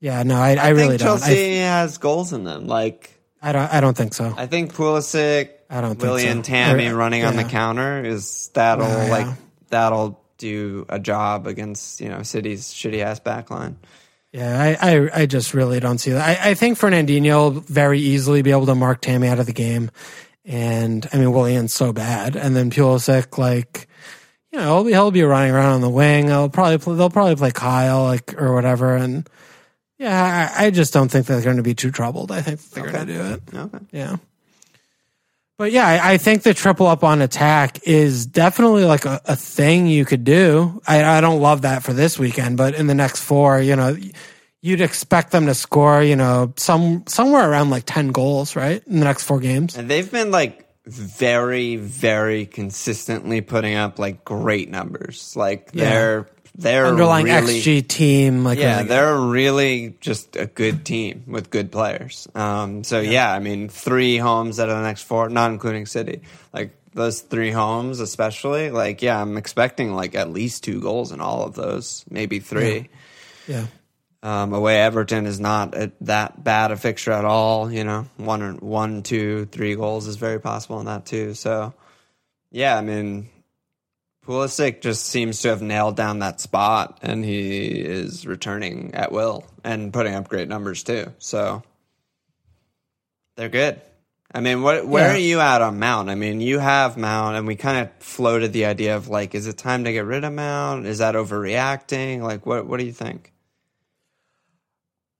Yeah, 0.00 0.24
no, 0.24 0.34
I, 0.34 0.54
I, 0.54 0.56
I, 0.56 0.68
really 0.70 0.98
think 0.98 1.02
don't. 1.02 1.18
Chelsea 1.20 1.58
has 1.58 1.98
goals 1.98 2.32
in 2.32 2.42
them. 2.42 2.66
Like 2.66 3.16
I, 3.42 3.52
don't. 3.52 3.72
I 3.74 3.80
don't 3.80 3.96
think 3.96 4.14
so. 4.14 4.32
I 4.36 4.46
think 4.46 4.72
Pulisic, 4.74 5.50
I 5.68 5.80
don't 5.80 5.90
think 5.90 6.02
Willian, 6.02 6.44
so. 6.44 6.48
Tammy 6.50 6.86
Or- 6.86 6.94
running 6.94 7.24
on 7.24 7.36
the 7.36 7.44
counter 7.44 8.04
is 8.04 8.50
that'll 8.54 8.86
Yeah, 8.86 9.06
yeah. 9.06 9.10
like 9.10 9.36
that'll 9.70 10.20
do 10.38 10.86
a 10.88 10.98
job 10.98 11.46
against 11.46 12.00
you 12.00 12.08
know 12.08 12.22
City's 12.22 12.66
shitty 12.72 13.02
ass 13.02 13.20
backline. 13.20 13.76
Yeah, 14.32 14.76
I, 14.80 14.92
I, 14.96 15.10
I 15.22 15.26
just 15.26 15.52
really 15.52 15.78
don't 15.78 15.98
see 15.98 16.12
that. 16.12 16.40
I, 16.46 16.50
I 16.50 16.54
think 16.54 16.78
Fernandinho 16.78 17.52
will 17.52 17.60
very 17.60 17.98
easily 17.98 18.40
be 18.40 18.50
able 18.50 18.64
to 18.66 18.74
mark 18.74 19.02
Tammy 19.02 19.28
out 19.28 19.38
of 19.38 19.44
the 19.44 19.52
game. 19.52 19.90
And 20.46 21.06
I 21.12 21.18
mean, 21.18 21.32
Willian's 21.32 21.74
so 21.74 21.92
bad. 21.92 22.34
And 22.34 22.56
then 22.56 22.70
Pulisic, 22.70 23.36
like, 23.36 23.86
you 24.50 24.58
know, 24.58 24.76
he'll 24.76 24.84
be, 24.84 24.90
he'll 24.92 25.10
be 25.10 25.22
running 25.22 25.52
around 25.52 25.74
on 25.74 25.80
the 25.82 25.90
wing. 25.90 26.26
They'll 26.26 26.48
probably 26.48 26.78
play, 26.78 26.96
they'll 26.96 27.10
probably 27.10 27.36
play 27.36 27.50
Kyle, 27.50 28.04
like, 28.04 28.34
or 28.40 28.54
whatever. 28.54 28.96
And 28.96 29.28
yeah, 30.02 30.50
I, 30.56 30.66
I 30.66 30.70
just 30.70 30.92
don't 30.92 31.08
think 31.08 31.26
they're 31.26 31.42
going 31.42 31.58
to 31.58 31.62
be 31.62 31.74
too 31.74 31.92
troubled. 31.92 32.32
I 32.32 32.42
think 32.42 32.60
they're 32.70 32.90
going 32.90 33.06
to 33.06 33.12
do 33.12 33.20
it. 33.20 33.40
Okay. 33.54 33.78
Yeah. 33.92 34.16
But 35.58 35.70
yeah, 35.70 35.86
I, 35.86 36.14
I 36.14 36.16
think 36.16 36.42
the 36.42 36.54
triple 36.54 36.88
up 36.88 37.04
on 37.04 37.22
attack 37.22 37.86
is 37.86 38.26
definitely 38.26 38.84
like 38.84 39.04
a, 39.04 39.20
a 39.26 39.36
thing 39.36 39.86
you 39.86 40.04
could 40.04 40.24
do. 40.24 40.82
I, 40.88 41.04
I 41.04 41.20
don't 41.20 41.40
love 41.40 41.62
that 41.62 41.84
for 41.84 41.92
this 41.92 42.18
weekend, 42.18 42.56
but 42.56 42.74
in 42.74 42.88
the 42.88 42.94
next 42.94 43.22
four, 43.22 43.60
you 43.60 43.76
know, 43.76 43.96
you'd 44.60 44.80
expect 44.80 45.30
them 45.30 45.46
to 45.46 45.54
score, 45.54 46.02
you 46.02 46.16
know, 46.16 46.52
some 46.56 47.04
somewhere 47.06 47.48
around 47.48 47.70
like 47.70 47.84
ten 47.86 48.08
goals, 48.08 48.56
right? 48.56 48.82
In 48.88 48.98
the 48.98 49.04
next 49.04 49.22
four 49.22 49.38
games. 49.38 49.76
And 49.76 49.88
they've 49.88 50.10
been 50.10 50.32
like 50.32 50.66
very, 50.84 51.76
very 51.76 52.46
consistently 52.46 53.40
putting 53.40 53.76
up 53.76 54.00
like 54.00 54.24
great 54.24 54.68
numbers. 54.68 55.36
Like 55.36 55.70
they're 55.70 56.28
they're 56.54 56.86
Underlying 56.86 57.26
really, 57.26 57.60
XG 57.60 57.86
team, 57.88 58.44
like 58.44 58.58
Yeah, 58.58 58.76
really- 58.76 58.88
they're 58.88 59.18
really 59.18 59.94
just 60.00 60.36
a 60.36 60.46
good 60.46 60.84
team 60.84 61.24
with 61.26 61.50
good 61.50 61.72
players. 61.72 62.28
Um, 62.34 62.84
so 62.84 63.00
yeah. 63.00 63.32
I 63.32 63.38
mean, 63.38 63.68
three 63.68 64.18
homes 64.18 64.60
out 64.60 64.68
of 64.68 64.76
the 64.76 64.82
next 64.82 65.02
four, 65.02 65.28
not 65.28 65.50
including 65.50 65.86
City. 65.86 66.22
Like 66.52 66.74
those 66.94 67.22
three 67.22 67.50
homes, 67.50 68.00
especially. 68.00 68.70
Like 68.70 69.00
yeah, 69.02 69.20
I'm 69.20 69.36
expecting 69.38 69.94
like 69.94 70.14
at 70.14 70.30
least 70.30 70.62
two 70.64 70.80
goals 70.80 71.10
in 71.12 71.20
all 71.20 71.42
of 71.44 71.54
those, 71.54 72.04
maybe 72.10 72.38
three. 72.40 72.88
yeah. 73.48 73.66
Um, 74.24 74.52
away 74.52 74.80
Everton 74.80 75.26
is 75.26 75.40
not 75.40 75.74
a, 75.74 75.90
that 76.02 76.44
bad 76.44 76.70
a 76.70 76.76
fixture 76.76 77.10
at 77.10 77.24
all. 77.24 77.72
You 77.72 77.82
know, 77.82 78.06
one, 78.18 78.40
or, 78.42 78.52
one, 78.52 79.02
two, 79.02 79.46
three 79.46 79.74
goals 79.74 80.06
is 80.06 80.14
very 80.14 80.38
possible 80.38 80.78
in 80.78 80.86
that 80.86 81.06
too. 81.06 81.34
So, 81.34 81.74
yeah, 82.52 82.76
I 82.76 82.82
mean, 82.82 83.28
Pulisic 84.26 84.80
just 84.80 85.04
seems 85.06 85.40
to 85.42 85.48
have 85.48 85.62
nailed 85.62 85.96
down 85.96 86.20
that 86.20 86.40
spot, 86.40 86.98
and 87.02 87.24
he 87.24 87.80
is 87.80 88.26
returning 88.26 88.94
at 88.94 89.10
will 89.10 89.44
and 89.64 89.92
putting 89.92 90.14
up 90.14 90.28
great 90.28 90.48
numbers 90.48 90.84
too. 90.84 91.12
So, 91.18 91.62
they're 93.36 93.48
good. 93.48 93.80
I 94.34 94.40
mean, 94.40 94.62
what, 94.62 94.86
where 94.86 95.08
Yeah. 95.08 95.14
are 95.14 95.18
you 95.18 95.40
at 95.40 95.60
on 95.60 95.78
Mount? 95.78 96.08
I 96.08 96.14
mean, 96.14 96.40
you 96.40 96.58
have 96.60 96.96
Mount, 96.96 97.36
and 97.36 97.46
we 97.46 97.56
kind 97.56 97.86
of 97.86 97.92
floated 98.02 98.52
the 98.52 98.64
idea 98.66 98.96
of 98.96 99.08
like, 99.08 99.34
is 99.34 99.46
it 99.46 99.58
time 99.58 99.84
to 99.84 99.92
get 99.92 100.04
rid 100.04 100.24
of 100.24 100.32
Mount? 100.32 100.86
Is 100.86 100.98
that 100.98 101.14
overreacting? 101.16 102.20
Like, 102.22 102.46
what 102.46 102.66
what 102.66 102.78
do 102.78 102.86
you 102.86 102.92
think? 102.92 103.32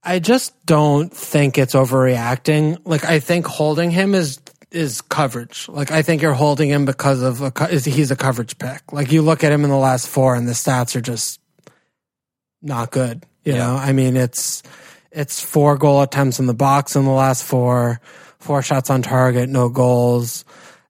I 0.02 0.18
just 0.18 0.64
don't 0.66 1.12
think 1.12 1.58
it's 1.58 1.74
overreacting. 1.74 2.78
Like 2.84 3.04
I 3.04 3.20
think 3.20 3.46
holding 3.46 3.90
him 3.90 4.14
is 4.14 4.38
is 4.72 5.00
coverage. 5.02 5.68
Like 5.68 5.90
I 5.90 6.02
think 6.02 6.22
you're 6.22 6.32
holding 6.34 6.68
him 6.68 6.84
because 6.84 7.22
of 7.22 7.40
a 7.42 7.52
is 7.70 7.84
he's 7.84 8.10
a 8.10 8.16
coverage 8.16 8.58
pick. 8.58 8.92
Like 8.92 9.12
you 9.12 9.22
look 9.22 9.44
at 9.44 9.52
him 9.52 9.64
in 9.64 9.70
the 9.70 9.76
last 9.76 10.08
four 10.08 10.34
and 10.34 10.48
the 10.48 10.52
stats 10.52 10.96
are 10.96 11.00
just 11.00 11.40
not 12.62 12.90
good. 12.90 13.24
You 13.44 13.52
Yeah. 13.54 13.58
know, 13.66 13.76
I 13.76 13.92
mean 13.92 14.16
it's 14.16 14.62
it's 15.10 15.40
four 15.42 15.76
goal 15.76 16.00
attempts 16.02 16.38
in 16.38 16.46
the 16.46 16.54
box 16.54 16.96
in 16.96 17.04
the 17.04 17.10
last 17.10 17.44
four, 17.44 18.00
four 18.38 18.62
shots 18.62 18.88
on 18.90 19.02
target, 19.02 19.48
no 19.48 19.68
goals. 19.68 20.44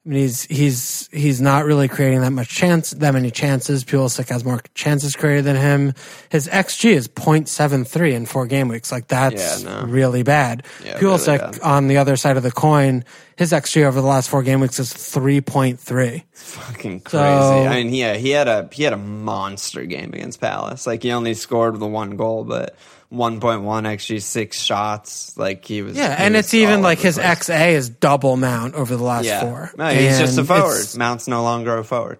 I 0.04 0.08
mean, 0.08 0.18
he's 0.22 0.42
he's 0.46 1.08
he's 1.12 1.40
not 1.40 1.64
really 1.64 1.86
creating 1.86 2.22
that 2.22 2.32
much 2.32 2.48
chance, 2.48 2.90
that 2.90 3.14
many 3.14 3.30
chances. 3.30 3.84
Pulisic 3.84 4.28
has 4.30 4.44
more 4.44 4.60
chances 4.74 5.14
created 5.14 5.44
than 5.44 5.54
him. 5.54 5.94
His 6.28 6.48
xG 6.48 6.90
is 6.90 7.06
0.73 7.06 8.12
in 8.12 8.26
four 8.26 8.46
game 8.46 8.66
weeks. 8.66 8.90
Like 8.90 9.06
that's 9.06 9.62
Yeah, 9.62 9.70
no. 9.82 9.86
really 9.86 10.24
bad. 10.24 10.64
Yeah, 10.84 10.94
really 10.98 11.04
Pulisic 11.18 11.38
bad. 11.38 11.60
on 11.60 11.86
the 11.86 11.98
other 11.98 12.16
side 12.16 12.36
of 12.36 12.42
the 12.42 12.50
coin, 12.50 13.04
his 13.36 13.52
xG 13.52 13.84
over 13.84 14.00
the 14.00 14.06
last 14.06 14.28
four 14.28 14.42
game 14.42 14.58
weeks 14.58 14.80
is 14.80 14.92
3.3. 14.92 16.24
It's 16.32 16.42
fucking 16.56 17.00
crazy. 17.02 17.18
So- 17.22 17.64
I 17.66 17.82
mean, 17.84 17.94
yeah, 17.94 18.14
he 18.14 18.30
had 18.30 18.48
a 18.48 18.68
he 18.72 18.82
had 18.82 18.92
a 18.92 18.96
monster 18.98 19.84
game 19.84 20.12
against 20.14 20.40
Palace. 20.40 20.84
Like 20.84 21.04
he 21.04 21.12
only 21.12 21.34
scored 21.34 21.78
the 21.78 21.86
one 21.86 22.16
goal, 22.16 22.42
but 22.44 22.74
1.1 23.12 23.62
xg, 23.62 24.22
six 24.22 24.58
shots. 24.60 25.36
Like 25.36 25.64
he 25.64 25.82
was. 25.82 25.96
Yeah, 25.96 26.16
he 26.16 26.24
and 26.24 26.34
was 26.34 26.46
it's 26.46 26.54
even 26.54 26.82
like 26.82 26.98
his 26.98 27.16
place. 27.16 27.48
XA 27.48 27.72
is 27.72 27.88
double 27.90 28.36
Mount 28.36 28.74
over 28.74 28.96
the 28.96 29.02
last 29.04 29.26
Yeah, 29.26 29.40
four. 29.40 29.70
no, 29.76 29.88
he's 29.88 30.18
just 30.18 30.38
a 30.38 30.44
forward. 30.44 30.84
Mount's 30.96 31.28
no 31.28 31.42
longer 31.42 31.76
a 31.76 31.84
forward. 31.84 32.18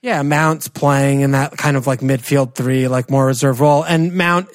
Yeah, 0.00 0.22
Mount's 0.22 0.68
playing 0.68 1.22
in 1.22 1.32
that 1.32 1.56
kind 1.56 1.76
of 1.76 1.86
like 1.86 2.00
midfield 2.00 2.54
three, 2.54 2.86
like 2.88 3.10
more 3.10 3.26
reserve 3.26 3.60
role. 3.60 3.82
And 3.82 4.14
Mount, 4.14 4.48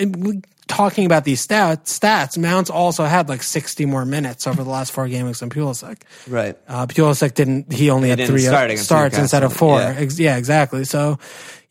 talking 0.68 1.06
about 1.06 1.26
these 1.26 1.46
stats, 1.46 2.00
stats, 2.00 2.38
Mount's 2.38 2.70
also 2.70 3.04
had 3.04 3.28
like 3.28 3.44
60 3.44 3.86
more 3.86 4.06
minutes 4.06 4.48
over 4.48 4.64
the 4.64 4.70
last 4.70 4.94
four 4.94 5.08
games 5.10 5.42
than 5.42 5.50
Pulisic. 5.50 6.02
Right. 6.30 6.58
Uh, 6.66 6.88
Pulisic 6.88 7.34
didn't, 7.34 7.74
he 7.74 7.90
only 7.90 8.08
had 8.10 8.20
didn't 8.20 8.30
three 8.32 8.78
starts 8.78 9.18
instead 9.18 9.44
of 9.44 9.52
four. 9.54 9.80
yeah. 9.80 9.96
Ex- 9.98 10.18
yeah, 10.20 10.38
exactly. 10.38 10.86
So, 10.86 11.20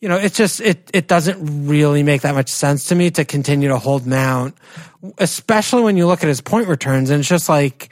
you 0.03 0.09
know, 0.09 0.17
it's 0.17 0.35
just, 0.35 0.59
it, 0.59 0.91
it 0.93 1.07
doesn't 1.07 1.65
really 1.65 2.03
make 2.03 2.23
that 2.23 2.35
much 2.35 2.49
sense 2.49 2.87
to 2.87 2.95
me 2.95 3.09
to 3.11 3.23
continue 3.23 3.69
to 3.69 3.77
hold 3.77 4.05
Mount, 4.05 4.53
especially 5.17 5.81
when 5.81 5.95
you 5.95 6.07
look 6.07 6.23
at 6.23 6.27
his 6.27 6.41
point 6.41 6.67
returns 6.67 7.09
and 7.09 7.21
it's 7.21 7.29
just 7.29 7.47
like, 7.47 7.87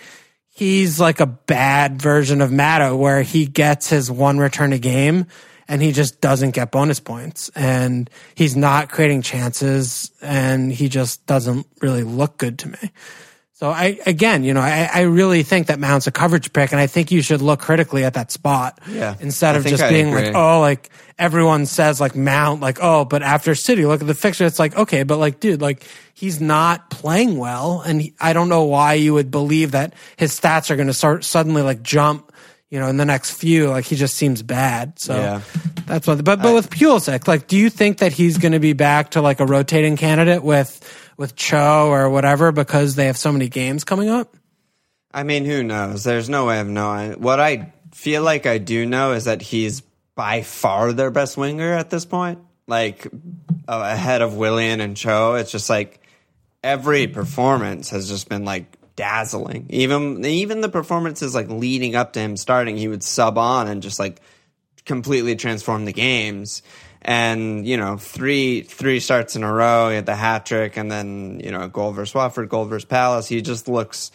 he's 0.49 0.99
like 0.99 1.21
a 1.21 1.25
bad 1.25 2.01
version 2.01 2.41
of 2.41 2.51
Matto 2.51 2.97
where 2.97 3.21
he 3.21 3.45
gets 3.45 3.89
his 3.89 4.11
one 4.11 4.39
return 4.39 4.73
a 4.73 4.77
game 4.77 5.25
and 5.69 5.81
he 5.81 5.93
just 5.93 6.19
doesn't 6.19 6.51
get 6.51 6.69
bonus 6.69 6.99
points 6.99 7.49
and 7.55 8.09
he's 8.35 8.57
not 8.57 8.89
creating 8.89 9.21
chances 9.21 10.11
and 10.21 10.69
he 10.69 10.89
just 10.89 11.25
doesn't 11.27 11.65
really 11.79 12.03
look 12.03 12.37
good 12.37 12.59
to 12.59 12.67
me. 12.67 12.91
So 13.61 13.69
I, 13.69 13.99
again, 14.07 14.43
you 14.43 14.55
know, 14.55 14.59
I, 14.59 14.89
I 14.91 15.01
really 15.01 15.43
think 15.43 15.67
that 15.67 15.79
Mount's 15.79 16.07
a 16.07 16.11
coverage 16.11 16.51
pick 16.51 16.71
and 16.71 16.81
I 16.81 16.87
think 16.87 17.11
you 17.11 17.21
should 17.21 17.43
look 17.43 17.59
critically 17.59 18.03
at 18.03 18.15
that 18.15 18.31
spot. 18.31 18.79
Yeah, 18.89 19.15
Instead 19.19 19.53
I 19.53 19.59
of 19.59 19.65
just 19.67 19.83
I 19.83 19.89
being 19.89 20.07
agree. 20.07 20.25
like, 20.25 20.35
oh, 20.35 20.61
like 20.61 20.89
everyone 21.19 21.67
says 21.67 22.01
like 22.01 22.15
Mount, 22.15 22.59
like, 22.59 22.79
oh, 22.81 23.05
but 23.05 23.21
after 23.21 23.53
City, 23.53 23.85
look 23.85 24.01
at 24.01 24.07
the 24.07 24.15
fixture. 24.15 24.47
It's 24.47 24.57
like, 24.57 24.75
okay, 24.75 25.03
but 25.03 25.17
like, 25.17 25.39
dude, 25.39 25.61
like 25.61 25.85
he's 26.15 26.41
not 26.41 26.89
playing 26.89 27.37
well. 27.37 27.81
And 27.81 28.01
he, 28.01 28.15
I 28.19 28.33
don't 28.33 28.49
know 28.49 28.63
why 28.63 28.95
you 28.95 29.13
would 29.13 29.29
believe 29.29 29.73
that 29.73 29.93
his 30.17 30.31
stats 30.31 30.71
are 30.71 30.75
going 30.75 30.87
to 30.87 30.93
start 30.93 31.23
suddenly 31.23 31.61
like 31.61 31.83
jump, 31.83 32.30
you 32.71 32.79
know, 32.79 32.87
in 32.87 32.97
the 32.97 33.05
next 33.05 33.31
few. 33.31 33.69
Like 33.69 33.85
he 33.85 33.95
just 33.95 34.15
seems 34.15 34.41
bad. 34.41 34.97
So 34.97 35.15
Yeah. 35.15 35.41
that's 35.85 36.07
what, 36.07 36.23
but, 36.23 36.41
but 36.41 36.55
with 36.55 36.69
Pulisic, 36.71 37.27
like, 37.27 37.47
do 37.47 37.57
you 37.57 37.69
think 37.69 37.99
that 37.99 38.13
he's 38.13 38.37
going 38.39 38.53
to 38.53 38.59
be 38.59 38.73
back 38.73 39.11
to 39.11 39.21
like 39.21 39.39
a 39.41 39.45
rotating 39.45 39.97
candidate 39.97 40.41
with, 40.41 40.79
with 41.17 41.35
Cho 41.35 41.89
or 41.89 42.09
whatever 42.09 42.51
because 42.51 42.95
they 42.95 43.05
have 43.07 43.17
so 43.17 43.31
many 43.31 43.49
games 43.49 43.83
coming 43.83 44.09
up? 44.09 44.35
I 45.13 45.23
mean, 45.23 45.43
who 45.43 45.61
knows? 45.61 46.05
There's 46.05 46.29
no 46.29 46.45
way 46.47 46.61
of 46.61 46.67
knowing. 46.67 47.21
What 47.21 47.41
I 47.41 47.73
feel 47.93 48.23
like 48.23 48.45
I 48.45 48.57
do 48.57 48.85
know 48.85 49.11
is 49.11 49.25
that 49.25 49.41
he's 49.41 49.81
by 50.15 50.41
far 50.41 50.93
their 50.93 51.11
best 51.11 51.35
winger 51.35 51.73
at 51.73 51.89
this 51.89 52.05
point. 52.05 52.39
Like 52.67 53.05
uh, 53.67 53.91
ahead 53.93 54.21
of 54.21 54.37
Willian 54.37 54.79
and 54.79 54.95
Cho. 54.95 55.33
It's 55.35 55.51
just 55.51 55.69
like 55.69 55.99
every 56.63 57.07
performance 57.07 57.89
has 57.89 58.07
just 58.07 58.29
been 58.29 58.45
like 58.45 58.77
dazzling. 59.01 59.65
Even 59.69 60.23
even 60.23 60.61
the 60.61 60.69
performances 60.69 61.33
like 61.33 61.49
leading 61.49 61.95
up 61.95 62.13
to 62.13 62.19
him 62.19 62.37
starting, 62.37 62.77
he 62.77 62.87
would 62.87 63.01
sub 63.01 63.35
on 63.35 63.67
and 63.67 63.81
just 63.81 63.97
like 63.97 64.21
completely 64.85 65.35
transform 65.35 65.85
the 65.85 65.91
games. 65.91 66.61
And 67.01 67.65
you 67.65 67.77
know, 67.77 67.97
three 67.97 68.61
three 68.61 68.99
starts 68.99 69.35
in 69.35 69.41
a 69.41 69.51
row, 69.51 69.89
he 69.89 69.95
had 69.95 70.05
the 70.05 70.15
hat 70.15 70.45
trick, 70.45 70.77
and 70.77 70.91
then 70.91 71.41
you 71.43 71.49
know, 71.49 71.67
goal 71.67 71.93
versus 71.93 72.13
Watford, 72.13 72.49
goal 72.49 72.65
versus 72.65 72.85
Palace. 72.85 73.27
He 73.27 73.41
just 73.41 73.67
looks 73.67 74.11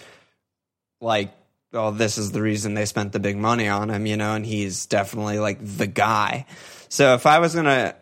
like 1.01 1.34
oh 1.72 1.91
this 1.91 2.16
is 2.16 2.30
the 2.30 2.41
reason 2.41 2.74
they 2.74 2.84
spent 2.84 3.11
the 3.11 3.18
big 3.18 3.37
money 3.37 3.68
on 3.68 3.91
him 3.91 4.07
you 4.07 4.16
know 4.16 4.34
and 4.34 4.47
he's 4.47 4.87
definitely 4.87 5.39
like 5.39 5.59
the 5.61 5.87
guy 5.87 6.47
so 6.89 7.12
if 7.12 7.26
i 7.26 7.39
was 7.41 7.53
to 7.53 7.95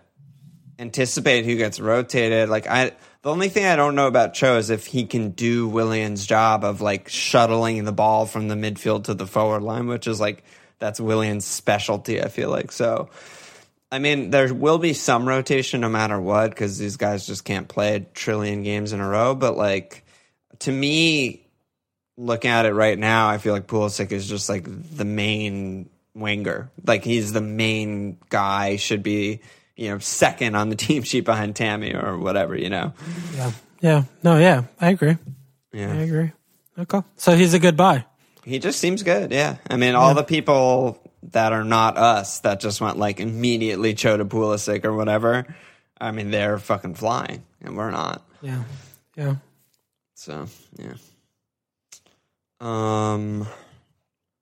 anticipate 0.79 1.45
who 1.45 1.57
gets 1.57 1.81
rotated 1.81 2.49
like 2.49 2.69
i 2.69 2.93
the 3.25 3.31
only 3.31 3.49
thing 3.49 3.65
i 3.65 3.75
don't 3.75 3.97
know 3.97 4.07
about 4.07 4.35
cho 4.35 4.57
is 4.57 4.71
if 4.71 4.87
he 4.87 5.05
can 5.05 5.31
do 5.31 5.67
willian's 5.67 6.25
job 6.25 6.63
of 6.63 6.81
like 6.81 7.09
shuttling 7.09 7.85
the 7.85 7.93
ball 7.93 8.27
from 8.27 8.47
the 8.47 8.55
midfield 8.55 9.05
to 9.05 9.15
the 9.15 9.27
forward 9.27 9.63
line 9.63 9.89
which 9.89 10.07
is 10.07 10.21
like 10.21 10.45
that's 10.79 11.01
willian's 11.01 11.45
specialty 11.45 12.23
i 12.23 12.29
feel 12.29 12.51
like 12.51 12.71
so 12.71 13.09
I 13.95 14.01
mean, 14.01 14.31
there 14.31 14.53
will 14.53 14.79
be 14.79 14.93
some 14.93 15.29
rotation 15.29 15.81
no 15.81 15.89
matter 15.89 16.21
what 16.21 16.51
because 16.51 16.79
these 16.79 16.97
guys 16.97 17.29
just 17.29 17.45
can't 17.45 17.69
play 17.69 17.95
a 17.95 18.01
trillion 18.01 18.65
games 18.65 18.93
in 18.93 18.99
a 18.99 19.09
row. 19.09 19.37
But 19.37 19.57
like, 19.57 20.05
to 20.61 20.73
me, 20.73 21.47
looking 22.17 22.51
at 22.51 22.67
it 22.67 22.73
right 22.73 22.99
now, 22.99 23.29
I 23.29 23.39
feel 23.39 23.53
like 23.53 23.69
Pulisic 23.69 24.11
is 24.11 24.29
just 24.29 24.49
like 24.49 24.65
the 24.67 25.05
main 25.05 25.89
winger. 26.13 26.73
Like 26.85 27.05
he's 27.05 27.33
the 27.33 27.41
main 27.41 28.19
guy. 28.31 28.77
Should 28.77 29.05
be 29.05 29.43
you 29.77 29.91
know 29.91 29.99
second 29.99 30.55
on 30.55 30.69
the 30.69 30.77
team 30.87 31.03
sheet 31.03 31.25
behind 31.25 31.57
Tammy 31.57 31.95
or 31.95 32.19
whatever. 32.19 32.57
You 32.57 32.71
know. 32.71 32.93
Yeah. 33.35 33.53
Yeah. 33.81 34.05
No, 34.23 34.39
yeah. 34.39 34.65
I 34.81 34.91
agree. 34.91 35.19
Yeah. 35.73 35.93
I 35.93 35.97
agree. 35.97 36.33
Okay. 36.79 37.03
So 37.17 37.37
he's 37.37 37.55
a 37.55 37.59
good 37.59 37.77
buy. 37.77 38.07
He 38.45 38.59
just 38.59 38.79
seems 38.79 39.03
good. 39.03 39.31
Yeah. 39.33 39.57
I 39.69 39.77
mean, 39.77 39.95
all 39.95 40.15
the 40.15 40.25
people 40.25 41.01
that 41.33 41.53
are 41.53 41.65
not 41.65 41.97
us 41.97 42.41
that 42.41 42.61
just 42.61 42.81
went 42.81 42.99
like 42.99 43.21
immediately 43.21 43.95
Cho 43.95 44.17
to 44.17 44.25
Pulisic 44.25 44.85
or 44.85 44.95
whatever. 44.95 45.47
I 46.01 46.11
mean, 46.11 46.31
they're 46.31 46.59
fucking 46.59 46.95
flying, 46.95 47.45
and 47.63 47.77
we're 47.77 47.91
not. 47.91 48.23
Yeah. 48.43 48.65
Yeah. 49.17 49.37
So 50.15 50.47
yeah. 50.79 50.95
Um, 52.61 53.47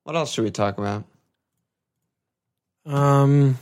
what 0.05 0.17
else 0.17 0.33
should 0.33 0.45
we 0.45 0.51
talk 0.51 0.79
about? 0.79 1.05
Um, 2.85 3.59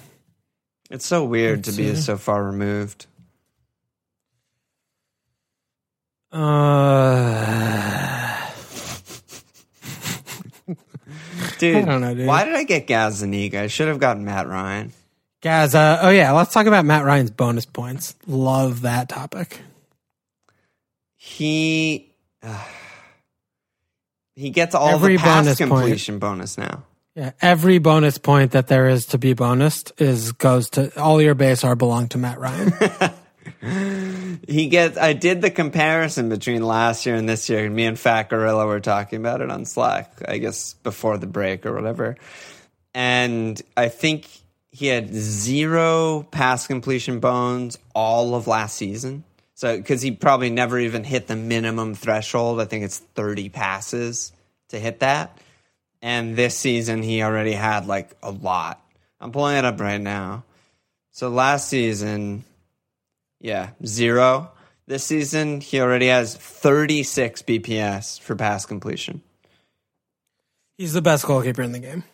It's 0.90 1.06
so 1.06 1.24
weird 1.24 1.64
to 1.64 1.72
be 1.72 1.94
so 1.94 2.16
far 2.18 2.42
removed. 2.42 3.06
uh, 6.32 6.36
Dude, 11.58 11.76
I 11.76 11.80
don't 11.82 12.00
know, 12.00 12.14
dude. 12.14 12.26
why 12.26 12.44
did 12.44 12.54
I 12.54 12.64
get 12.64 12.86
Gazaniga? 12.86 13.56
I 13.56 13.66
should 13.66 13.88
have 13.88 13.98
gotten 13.98 14.24
Mat 14.24 14.46
Ryan. 14.48 14.92
guys, 15.42 15.74
uh, 15.74 15.98
oh 16.02 16.08
yeah, 16.10 16.32
let's 16.32 16.52
talk 16.54 16.66
about 16.66 16.84
Mat 16.86 17.04
Ryan's 17.04 17.30
bonus 17.30 17.66
points. 17.66 18.14
Love 18.26 18.82
that 18.82 19.08
topic. 19.10 19.60
He 21.16 22.14
uh, 22.42 22.64
he 24.34 24.48
gets 24.50 24.74
all 24.74 24.88
Every 24.88 25.16
the 25.16 25.22
pass 25.22 25.44
bonus 25.44 25.58
point. 25.58 25.70
completion 25.70 26.18
bonus 26.18 26.56
now. 26.56 26.84
Yeah, 27.14 27.32
every 27.40 27.78
bonus 27.78 28.18
point 28.18 28.52
that 28.52 28.68
there 28.68 28.88
is 28.88 29.06
to 29.06 29.18
be 29.18 29.34
bonused 29.34 30.00
is 30.00 30.32
goes 30.32 30.70
to 30.70 30.98
all 31.00 31.20
your 31.20 31.34
base 31.34 31.64
are 31.64 31.74
belong 31.74 32.08
to 32.08 32.18
Mat 32.18 32.38
Ryan. 32.38 32.72
He 34.48 34.68
gets. 34.68 34.96
I 34.96 35.12
did 35.12 35.42
the 35.42 35.50
comparison 35.50 36.28
between 36.28 36.62
last 36.62 37.04
year 37.04 37.14
and 37.14 37.28
this 37.28 37.48
year. 37.48 37.66
and 37.66 37.74
Me 37.74 37.84
and 37.84 37.98
Fat 37.98 38.30
Gorilla 38.30 38.66
were 38.66 38.80
talking 38.80 39.18
about 39.18 39.40
it 39.40 39.50
on 39.50 39.64
Slack. 39.64 40.12
I 40.26 40.38
guess 40.38 40.74
before 40.74 41.18
the 41.18 41.26
break 41.26 41.66
or 41.66 41.74
whatever. 41.74 42.16
And 42.94 43.60
I 43.76 43.88
think 43.88 44.28
he 44.70 44.86
had 44.86 45.12
zero 45.12 46.26
pass 46.30 46.66
completion 46.66 47.20
bones 47.20 47.78
all 47.94 48.34
of 48.34 48.46
last 48.46 48.76
season. 48.76 49.24
So 49.54 49.76
because 49.76 50.00
he 50.00 50.10
probably 50.10 50.50
never 50.50 50.78
even 50.78 51.04
hit 51.04 51.26
the 51.26 51.36
minimum 51.36 51.94
threshold. 51.94 52.60
I 52.60 52.64
think 52.64 52.84
it's 52.84 52.98
thirty 52.98 53.48
passes 53.48 54.32
to 54.68 54.78
hit 54.78 55.00
that. 55.00 55.36
And 56.02 56.36
this 56.36 56.56
season 56.56 57.02
he 57.02 57.22
already 57.22 57.52
had 57.52 57.86
like 57.86 58.16
a 58.22 58.30
lot. 58.30 58.82
I'm 59.20 59.32
pulling 59.32 59.56
it 59.56 59.64
up 59.64 59.80
right 59.80 60.00
now. 60.00 60.44
So 61.10 61.28
last 61.28 61.68
season 61.68 62.44
yeah, 63.40 63.70
zero. 63.84 64.52
This 64.86 65.04
season, 65.04 65.60
he 65.60 65.80
already 65.80 66.08
has 66.08 66.34
36 66.34 67.42
BPS 67.42 68.20
for 68.20 68.36
pass 68.36 68.66
completion. 68.66 69.22
He's 70.76 70.92
the 70.92 71.02
best 71.02 71.24
goalkeeper 71.26 71.62
in 71.62 71.72
the 71.72 71.78
game. 71.78 72.04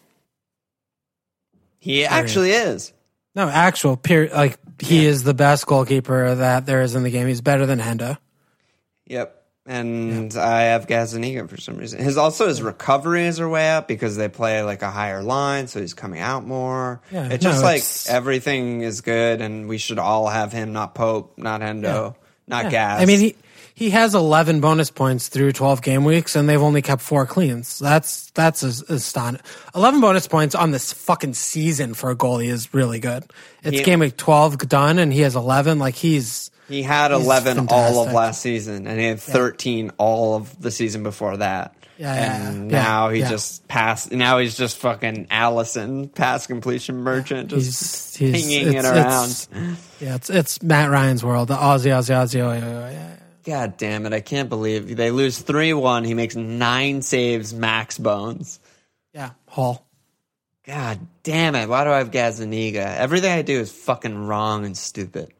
He 1.79 2.05
actually 2.05 2.51
is. 2.51 2.93
No, 3.35 3.49
actual 3.49 3.97
period. 3.97 4.33
Like 4.33 4.59
he 4.81 5.07
is 5.07 5.23
the 5.23 5.35
best 5.35 5.67
goalkeeper 5.67 6.35
that 6.35 6.67
there 6.67 6.83
is 6.83 6.95
in 6.95 7.03
the 7.03 7.11
game. 7.11 7.27
He's 7.27 7.41
better 7.41 7.67
than 7.67 7.79
Hendo. 7.79 8.19
Yep. 9.07 9.46
And 9.69 10.37
I 10.37 10.63
have 10.63 10.87
Gazaniga 10.87 11.49
for 11.49 11.57
some 11.57 11.77
reason. 11.77 12.01
His 12.01 12.17
also 12.17 12.47
his 12.47 12.63
recoveries 12.63 13.41
are 13.41 13.49
way 13.49 13.71
up 13.71 13.89
because 13.89 14.17
they 14.17 14.29
play 14.29 14.63
like 14.63 14.83
a 14.83 14.91
higher 14.91 15.23
line, 15.23 15.67
so 15.67 15.81
he's 15.81 15.95
coming 15.95 16.21
out 16.21 16.47
more. 16.47 17.01
Yeah, 17.11 17.29
it's 17.31 17.43
no, 17.45 17.51
just 17.51 17.65
like 17.65 17.77
it's- 17.79 18.09
everything 18.09 18.83
is 18.83 19.01
good, 19.01 19.41
and 19.41 19.69
we 19.69 19.79
should 19.79 19.99
all 19.99 20.29
have 20.29 20.53
him, 20.53 20.73
not 20.73 20.95
Pope, 20.95 21.37
not 21.37 21.63
Hendo, 21.63 22.15
not 22.47 22.71
Gaz. 22.71 23.03
I 23.03 23.07
mean, 23.07 23.19
he 23.19 23.37
he 23.75 23.91
has 23.91 24.15
11 24.15 24.61
bonus 24.61 24.91
points 24.91 25.29
through 25.29 25.53
12 25.53 25.83
game 25.83 26.05
weeks, 26.05 26.35
and 26.37 26.49
they've 26.49 26.63
only 26.63 26.81
kept 26.81 27.03
four 27.03 27.27
cleans. 27.27 27.79
That's 27.81 28.31
that's 28.31 28.63
astonishing. 28.63 29.45
11 29.75 30.01
bonus 30.01 30.29
points 30.29 30.55
on 30.55 30.71
this 30.71 30.93
fucking 30.93 31.35
season 31.35 31.93
for 31.95 32.11
a 32.11 32.17
goalie 32.17 32.49
is 32.49 32.73
really 32.73 33.01
good. 33.01 33.25
It's 33.65 33.81
game 33.83 33.99
week 33.99 34.17
12 34.17 34.59
done, 34.69 34.99
and 35.01 35.13
he 35.13 35.21
has 35.23 35.35
11. 35.35 35.79
Like 35.81 35.97
he's 35.97 36.51
He 36.69 36.83
had 36.83 37.13
11 37.13 37.69
all 37.71 38.05
of 38.07 38.13
last 38.13 38.43
season, 38.43 38.87
and 38.87 38.99
he 38.99 39.07
had 39.07 39.21
13 39.21 39.93
all 39.99 40.35
of 40.37 40.61
the 40.61 40.71
season 40.71 41.03
before 41.03 41.37
that. 41.37 41.75
Yeah, 41.99 42.15
yeah, 42.15 42.49
and 42.51 42.71
yeah. 42.71 42.83
now 42.83 43.09
he 43.09 43.21
Yeah. 43.21 43.31
just 43.31 43.67
passed. 43.69 44.13
Now 44.13 44.39
he's 44.39 44.55
just 44.57 44.77
fucking 44.79 45.27
Alisson, 45.31 46.13
pass 46.15 46.47
completion 46.47 46.97
merchant, 46.99 47.49
just 47.49 48.17
He's- 48.19 48.35
he's- 48.35 48.47
pinging 48.47 48.75
it 48.75 48.85
around. 48.85 49.31
it's- 49.31 49.49
yeah, 50.01 50.15
it's 50.17 50.29
it's 50.29 50.63
Mat 50.63 50.91
Ryan's 50.91 51.25
world. 51.25 51.49
The 51.49 51.57
Aussie, 51.57 51.93
Aussie, 51.93 52.15
Aussie. 52.15 52.41
Oh, 52.43 52.53
yeah, 52.53 52.59
yeah, 52.59 52.91
yeah. 52.91 53.13
God 53.47 53.77
damn 53.79 54.05
it! 54.05 54.13
I 54.13 54.21
can't 54.21 54.49
believe 54.51 54.95
they 54.97 55.11
lose 55.11 55.39
three 55.39 55.73
one. 55.73 56.05
He 56.05 56.13
makes 56.15 56.37
nine 56.37 57.01
saves, 57.01 57.55
max 57.55 57.97
bones. 57.97 58.59
yeah. 59.15 59.31
Hall. 59.47 59.87
God 60.67 60.99
damn 61.23 61.55
it! 61.55 61.69
Why 61.69 61.85
do 61.85 61.91
I 61.93 61.99
have 61.99 62.11
Gazaniga? 62.11 62.97
Everything 62.99 63.31
I 63.33 63.41
do 63.43 63.59
is 63.61 63.71
fucking 63.73 64.27
wrong 64.27 64.67
and 64.67 64.77
stupid. 64.77 65.33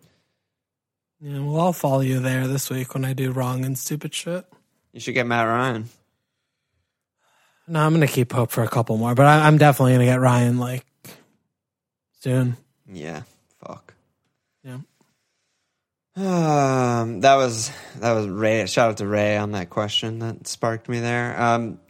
Yeah, 1.27 1.41
well, 1.41 1.61
I'll 1.61 1.73
follow 1.73 2.03
you 2.03 2.21
there 2.21 2.47
this 2.47 2.71
week 2.71 2.95
when 2.95 3.05
I 3.05 3.13
do 3.13 3.33
wrong 3.33 3.65
and 3.65 3.77
stupid 3.77 4.15
shit. 4.15 4.47
You 4.93 5.01
should 5.01 5.15
get 5.15 5.27
Mat 5.27 5.45
Ryan. 5.45 5.89
No, 7.67 7.81
I'm 7.81 7.93
gonna 7.93 8.07
keep 8.07 8.29
Pope 8.29 8.53
for 8.53 8.63
a 8.63 8.69
couple 8.69 8.97
more, 8.97 9.13
but 9.17 9.27
I, 9.27 9.49
I'm 9.49 9.59
definitely 9.59 9.95
gonna 9.95 10.05
get 10.05 10.21
Ryan 10.21 10.59
like 10.59 10.87
soon. 12.21 12.57
Yeah, 12.89 13.23
fuck. 13.59 13.93
Yeah. 14.63 14.79
Um, 16.15 17.23
that 17.23 17.35
was 17.35 17.73
that 17.97 18.13
was 18.13 18.29
Ray. 18.29 18.65
Shout 18.67 18.91
out 18.91 18.97
to 18.99 19.09
Ray 19.09 19.37
on 19.37 19.51
that 19.51 19.69
question 19.69 20.21
that 20.21 20.47
sparked 20.47 20.89
me 20.89 21.01
there. 21.01 21.43
Um, 21.43 21.81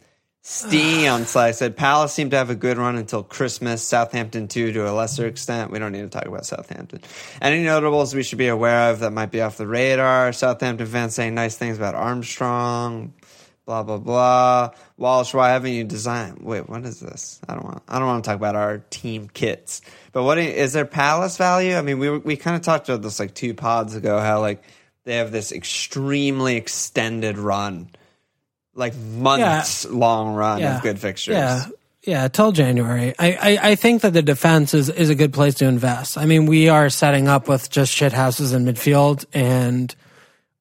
Stee 0.49 1.07
on 1.07 1.25
Sly 1.25 1.51
said 1.51 1.75
Palace 1.75 2.13
seemed 2.13 2.31
to 2.31 2.37
have 2.37 2.49
a 2.49 2.55
good 2.55 2.77
run 2.77 2.95
until 2.95 3.21
Christmas. 3.21 3.83
Southampton 3.83 4.47
too, 4.47 4.71
to 4.71 4.89
a 4.89 4.93
lesser 4.93 5.27
extent. 5.27 5.71
We 5.71 5.77
don't 5.77 5.91
need 5.91 6.03
to 6.03 6.07
talk 6.07 6.25
about 6.25 6.45
Southampton. 6.45 7.01
Any 7.41 7.65
notables 7.65 8.15
we 8.15 8.23
should 8.23 8.37
be 8.37 8.47
aware 8.47 8.89
of 8.91 8.99
that 8.99 9.11
might 9.11 9.29
be 9.29 9.41
off 9.41 9.57
the 9.57 9.67
radar? 9.67 10.31
Southampton 10.31 10.87
fans 10.87 11.15
saying 11.15 11.35
nice 11.35 11.57
things 11.57 11.75
about 11.75 11.95
Armstrong. 11.95 13.13
Blah 13.65 13.83
blah 13.83 13.97
blah. 13.97 14.69
Walsh, 14.95 15.33
why 15.33 15.49
haven't 15.49 15.73
you 15.73 15.83
designed? 15.83 16.41
Wait, 16.41 16.69
what 16.69 16.85
is 16.85 17.01
this? 17.01 17.41
I 17.49 17.53
don't 17.53 17.65
want. 17.65 17.83
I 17.85 17.99
don't 17.99 18.07
want 18.07 18.23
to 18.23 18.29
talk 18.29 18.37
about 18.37 18.55
our 18.55 18.77
team 18.89 19.29
kits. 19.33 19.81
But 20.13 20.23
what 20.23 20.37
is 20.37 20.71
there 20.71 20.85
Palace 20.85 21.35
value? 21.35 21.75
I 21.75 21.81
mean, 21.81 21.99
we 21.99 22.19
we 22.19 22.37
kind 22.37 22.55
of 22.55 22.61
talked 22.61 22.87
about 22.87 23.01
this 23.01 23.19
like 23.19 23.33
two 23.33 23.53
pods 23.53 23.95
ago. 23.95 24.17
How 24.21 24.39
like 24.39 24.63
they 25.03 25.17
have 25.17 25.33
this 25.33 25.51
extremely 25.51 26.55
extended 26.55 27.37
run, 27.37 27.89
like 28.77 28.95
months 28.95 29.85
long 29.85 30.33
run 30.35 30.59
Yeah. 30.59 30.77
of 30.77 30.83
good 30.83 30.99
fixtures. 30.99 31.35
Yeah. 31.35 31.65
Yeah, 32.03 32.29
till 32.29 32.53
January. 32.53 33.13
I, 33.19 33.33
I, 33.33 33.59
I 33.71 33.75
think 33.75 34.03
that 34.03 34.13
the 34.13 34.21
defense 34.21 34.73
is, 34.73 34.87
is 34.87 35.09
a 35.09 35.15
good 35.15 35.33
place 35.33 35.55
to 35.55 35.65
invest. 35.65 36.17
I 36.17 36.25
mean, 36.25 36.45
we 36.45 36.69
are 36.69 36.89
setting 36.89 37.27
up 37.27 37.49
with 37.49 37.69
just 37.69 37.91
shit 37.91 38.13
houses 38.13 38.53
in 38.53 38.63
midfield 38.63 39.25
and 39.33 39.93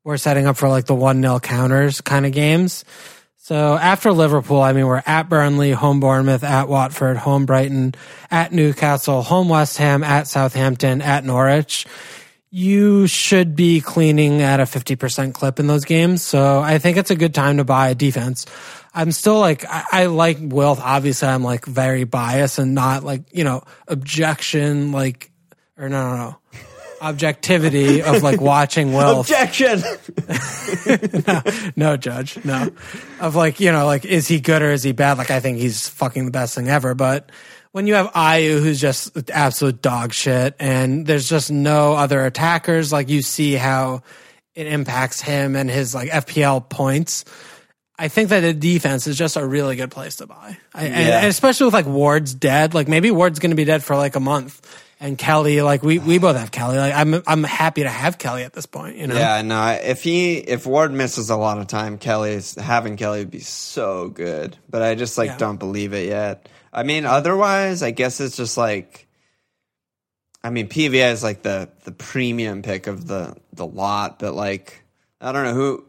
we're 0.03 0.17
setting 0.17 0.47
up 0.47 0.57
for 0.57 0.69
like 0.69 0.87
the 0.87 0.95
1 0.97 1.23
0 1.23 1.39
counters 1.39 2.01
kind 2.01 2.27
of 2.27 2.33
games. 2.33 2.85
So 3.37 3.77
after 3.77 4.11
Liverpool, 4.11 4.61
I 4.61 4.73
mean, 4.73 4.89
we're 4.89 5.05
at 5.07 5.29
Burnley, 5.29 5.71
home 5.71 6.01
Bournemouth, 6.01 6.43
at 6.43 6.67
Watford, 6.69 7.17
home 7.17 7.47
Brighton, 7.47 7.95
at 8.29 8.51
Newcastle, 8.51 9.23
home 9.23 9.49
West 9.49 9.79
Ham, 9.79 10.03
at 10.03 10.27
Southampton, 10.27 11.01
at 11.01 11.25
Norwich. 11.25 11.87
You 12.51 13.07
should 13.07 13.57
be 13.57 13.81
cleaning 13.81 14.41
at 14.41 14.61
a 14.61 14.65
50% 14.65 15.35
clip 15.35 15.59
in 15.59 15.67
those 15.67 15.85
games. 15.85 16.23
So 16.23 16.61
I 16.61 16.79
think 16.79 16.97
it's 16.97 17.11
a 17.11 17.17
good 17.17 17.35
time 17.35 17.59
to 17.59 17.65
buy 17.65 17.91
a 17.91 17.95
defense. 17.95 18.47
I'm 18.95 19.13
still 19.13 19.39
like, 19.39 19.65
I, 19.69 19.85
I 19.93 20.07
like 20.07 20.39
Wilf. 20.41 20.81
Obviously, 20.81 21.29
I'm 21.29 21.43
like 21.43 21.67
very 21.67 22.05
biased 22.05 22.59
and 22.59 22.75
not 22.75 23.05
like, 23.05 23.23
you 23.33 23.45
know, 23.45 23.63
objection, 23.89 24.93
like, 24.93 25.31
or 25.77 25.89
no, 25.89 26.11
no, 26.11 26.17
no. 26.17 26.37
Objectivity 27.03 28.03
of 28.03 28.23
like 28.23 28.41
watching 28.41 28.95
Wilf 28.95 29.29
Objection. 29.29 29.83
No, 31.27 31.43
no 31.77 31.97
judge 31.97 32.43
no 32.45 32.71
of 33.21 33.37
like 33.37 33.61
you 33.61 33.71
know 33.71 33.85
like 33.85 34.05
is 34.07 34.27
he 34.27 34.41
good 34.41 34.63
or 34.63 34.71
is 34.71 34.83
he 34.83 34.93
bad 34.93 35.19
like 35.19 35.31
i 35.31 35.39
think 35.39 35.59
he's 35.59 35.89
fucking 35.89 36.25
the 36.25 36.31
best 36.31 36.55
thing 36.55 36.69
ever 36.69 36.95
but 36.95 37.31
when 37.77 37.87
you 37.87 37.93
have 37.93 38.11
Ayew 38.15 38.63
who's 38.63 38.81
just 38.81 39.29
absolute 39.31 39.83
dog 39.83 40.15
shit 40.15 40.55
and 40.59 41.05
there's 41.07 41.29
just 41.29 41.51
no 41.51 41.93
other 41.93 42.25
attackers 42.25 42.91
like 42.91 43.11
you 43.11 43.21
see 43.21 43.53
how 43.53 44.03
it 44.55 44.67
impacts 44.67 45.21
him 45.21 45.55
and 45.57 45.69
his 45.69 45.95
like 45.95 46.09
FPL 46.09 46.67
points 46.71 47.27
I 47.99 48.09
think 48.09 48.31
that 48.31 48.41
the 48.41 48.55
defense 48.55 49.07
is 49.07 49.17
just 49.19 49.37
a 49.37 49.47
really 49.47 49.77
good 49.77 49.91
place 49.91 50.17
to 50.17 50.27
buy. 50.27 50.57
I, 50.75 50.85
and, 50.85 51.07
Yeah. 51.09 51.19
and 51.19 51.27
especially 51.27 51.67
with 51.67 51.75
like 51.75 51.87
Ward's 51.87 52.35
dead, 52.35 52.73
like 52.75 52.89
maybe 52.89 53.11
Ward's 53.11 53.39
going 53.41 53.51
to 53.51 53.57
be 53.57 53.65
dead 53.65 53.83
for 53.83 53.95
like 53.97 54.17
a 54.17 54.21
month 54.21 54.61
and 54.99 55.17
Kelly, 55.19 55.61
like 55.63 55.83
we, 55.83 55.99
we 55.99 56.17
both 56.19 56.37
have 56.37 56.51
Kelly. 56.51 56.79
Like 56.79 56.95
I'm, 56.95 57.23
I'm 57.27 57.45
happy 57.45 57.83
to 57.83 57.89
have 57.91 58.17
Kelly 58.19 58.45
at 58.45 58.53
this 58.55 58.65
point, 58.67 58.97
you 58.97 59.07
know? 59.07 59.15
Yeah, 59.15 59.43
no. 59.43 59.79
If 59.83 60.03
he 60.03 60.37
if 60.37 60.67
Ward 60.67 60.93
misses 60.93 61.29
a 61.31 61.37
lot 61.37 61.59
of 61.59 61.67
time, 61.67 61.99
Kelly's 61.99 62.55
having 62.55 62.97
Kelly 62.97 63.19
would 63.21 63.31
be 63.31 63.41
so 63.41 64.09
good. 64.09 64.57
But 64.71 64.81
I 64.83 64.95
just 64.95 65.17
like 65.19 65.29
Yeah. 65.31 65.37
don't 65.39 65.59
believe 65.59 65.93
it 65.95 66.07
yet. 66.07 66.49
I 66.77 66.85
mean, 66.85 67.05
otherwise, 67.05 67.83
I 67.83 67.91
guess 67.91 68.21
it's 68.21 68.37
just 68.37 68.57
like. 68.57 69.09
I 70.45 70.51
mean, 70.51 70.69
PVA 70.69 71.11
is 71.11 71.25
like 71.25 71.43
the 71.43 71.69
the 71.83 71.91
premium 71.91 72.63
pick 72.63 72.87
of 72.87 73.09
the 73.09 73.37
the 73.53 73.67
lot, 73.67 74.21
but 74.21 74.35
like 74.35 74.85
I 75.21 75.33
don't 75.33 75.43
know 75.43 75.55
who 75.55 75.85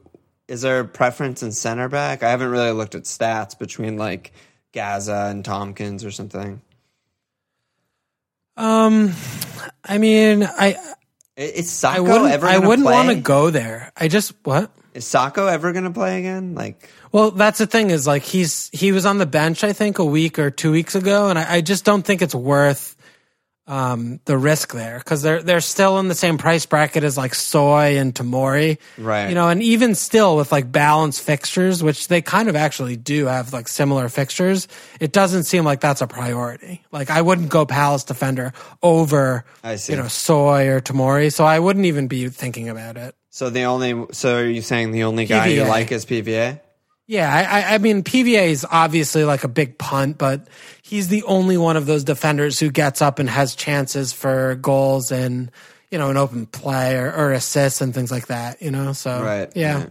is 0.48 0.62
there 0.62 0.80
a 0.80 0.86
preference 0.86 1.44
in 1.44 1.52
center 1.52 1.90
back. 1.90 2.24
I 2.24 2.32
haven't 2.32 2.50
really 2.50 2.72
looked 2.72 2.96
at 2.96 3.04
stats 3.04 3.58
between 3.60 3.98
like 3.98 4.32
Gaza 4.74 5.28
and 5.30 5.44
Tomkins 5.44 6.04
or 6.06 6.12
something. 6.12 6.62
Um, 8.56 9.14
I 9.84 10.00
mean, 10.00 10.44
I, 10.44 10.76
Is 11.36 11.84
I 11.84 12.00
wouldn't, 12.00 12.32
ever? 12.32 12.48
I 12.48 12.58
wouldn't 12.58 12.86
want 12.86 13.10
to 13.10 13.16
go 13.16 13.52
there. 13.52 13.92
I 13.96 14.08
just, 14.08 14.34
what? 14.44 14.72
Is 14.94 15.06
Sakho 15.06 15.52
ever 15.52 15.74
going 15.74 15.84
to 15.84 15.92
play 15.92 16.20
again? 16.20 16.56
Like, 16.56 16.90
Well, 17.18 17.32
that's 17.32 17.58
the 17.58 17.66
thing 17.66 17.90
is 17.90 18.06
like 18.06 18.22
he's 18.22 18.70
he 18.72 18.92
was 18.92 19.08
on 19.08 19.18
the 19.18 19.26
bench 19.26 19.64
I 19.64 19.74
think 19.74 19.98
a 19.98 20.06
week 20.06 20.38
or 20.38 20.52
two 20.52 20.72
weeks 20.72 20.94
ago, 20.94 21.30
and 21.30 21.40
I, 21.40 21.56
I 21.56 21.62
just 21.62 21.84
don't 21.84 22.04
think 22.04 22.22
it's 22.22 22.36
worth 22.36 22.96
um, 23.66 24.20
the 24.26 24.38
risk 24.38 24.72
there 24.72 25.00
because 25.00 25.24
they're 25.24 25.42
they're 25.42 25.60
still 25.60 25.98
in 25.98 26.10
the 26.10 26.14
same 26.14 26.38
price 26.38 26.68
bracket 26.68 27.04
as 27.04 27.18
like 27.18 27.34
Soy 27.34 27.98
and 27.98 28.14
Tomori, 28.14 28.78
Right. 29.00 29.30
You 29.30 29.34
know, 29.34 29.50
and 29.50 29.64
even 29.64 29.96
still 29.96 30.38
with 30.38 30.52
like 30.52 30.72
balanced 30.72 31.22
fixtures, 31.24 31.82
which 31.82 32.08
they 32.08 32.22
kind 32.22 32.50
of 32.50 32.56
actually 32.56 32.98
do 32.98 33.26
have 33.26 33.52
like 33.52 33.68
similar 33.68 34.10
fixtures, 34.10 34.68
it 35.00 35.12
doesn't 35.12 35.46
seem 35.46 35.66
like 35.66 35.80
that's 35.82 36.02
a 36.02 36.08
priority. 36.08 36.84
Like 36.92 37.10
I 37.10 37.24
wouldn't 37.24 37.50
go 37.50 37.66
Palace 37.66 38.04
defender 38.04 38.54
over 38.84 39.44
I 39.64 39.78
see. 39.78 39.94
you 39.94 39.98
know 39.98 40.08
Soy 40.08 40.68
or 40.68 40.82
Tomori, 40.82 41.34
so 41.34 41.46
I 41.46 41.58
wouldn't 41.58 41.88
even 41.88 42.08
be 42.08 42.30
thinking 42.30 42.70
about 42.70 42.96
it. 42.96 43.16
So 43.32 43.50
the 43.50 43.64
only 43.64 44.06
so 44.12 44.38
are 44.38 44.46
you 44.46 44.62
saying 44.62 44.92
the 44.92 45.06
only 45.06 45.26
guy 45.26 45.48
you 45.48 45.64
like 45.64 45.92
is 45.92 46.06
PVA? 46.06 46.62
Yeah, 47.08 47.34
I, 47.34 47.76
I- 47.76 47.78
mean 47.78 48.04
PVA 48.04 48.48
is 48.50 48.66
obviously 48.70 49.24
like 49.24 49.44
a 49.46 49.48
big 49.48 49.78
punt, 49.78 50.18
but 50.18 50.48
he's 50.82 51.08
the 51.08 51.24
only 51.24 51.58
one 51.58 51.78
of 51.78 51.86
those 51.86 52.04
defenders 52.04 52.60
who 52.60 52.70
gets 52.70 53.02
up 53.02 53.20
and 53.20 53.30
has 53.30 53.56
chances 53.56 54.12
for 54.14 54.56
goals 54.56 55.12
and 55.12 55.50
you 55.90 55.98
know 55.98 56.10
an 56.10 56.18
open 56.18 56.46
play 56.48 56.98
or, 56.98 57.12
or 57.14 57.32
assists 57.32 57.80
and 57.80 57.94
things 57.94 58.12
like 58.12 58.28
that. 58.28 58.62
You 58.62 58.72
know, 58.72 58.92
so 58.92 59.24
Right, 59.24 59.50
yeah. 59.56 59.78
right. 59.84 59.90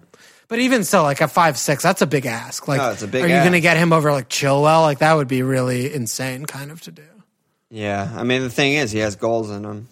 But 0.48 0.58
even 0.60 0.84
so, 0.84 1.02
like 1.02 1.20
a 1.22 1.26
five 1.28 1.56
six, 1.58 1.82
that's 1.82 2.02
a 2.02 2.06
big 2.06 2.26
ask. 2.26 2.68
Like, 2.68 2.80
oh, 2.80 2.94
No, 3.00 3.06
a 3.06 3.10
big 3.10 3.24
are 3.24 3.28
you 3.28 3.40
going 3.40 3.52
to 3.52 3.60
get 3.60 3.76
him 3.78 3.92
over 3.92 4.12
like 4.12 4.28
Chilwell? 4.28 4.82
Like 4.82 4.98
that 4.98 5.14
would 5.14 5.26
be 5.26 5.42
really 5.42 5.92
insane, 5.92 6.44
kind 6.44 6.70
of 6.70 6.80
to 6.82 6.92
do. 6.92 7.02
Yeah, 7.70 8.12
I 8.14 8.22
mean 8.24 8.42
the 8.42 8.50
thing 8.50 8.74
is, 8.74 8.92
he 8.92 8.98
has 9.00 9.16
goals 9.16 9.50
in 9.50 9.64
him. 9.64 9.88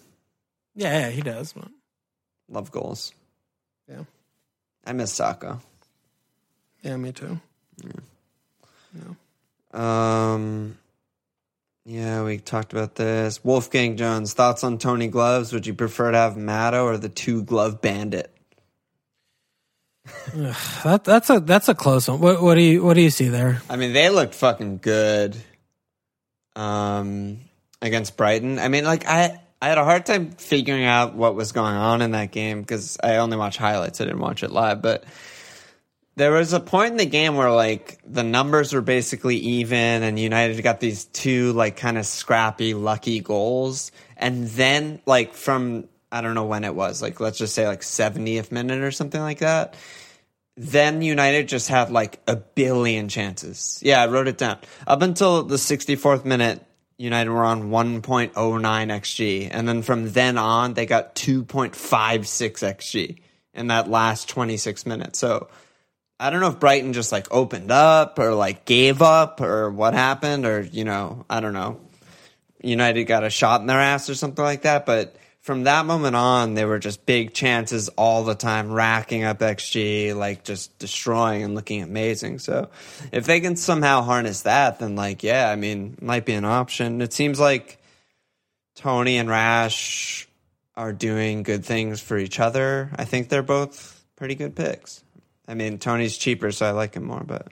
Yeah, 0.75 0.99
yeah, 0.99 1.09
he 1.09 1.21
does. 1.21 1.53
Love 2.49 2.69
goals. 2.71 3.13
Yeah, 3.89 4.03
I 4.85 4.93
miss 4.93 5.11
Saka. 5.11 5.59
Yeah, 6.85 6.97
me 6.97 7.11
too. 7.11 7.39
Yeah. 8.93 9.11
Um, 9.73 10.77
yeah, 11.85 12.23
we 12.23 12.37
talked 12.37 12.73
about 12.73 12.95
this. 12.95 13.43
Wolfgang 13.43 13.97
Jones, 13.97 14.33
thoughts 14.33 14.63
on 14.63 14.77
Tony 14.77 15.07
Gloves? 15.07 15.51
Would 15.51 15.67
you 15.67 15.73
prefer 15.73 16.11
to 16.11 16.17
have 16.17 16.37
Matto 16.37 16.85
or 16.85 16.97
the 16.97 17.09
two 17.09 17.43
glove 17.43 17.81
bandit? 17.81 18.31
That 20.35 21.03
that's 21.03 21.31
a 21.31 21.39
that's 21.39 21.67
a 21.67 21.73
close 21.73 22.07
one. 22.07 22.21
What, 22.21 22.41
what 22.41 22.55
do 22.55 22.61
you 22.61 22.83
what 22.83 22.93
do 22.93 23.01
you 23.01 23.09
see 23.09 23.29
there? 23.29 23.61
I 23.67 23.75
mean, 23.75 23.93
they 23.93 24.09
looked 24.09 24.35
fucking 24.35 24.77
good 24.77 25.35
um, 26.55 27.39
against 27.81 28.15
Brighton. 28.15 28.59
I 28.59 28.67
mean, 28.67 28.83
like 28.83 29.07
I 29.07 29.39
I 29.61 29.69
had 29.69 29.79
a 29.79 29.83
hard 29.83 30.05
time 30.05 30.31
figuring 30.31 30.85
out 30.85 31.15
what 31.15 31.33
was 31.33 31.51
going 31.51 31.73
on 31.73 32.03
in 32.03 32.11
that 32.11 32.31
game 32.31 32.61
because 32.61 32.99
I 33.03 33.15
only 33.17 33.35
watched 33.35 33.57
highlights. 33.57 33.99
I 33.99 34.05
didn't 34.05 34.19
watch 34.19 34.43
it 34.43 34.51
live, 34.51 34.81
but 34.83 35.05
there 36.15 36.31
was 36.31 36.53
a 36.53 36.59
point 36.59 36.91
in 36.91 36.97
the 36.97 37.05
game 37.05 37.35
where 37.35 37.51
like 37.51 37.99
the 38.05 38.23
numbers 38.23 38.73
were 38.73 38.81
basically 38.81 39.37
even, 39.37 40.03
and 40.03 40.19
United 40.19 40.61
got 40.61 40.79
these 40.79 41.05
two 41.05 41.53
like 41.53 41.77
kind 41.77 41.97
of 41.97 42.05
scrappy, 42.05 42.73
lucky 42.73 43.19
goals, 43.19 43.91
and 44.17 44.47
then 44.49 45.01
like 45.05 45.33
from 45.33 45.87
I 46.11 46.21
don't 46.21 46.35
know 46.35 46.45
when 46.45 46.63
it 46.63 46.75
was, 46.75 47.01
like 47.01 47.19
let's 47.19 47.37
just 47.37 47.53
say 47.53 47.67
like 47.67 47.81
70th 47.81 48.51
minute 48.51 48.81
or 48.81 48.91
something 48.91 49.21
like 49.21 49.39
that 49.39 49.75
then 50.57 51.01
United 51.01 51.47
just 51.47 51.67
had 51.67 51.91
like 51.91 52.21
a 52.27 52.35
billion 52.35 53.09
chances. 53.09 53.79
Yeah, 53.83 54.01
I 54.01 54.07
wrote 54.07 54.27
it 54.27 54.37
down. 54.37 54.57
Up 54.87 55.01
until 55.01 55.43
the 55.43 55.57
64th 55.57 56.23
minute, 56.23 56.65
United 56.97 57.29
were 57.29 57.43
on 57.43 57.69
1.09 57.69 58.31
XG. 58.31 59.49
And 59.51 59.67
then 59.67 59.81
from 59.81 60.11
then 60.11 60.37
on, 60.37 60.73
they 60.73 60.85
got 60.85 61.15
2.56 61.15 61.75
XG 61.75 63.17
in 63.53 63.67
that 63.67 63.89
last 63.89 64.29
26 64.29 64.85
minutes. 64.85 65.19
So 65.19 65.49
I 66.19 66.29
don't 66.29 66.39
know 66.39 66.47
if 66.47 66.59
Brighton 66.59 66.93
just 66.93 67.11
like 67.11 67.27
opened 67.31 67.71
up 67.71 68.19
or 68.19 68.33
like 68.33 68.65
gave 68.65 69.01
up 69.01 69.41
or 69.41 69.69
what 69.69 69.93
happened 69.93 70.45
or, 70.45 70.61
you 70.61 70.85
know, 70.85 71.25
I 71.29 71.41
don't 71.41 71.53
know. 71.53 71.81
United 72.61 73.03
got 73.03 73.23
a 73.23 73.29
shot 73.29 73.61
in 73.61 73.67
their 73.67 73.79
ass 73.79 74.09
or 74.09 74.15
something 74.15 74.43
like 74.43 74.61
that. 74.61 74.85
But 74.85 75.15
from 75.41 75.65
that 75.65 75.85
moment 75.85 76.15
on, 76.15 76.55
they 76.55 76.65
were 76.65 76.79
just 76.79 77.05
big 77.05 77.33
chances 77.33 77.89
all 77.89 78.23
the 78.23 78.33
time, 78.33 78.71
racking 78.71 79.23
up 79.23 79.39
XG, 79.39 80.15
like 80.15 80.43
just 80.43 80.79
destroying 80.79 81.43
and 81.43 81.53
looking 81.53 81.83
amazing. 81.83 82.39
So 82.39 82.69
if 83.11 83.25
they 83.25 83.41
can 83.41 83.55
somehow 83.55 84.01
harness 84.01 84.41
that, 84.41 84.79
then 84.79 84.95
like, 84.95 85.21
yeah, 85.21 85.49
I 85.49 85.55
mean, 85.55 85.97
might 86.01 86.25
be 86.25 86.33
an 86.33 86.45
option. 86.45 87.01
It 87.01 87.13
seems 87.13 87.39
like 87.39 87.77
Tony 88.75 89.17
and 89.17 89.29
Rash 89.29 90.27
are 90.75 90.93
doing 90.93 91.43
good 91.43 91.63
things 91.63 92.01
for 92.01 92.17
each 92.17 92.39
other. 92.39 92.89
I 92.95 93.05
think 93.05 93.29
they're 93.29 93.43
both 93.43 94.03
pretty 94.15 94.35
good 94.35 94.55
picks. 94.55 95.03
I 95.47 95.53
mean, 95.53 95.77
Tony's 95.77 96.17
cheaper, 96.17 96.51
so 96.51 96.65
I 96.65 96.71
like 96.71 96.95
him 96.95 97.03
more, 97.03 97.23
but 97.25 97.47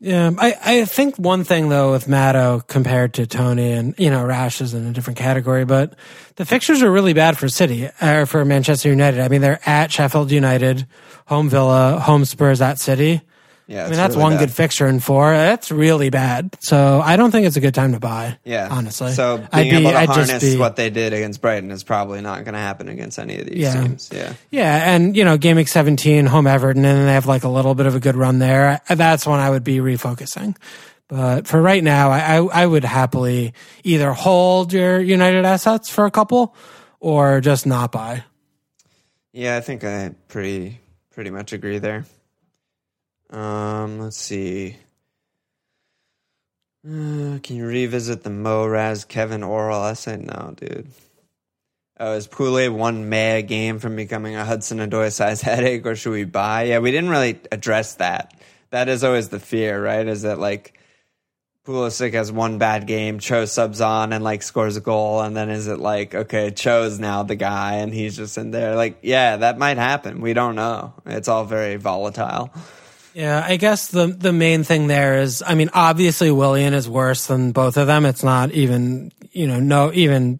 Yeah, 0.00 0.32
I, 0.36 0.56
I 0.64 0.84
think 0.84 1.16
one 1.16 1.44
thing 1.44 1.68
though 1.68 1.92
with 1.92 2.08
Matto 2.08 2.60
compared 2.66 3.14
to 3.14 3.26
Tony 3.26 3.72
and 3.72 3.94
you 3.98 4.10
know 4.10 4.24
Rash 4.24 4.60
is 4.60 4.74
in 4.74 4.86
a 4.86 4.92
different 4.92 5.18
category, 5.18 5.64
but 5.64 5.94
the 6.36 6.44
fixtures 6.44 6.82
are 6.82 6.90
really 6.90 7.12
bad 7.12 7.38
for 7.38 7.48
City 7.48 7.88
or 8.00 8.26
for 8.26 8.44
Manchester 8.44 8.88
United. 8.88 9.20
I 9.20 9.28
mean, 9.28 9.40
they're 9.40 9.60
at 9.64 9.92
Sheffield 9.92 10.32
United, 10.32 10.86
home 11.26 11.48
Villa, 11.48 12.00
home 12.00 12.24
Spurs 12.24 12.60
at 12.60 12.78
City. 12.80 13.22
Yeah, 13.66 13.84
I 13.86 13.88
mean, 13.88 13.96
that's 13.96 14.16
one 14.16 14.36
good 14.36 14.50
fixture 14.52 14.86
in 14.86 15.00
four. 15.00 15.30
That's 15.30 15.70
really 15.70 16.10
bad. 16.10 16.56
So 16.60 17.00
I 17.02 17.16
don't 17.16 17.30
think 17.30 17.46
it's 17.46 17.56
a 17.56 17.60
good 17.60 17.74
time 17.74 17.92
to 17.92 18.00
buy. 18.00 18.38
Yeah, 18.44 18.68
honestly. 18.70 19.12
So 19.12 19.36
being 19.38 19.48
I'd 19.52 19.62
be, 19.70 19.76
able 19.76 19.90
to 19.92 19.96
I'd 19.96 20.08
harness 20.08 20.42
be, 20.42 20.58
what 20.58 20.76
they 20.76 20.90
did 20.90 21.12
against 21.12 21.40
Brighton 21.40 21.70
is 21.70 21.82
probably 21.84 22.20
not 22.20 22.44
going 22.44 22.54
to 22.54 22.60
happen 22.60 22.88
against 22.88 23.18
any 23.18 23.38
of 23.38 23.46
these 23.46 23.58
Yeah. 23.58 23.82
teams. 23.82 24.10
Yeah, 24.12 24.34
Yeah, 24.50 24.94
and 24.94 25.16
you 25.16 25.24
know, 25.24 25.36
game 25.38 25.56
week 25.56 25.68
seventeen, 25.68 26.26
home 26.26 26.46
Everton, 26.46 26.84
and 26.84 26.98
then 26.98 27.06
they 27.06 27.12
have 27.14 27.26
like 27.26 27.44
a 27.44 27.48
little 27.48 27.74
bit 27.74 27.86
of 27.86 27.94
a 27.94 28.00
good 28.00 28.16
run 28.16 28.38
there. 28.40 28.80
That's 28.88 29.26
when 29.26 29.38
I 29.40 29.48
would 29.50 29.64
be 29.64 29.78
refocusing. 29.78 30.56
But 31.08 31.46
for 31.46 31.60
right 31.60 31.84
now, 31.84 32.10
I, 32.10 32.38
I 32.38 32.62
I 32.62 32.66
would 32.66 32.84
happily 32.84 33.52
either 33.84 34.12
hold 34.12 34.72
your 34.72 34.98
United 35.00 35.44
assets 35.44 35.90
for 35.90 36.06
a 36.06 36.10
couple, 36.10 36.54
or 37.00 37.40
just 37.40 37.66
not 37.66 37.92
buy. 37.92 38.24
yeah. 39.32 39.56
I 39.56 39.60
think 39.60 39.84
I 39.84 40.14
pretty 40.28 40.80
pretty 41.10 41.30
much 41.30 41.52
agree 41.52 41.78
there. 41.78 42.06
Um, 43.32 43.98
let's 43.98 44.18
see. 44.18 44.76
Uh, 46.84 47.38
can 47.42 47.56
you 47.56 47.66
revisit 47.66 48.22
the 48.22 48.30
Mo 48.30 48.66
Raz 48.66 49.04
Kevin 49.04 49.42
Oral 49.42 49.84
essay? 49.84 50.18
No, 50.18 50.52
dude. 50.56 50.88
Oh, 51.98 52.14
is 52.14 52.26
Poulet 52.26 52.72
one 52.72 53.08
mega 53.08 53.46
game 53.46 53.78
from 53.78 53.96
becoming 53.96 54.34
a 54.34 54.44
Hudson 54.44 54.78
Odoi 54.78 55.12
size 55.12 55.40
headache, 55.42 55.86
or 55.86 55.96
should 55.96 56.12
we 56.12 56.24
buy? 56.24 56.64
Yeah, 56.64 56.80
we 56.80 56.90
didn't 56.90 57.10
really 57.10 57.38
address 57.50 57.94
that. 57.94 58.34
That 58.70 58.88
is 58.88 59.04
always 59.04 59.28
the 59.28 59.40
fear, 59.40 59.82
right? 59.82 60.06
Is 60.06 60.22
that 60.22 60.38
like 60.38 60.78
Pulisic 61.64 62.12
has 62.14 62.32
one 62.32 62.58
bad 62.58 62.86
game, 62.88 63.20
Cho 63.20 63.44
subs 63.44 63.80
on 63.80 64.12
and 64.12 64.24
like 64.24 64.42
scores 64.42 64.76
a 64.76 64.80
goal, 64.80 65.20
and 65.20 65.36
then 65.36 65.48
is 65.48 65.68
it 65.68 65.78
like 65.78 66.14
okay, 66.14 66.50
Cho's 66.50 66.98
now 66.98 67.22
the 67.22 67.36
guy 67.36 67.74
and 67.76 67.94
he's 67.94 68.16
just 68.16 68.36
in 68.36 68.50
there? 68.50 68.74
Like, 68.74 68.98
yeah, 69.02 69.36
that 69.36 69.56
might 69.58 69.78
happen. 69.78 70.20
We 70.20 70.34
don't 70.34 70.56
know. 70.56 70.94
It's 71.06 71.28
all 71.28 71.44
very 71.44 71.76
volatile. 71.76 72.52
Yeah, 73.14 73.44
I 73.46 73.56
guess 73.56 73.88
the 73.88 74.06
the 74.06 74.32
main 74.32 74.64
thing 74.64 74.86
there 74.86 75.20
is, 75.20 75.42
I 75.46 75.54
mean, 75.54 75.70
obviously 75.74 76.30
Willian 76.30 76.72
is 76.72 76.88
worse 76.88 77.26
than 77.26 77.52
both 77.52 77.76
of 77.76 77.86
them. 77.86 78.06
It's 78.06 78.22
not 78.22 78.52
even, 78.52 79.12
you 79.32 79.46
know, 79.46 79.60
no, 79.60 79.92
even 79.92 80.38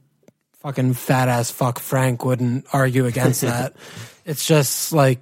fucking 0.60 0.94
fat 0.94 1.28
ass 1.28 1.50
fuck 1.50 1.78
Frank 1.78 2.24
wouldn't 2.24 2.66
argue 2.72 3.06
against 3.06 3.42
that. 3.42 3.74
it's 4.24 4.46
just 4.46 4.92
like 4.92 5.20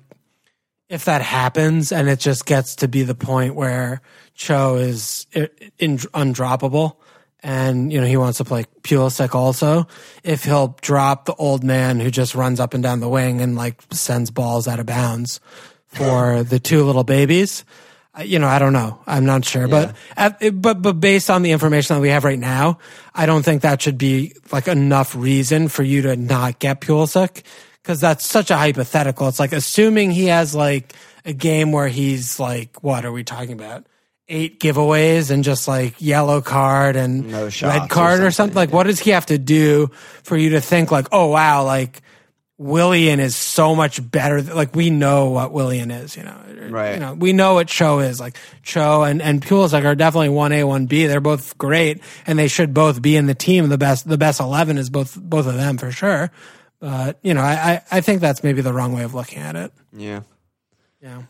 if 0.88 1.06
that 1.06 1.22
happens 1.22 1.92
and 1.92 2.08
it 2.08 2.20
just 2.20 2.46
gets 2.46 2.76
to 2.76 2.88
be 2.88 3.02
the 3.02 3.14
point 3.14 3.54
where 3.54 4.02
Cho 4.34 4.76
is 4.76 5.26
in, 5.32 5.98
undroppable 5.98 6.96
and 7.42 7.92
you 7.92 8.00
know 8.00 8.06
he 8.06 8.16
wants 8.16 8.38
to 8.38 8.44
play 8.44 8.66
Pulisic 8.82 9.34
also, 9.34 9.86
if 10.22 10.44
he'll 10.44 10.76
drop 10.82 11.24
the 11.24 11.34
old 11.34 11.64
man 11.64 11.98
who 11.98 12.10
just 12.10 12.34
runs 12.34 12.60
up 12.60 12.74
and 12.74 12.82
down 12.82 13.00
the 13.00 13.08
wing 13.08 13.40
and 13.40 13.56
like 13.56 13.80
sends 13.90 14.30
balls 14.30 14.68
out 14.68 14.78
of 14.78 14.86
bounds 14.86 15.40
for 15.90 16.42
the 16.42 16.58
two 16.58 16.84
little 16.84 17.04
babies. 17.04 17.64
You 18.24 18.40
know, 18.40 18.48
I 18.48 18.58
don't 18.58 18.72
know. 18.72 19.00
I'm 19.06 19.24
not 19.24 19.44
sure, 19.44 19.68
but 19.68 19.94
but 20.52 20.82
but 20.82 21.00
based 21.00 21.30
on 21.30 21.42
the 21.42 21.52
information 21.52 21.94
that 21.96 22.02
we 22.02 22.08
have 22.08 22.24
right 22.24 22.38
now, 22.38 22.78
I 23.14 23.24
don't 23.26 23.44
think 23.44 23.62
that 23.62 23.80
should 23.80 23.98
be 23.98 24.34
like 24.50 24.66
enough 24.66 25.14
reason 25.14 25.68
for 25.68 25.82
you 25.84 26.02
to 26.02 26.16
not 26.16 26.58
get 26.58 26.80
Pulisic 26.80 27.42
because 27.82 28.00
that's 28.00 28.26
such 28.26 28.50
a 28.50 28.56
hypothetical. 28.56 29.28
It's 29.28 29.38
like 29.38 29.52
assuming 29.52 30.10
he 30.10 30.26
has 30.26 30.54
like 30.54 30.92
a 31.24 31.32
game 31.32 31.70
where 31.70 31.88
he's 31.88 32.40
like, 32.40 32.82
what 32.82 33.04
are 33.04 33.12
we 33.12 33.22
talking 33.24 33.52
about? 33.52 33.86
Eight 34.28 34.60
giveaways 34.60 35.30
and 35.30 35.42
just 35.42 35.66
like 35.66 35.94
yellow 36.00 36.40
card 36.40 36.96
and 36.96 37.30
No 37.30 37.44
red 37.44 37.90
card 37.90 38.20
or 38.20 38.30
something. 38.30 38.32
something, 38.32 38.54
Like, 38.56 38.72
what 38.72 38.86
does 38.86 39.00
he 39.00 39.10
have 39.10 39.26
to 39.26 39.38
do 39.38 39.90
for 40.22 40.36
you 40.36 40.50
to 40.50 40.60
think 40.60 40.90
like, 40.90 41.06
oh 41.12 41.28
wow, 41.28 41.64
like 41.64 42.02
Willian 42.60 43.20
is 43.20 43.34
so 43.36 43.74
much 43.74 44.10
better. 44.10 44.42
Like 44.42 44.76
we 44.76 44.90
know 44.90 45.30
what 45.30 45.50
Willian 45.50 45.90
is, 45.90 46.14
you 46.14 46.24
know. 46.24 46.36
Right. 46.68 46.92
You 46.92 47.00
know, 47.00 47.14
we 47.14 47.32
know 47.32 47.54
what 47.54 47.68
Cho 47.68 48.00
is. 48.00 48.20
Like 48.20 48.36
Cho 48.62 49.02
and 49.02 49.22
and 49.22 49.40
Pulisic 49.40 49.82
are 49.86 49.94
definitely 49.94 50.28
one 50.28 50.52
A, 50.52 50.64
one 50.64 50.84
B. 50.84 51.06
They're 51.06 51.22
both 51.22 51.56
great, 51.56 52.02
and 52.26 52.38
they 52.38 52.48
should 52.48 52.74
both 52.74 53.00
be 53.00 53.16
in 53.16 53.24
the 53.24 53.34
team. 53.34 53.70
The 53.70 53.78
best, 53.78 54.06
the 54.06 54.18
best 54.18 54.40
eleven 54.40 54.76
is 54.76 54.90
both 54.90 55.16
both 55.16 55.46
of 55.46 55.54
them 55.54 55.78
for 55.78 55.90
sure. 55.90 56.30
But 56.80 57.18
you 57.22 57.32
know, 57.32 57.40
I 57.40 57.54
I, 57.54 57.82
I 57.90 58.00
think 58.02 58.20
that's 58.20 58.44
maybe 58.44 58.60
the 58.60 58.74
wrong 58.74 58.92
way 58.92 59.04
of 59.04 59.14
looking 59.14 59.38
at 59.38 59.56
it. 59.56 59.72
Yeah. 59.96 60.20
Yeah. 61.02 61.22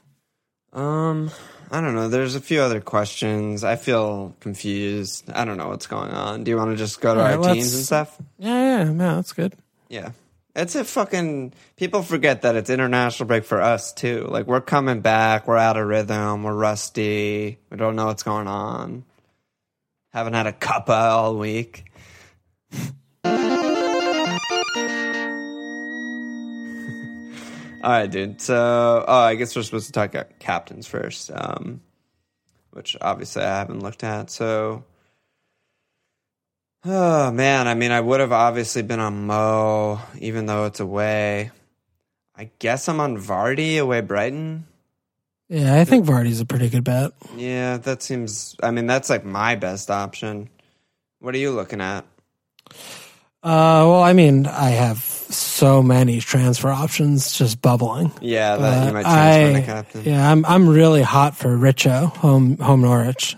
Um, 0.73 1.31
I 1.71 1.81
don't 1.81 1.95
know. 1.95 2.09
There's 2.09 2.35
a 2.35 2.41
few 2.41 2.61
other 2.61 2.81
questions. 2.81 3.63
I 3.63 3.77
feel 3.77 4.35
confused. 4.41 5.31
I 5.31 5.45
don't 5.45 5.59
know 5.59 5.69
what's 5.69 5.87
going 5.87 6.11
on. 6.11 6.43
Do 6.43 6.51
you 6.51 6.57
want 6.57 6.73
to 6.73 6.77
just 6.77 7.01
go 7.01 7.15
to 7.15 7.21
All 7.21 7.27
our 7.27 7.39
right, 7.39 7.55
teams 7.55 7.73
and 7.73 7.85
stuff? 7.85 8.21
Yeah, 8.37 8.79
yeah, 8.79 8.93
no, 8.93 9.15
that's 9.15 9.33
good. 9.33 9.55
Yeah. 9.89 10.11
It's 10.55 10.75
a 10.75 10.85
fucking 10.85 11.55
people 11.77 12.03
forget 12.03 12.43
that 12.43 12.57
it's 12.57 12.71
international 12.71 13.29
break 13.29 13.45
for 13.45 13.61
us 13.61 13.93
too. 13.93 14.27
Like 14.29 14.47
we're 14.47 14.61
coming 14.61 15.01
back, 15.01 15.47
we're 15.47 15.57
out 15.57 15.77
of 15.77 15.87
rhythm, 15.87 16.43
we're 16.43 16.55
rusty, 16.55 17.59
we 17.71 17.77
don't 17.77 17.95
know 17.95 18.07
what's 18.07 18.25
going 18.25 18.49
on. 18.49 19.05
Haven't 20.13 20.35
had 20.35 20.49
a 20.49 20.53
cuppa 20.53 21.13
all 21.13 21.37
week. 21.37 21.85
all 22.75 22.83
right, 27.83 28.11
dude. 28.11 28.41
So, 28.41 29.05
oh, 29.07 29.21
I 29.21 29.37
guess 29.37 29.55
we're 29.55 29.63
supposed 29.63 29.87
to 29.87 29.93
talk 29.93 30.11
about 30.11 30.41
captains 30.41 30.89
first. 30.89 31.31
Um, 31.33 31.81
which 32.73 32.97
obviously 33.01 33.43
I 33.43 33.59
haven't 33.59 33.81
looked 33.81 34.05
at. 34.05 34.31
So, 34.31 34.85
oh 36.85 37.31
man, 37.33 37.69
I 37.69 37.75
mean, 37.75 37.91
I 37.93 38.01
would 38.01 38.21
have 38.21 38.33
obviously 38.33 38.83
been 38.83 39.01
on 39.01 39.27
Mo, 39.27 40.01
even 40.19 40.47
though 40.47 40.65
it's 40.67 40.81
away. 40.81 41.51
I 42.37 42.51
guess 42.59 42.89
I'm 42.89 43.01
on 43.01 43.19
Vardy 43.19 43.79
away 43.79 44.01
Brighton. 44.01 44.67
Yeah, 45.49 45.79
I 45.81 45.85
think 45.85 46.07
Vardy's 46.07 46.41
a 46.41 46.47
pretty 46.47 46.69
good 46.69 46.85
bet. 46.85 47.13
Yeah, 47.37 47.77
that 47.79 48.03
seems. 48.03 48.57
I 48.63 48.71
mean, 48.71 48.87
that's 48.87 49.11
like 49.11 49.25
my 49.25 49.57
best 49.57 49.91
option. 49.91 50.49
What 51.19 51.35
are 51.35 51.39
you 51.39 51.51
looking 51.51 51.81
at? 51.81 52.05
Uh, 53.43 53.83
well, 53.89 54.03
I 54.03 54.13
mean, 54.13 54.47
I 54.47 54.71
have 54.71 54.99
so 54.99 55.83
many 55.83 56.21
transfer 56.21 56.69
options 56.69 57.33
just 57.37 57.61
bubbling. 57.63 58.13
Yeah, 58.21 58.57
that 58.57 58.87
you 58.87 58.93
might 58.93 59.03
transfer 59.03 59.57
I- 59.57 59.61
to 59.61 59.67
captain. 59.67 60.05
Yeah, 60.05 60.31
I'm 60.31 60.45
I'm 60.47 60.69
really 60.69 61.03
hot 61.03 61.37
for 61.37 61.49
Richo 61.57 62.15
home 62.17 62.57
home 62.59 62.83
Norwich. 62.83 63.37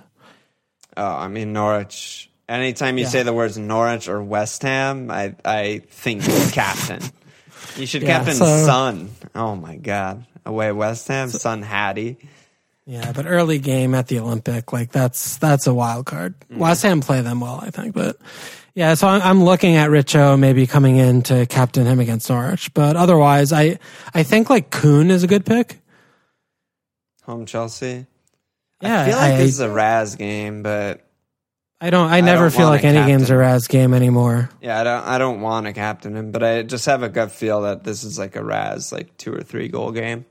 Oh, 0.96 1.04
I 1.06 1.28
mean 1.28 1.52
Norwich. 1.52 2.28
Anytime 2.48 2.98
you 2.98 3.04
Yeah. 3.04 3.10
say 3.10 3.22
the 3.22 3.32
words 3.32 3.56
Norwich 3.56 4.08
or 4.08 4.22
West 4.22 4.62
Ham, 4.62 5.10
I 5.10 5.34
I 5.44 5.82
think 5.90 6.22
captain. 6.52 7.00
You 7.76 7.86
should 7.86 8.02
Yeah, 8.02 8.18
captain 8.18 8.34
so- 8.34 8.66
Son. 8.66 9.10
Oh 9.34 9.54
my 9.56 9.76
God, 9.76 10.26
away 10.44 10.72
West 10.72 11.08
Ham, 11.08 11.30
Son 11.30 11.62
Hattie. 11.62 12.16
Yeah, 12.84 13.12
but 13.12 13.26
early 13.26 13.58
game 13.60 13.94
at 13.94 14.08
the 14.08 14.18
Olympic, 14.18 14.72
like 14.72 14.90
that's 14.90 15.36
that's 15.38 15.66
a 15.68 15.72
wild 15.74 16.04
card. 16.04 16.34
Mm. 16.52 16.58
West 16.58 16.82
Ham 16.82 17.00
play 17.00 17.20
them 17.20 17.40
well, 17.40 17.60
I 17.62 17.70
think, 17.70 17.94
but 17.94 18.16
yeah. 18.74 18.94
So 18.94 19.06
I'm, 19.06 19.22
I'm 19.22 19.44
looking 19.44 19.76
at 19.76 19.88
Richo 19.90 20.36
maybe 20.38 20.66
coming 20.66 20.96
in 20.96 21.22
to 21.22 21.46
captain 21.46 21.86
him 21.86 22.00
against 22.00 22.28
Norwich, 22.28 22.74
but 22.74 22.96
otherwise, 22.96 23.52
I 23.52 23.78
I 24.12 24.24
think 24.24 24.50
like 24.50 24.70
Kun 24.70 25.10
is 25.12 25.22
a 25.22 25.28
good 25.28 25.46
pick. 25.46 25.78
Home 27.24 27.46
Chelsea. 27.46 28.06
Yeah, 28.80 29.02
I 29.02 29.06
feel 29.06 29.16
like 29.16 29.32
I, 29.34 29.36
this 29.36 29.50
is 29.50 29.60
a 29.60 29.70
Raz 29.70 30.16
game, 30.16 30.64
but 30.64 31.06
I 31.82 31.90
don't. 31.90 32.08
I 32.12 32.20
never 32.20 32.44
don't 32.44 32.54
feel 32.54 32.68
like 32.68 32.84
any 32.84 33.04
game's 33.04 33.28
a. 33.28 33.36
Raz 33.36 33.66
game 33.66 33.92
anymore. 33.92 34.48
yeah, 34.60 34.80
I 34.80 34.84
don't 34.84 35.04
I 35.04 35.18
don't 35.18 35.40
want 35.40 35.66
to 35.66 35.72
captain 35.72 36.16
him, 36.16 36.30
but 36.30 36.44
I 36.44 36.62
just 36.62 36.86
have 36.86 37.02
a 37.02 37.08
gut 37.08 37.32
feel 37.32 37.62
that 37.62 37.82
this 37.82 38.04
is 38.04 38.20
like 38.20 38.36
a 38.36 38.44
Raz 38.44 38.92
like 38.92 39.16
two 39.16 39.34
or 39.34 39.42
three 39.42 39.66
goal 39.66 39.90
game. 39.90 40.24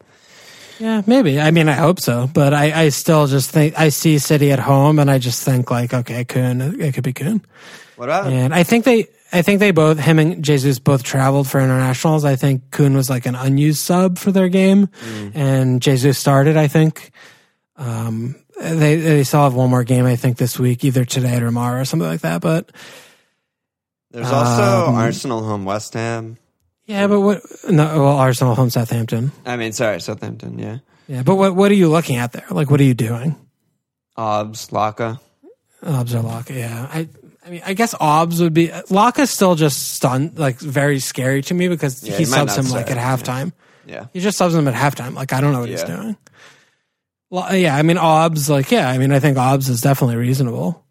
Yeah, 0.80 1.02
maybe. 1.06 1.42
I 1.42 1.52
mean, 1.52 1.68
I 1.68 1.74
hope 1.74 2.00
so, 2.00 2.30
but 2.34 2.54
I, 2.54 2.86
I 2.86 2.90
still 2.90 3.28
just 3.28 3.52
think 3.52 3.78
I 3.78 3.90
see 3.90 4.18
City 4.18 4.52
at 4.52 4.60
home, 4.60 4.98
and 4.98 5.12
I 5.12 5.20
just 5.20 5.44
think 5.44 5.70
like, 5.70 5.94
okay, 5.94 6.24
Kun, 6.24 6.62
it 6.82 6.94
could 6.94 7.04
be 7.04 7.14
Kun. 7.14 7.42
What 7.98 8.06
about 8.06 8.32
And 8.32 8.52
I 8.52 8.64
think 8.64 8.86
they, 8.86 9.08
I 9.32 9.44
think 9.44 9.60
they 9.60 9.70
both, 9.72 10.00
him 10.00 10.18
and 10.18 10.44
Jesus 10.44 10.80
both 10.80 11.04
traveled 11.04 11.48
for 11.48 11.60
internationals. 11.60 12.26
I 12.26 12.36
think 12.36 12.72
Kun 12.72 12.96
was 12.96 13.12
like 13.12 13.28
an 13.28 13.36
unused 13.36 13.82
sub 13.82 14.18
for 14.18 14.32
their 14.32 14.50
game, 14.50 14.90
and 15.36 15.82
Jesus 15.82 16.18
started. 16.18 16.56
I 16.56 16.68
think. 16.68 17.12
Um, 17.76 18.36
they 18.62 18.96
they 18.98 19.24
still 19.24 19.44
have 19.44 19.54
one 19.54 19.70
more 19.70 19.84
game, 19.84 20.06
I 20.06 20.16
think, 20.16 20.38
this 20.38 20.58
week, 20.60 20.84
either 20.84 21.06
today 21.06 21.38
or 21.38 21.42
tomorrow 21.46 21.82
or 21.82 21.86
something 21.86 22.08
like 22.08 22.22
that. 22.22 22.42
But 22.42 22.72
There's 24.12 24.32
also 24.32 24.88
Um, 24.90 24.96
Arsenal 24.96 25.44
home 25.44 25.66
West 25.66 25.94
Ham. 25.94 26.38
yeah, 26.86 27.08
but 27.08 27.22
what? 27.22 27.42
No, 27.70 27.86
well, 28.04 28.18
Arsenal 28.18 28.56
home 28.56 28.70
Southampton. 28.70 29.32
I 29.46 29.56
mean, 29.56 29.72
sorry, 29.74 30.00
Southampton. 30.02 30.60
Yeah, 30.60 30.80
Yeah, 31.08 31.24
but 31.24 31.36
what 31.36 31.56
what 31.56 31.72
are 31.72 31.76
you 31.76 31.90
looking 31.90 32.18
at 32.18 32.32
there? 32.34 32.46
Like, 32.50 32.70
what 32.70 32.80
are 32.80 32.86
you 32.86 32.94
doing? 32.94 33.36
Obs, 34.18 34.68
Laka. 34.70 35.20
Obs 35.84 36.14
or 36.14 36.22
Laka, 36.22 36.56
yeah. 36.56 36.88
I 36.94 37.08
I 37.46 37.50
mean, 37.50 37.62
I 37.66 37.74
guess 37.74 37.96
Obs 38.00 38.40
would 38.42 38.54
be 38.54 38.70
Laka's 38.90 39.30
still 39.32 39.56
just 39.56 39.94
stunned, 39.94 40.38
like 40.38 40.60
very 40.60 41.00
scary 41.00 41.42
to 41.44 41.54
me 41.54 41.70
because 41.70 42.04
Yeah, 42.04 42.12
he 42.14 42.18
he 42.20 42.26
subs 42.26 42.56
him 42.58 42.70
like 42.70 42.92
at 42.92 42.98
halftime. 42.98 43.54
Yeah. 43.88 44.06
He 44.14 44.20
just 44.20 44.38
subs 44.38 44.54
him 44.54 44.68
at 44.68 44.76
halftime. 44.76 45.16
Like 45.16 45.34
I 45.34 45.42
don't 45.42 45.54
know 45.54 45.62
what 45.62 45.70
he's 45.70 45.84
doing. 45.84 46.18
Well, 47.32 47.56
yeah, 47.56 47.76
I 47.76 47.82
mean 47.82 47.98
Obs, 47.98 48.50
like 48.50 48.70
yeah, 48.70 48.88
I 48.88 48.98
mean 49.00 49.12
I 49.12 49.20
think 49.20 49.38
Obs 49.40 49.70
is 49.70 49.82
definitely 49.82 50.18
reasonable. 50.18 50.84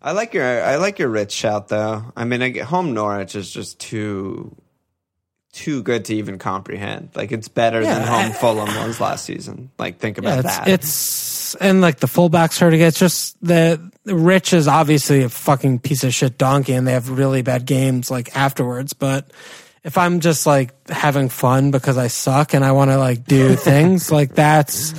I 0.00 0.10
like 0.12 0.34
your 0.34 0.44
I 0.64 0.76
like 0.76 0.98
your 0.98 1.08
rich 1.10 1.30
shout 1.30 1.68
though. 1.68 2.04
I 2.16 2.24
mean, 2.24 2.42
I 2.42 2.48
get, 2.48 2.64
home 2.64 2.92
Norwich 2.94 3.36
is 3.36 3.48
just 3.52 3.78
too 3.78 4.56
too 5.52 5.82
good 5.82 6.06
to 6.06 6.14
even 6.16 6.38
comprehend. 6.38 7.10
Like 7.14 7.30
it's 7.30 7.46
better 7.48 7.84
than 7.84 8.02
home 8.02 8.30
I- 8.30 8.32
Fulham 8.32 8.68
was 8.88 9.00
last 9.00 9.24
season. 9.26 9.70
Like 9.78 9.98
think 9.98 10.16
Yeah, 10.16 10.24
about 10.24 10.38
it's 10.44 10.56
that. 10.56 10.68
it's 10.68 11.54
and 11.56 11.82
like 11.82 12.00
the 12.00 12.06
fullbacks 12.06 12.58
hurt 12.58 12.72
again. 12.72 12.88
It's 12.88 12.98
just 12.98 13.36
the 13.44 13.78
Rich 14.06 14.54
is 14.54 14.66
obviously 14.66 15.22
a 15.22 15.28
fucking 15.28 15.80
piece 15.80 16.02
of 16.04 16.12
shit 16.14 16.38
donkey, 16.38 16.72
and 16.72 16.88
they 16.88 16.92
have 16.92 17.10
really 17.10 17.42
bad 17.42 17.66
games 17.66 18.10
like 18.10 18.34
afterwards. 18.34 18.94
But 18.94 19.30
if 19.84 19.98
I'm 19.98 20.20
just 20.20 20.46
like 20.46 20.88
having 20.88 21.28
fun 21.28 21.70
because 21.70 21.98
I 21.98 22.06
suck 22.08 22.54
and 22.54 22.64
I 22.64 22.72
want 22.72 22.90
to 22.90 22.96
like 22.98 23.24
do 23.26 23.54
things, 23.56 24.10
like 24.10 24.34
that's 24.34 24.94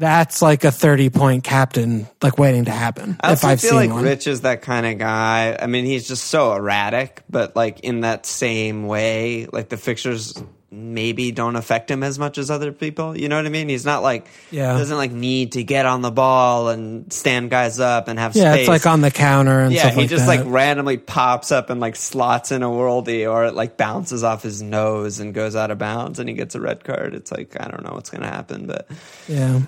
that's 0.00 0.42
like 0.42 0.64
a 0.64 0.72
thirty 0.72 1.10
point 1.10 1.44
captain 1.44 2.08
like 2.22 2.38
waiting 2.38 2.64
to 2.64 2.70
happen. 2.72 3.16
I 3.20 3.32
if 3.32 3.44
I've 3.44 3.60
feel 3.60 3.70
seen 3.70 3.76
like 3.78 3.90
one. 3.90 4.02
Rich 4.04 4.26
is 4.26 4.40
that 4.40 4.62
kind 4.62 4.86
of 4.86 4.98
guy. 4.98 5.56
I 5.60 5.66
mean, 5.66 5.84
he's 5.84 6.08
just 6.08 6.24
so 6.24 6.52
erratic, 6.54 7.22
but 7.30 7.54
like 7.54 7.80
in 7.80 8.00
that 8.00 8.26
same 8.26 8.86
way, 8.86 9.46
like 9.52 9.68
the 9.68 9.76
fixtures 9.76 10.34
maybe 10.72 11.32
don't 11.32 11.56
affect 11.56 11.90
him 11.90 12.04
as 12.04 12.16
much 12.16 12.38
as 12.38 12.48
other 12.48 12.70
people. 12.70 13.18
You 13.18 13.28
know 13.28 13.34
what 13.36 13.44
I 13.44 13.48
mean? 13.48 13.68
He's 13.68 13.84
not 13.84 14.04
like 14.04 14.28
Yeah. 14.52 14.78
doesn't 14.78 14.96
like 14.96 15.10
need 15.10 15.52
to 15.52 15.64
get 15.64 15.84
on 15.84 16.00
the 16.00 16.12
ball 16.12 16.68
and 16.68 17.12
stand 17.12 17.50
guys 17.50 17.80
up 17.80 18.06
and 18.06 18.20
have 18.20 18.36
yeah, 18.36 18.52
space. 18.52 18.60
it's 18.60 18.68
like 18.68 18.86
on 18.86 19.00
the 19.00 19.10
counter 19.10 19.58
and 19.62 19.72
yeah, 19.74 19.80
stuff 19.80 19.94
he 19.94 20.00
like 20.02 20.10
just 20.10 20.26
that. 20.26 20.44
like 20.44 20.46
randomly 20.46 20.96
pops 20.96 21.50
up 21.50 21.70
and 21.70 21.80
like 21.80 21.96
slots 21.96 22.52
in 22.52 22.62
a 22.62 22.68
worldie 22.68 23.28
or 23.28 23.46
it 23.46 23.54
like 23.54 23.76
bounces 23.76 24.22
off 24.22 24.44
his 24.44 24.62
nose 24.62 25.18
and 25.18 25.34
goes 25.34 25.56
out 25.56 25.72
of 25.72 25.78
bounds 25.78 26.20
and 26.20 26.28
he 26.28 26.36
gets 26.36 26.54
a 26.54 26.60
red 26.60 26.84
card. 26.84 27.14
It's 27.16 27.32
like 27.32 27.56
I 27.60 27.66
don't 27.68 27.82
know 27.84 27.94
what's 27.94 28.10
gonna 28.10 28.28
happen, 28.30 28.66
but 28.68 28.86
yeah. 29.26 29.62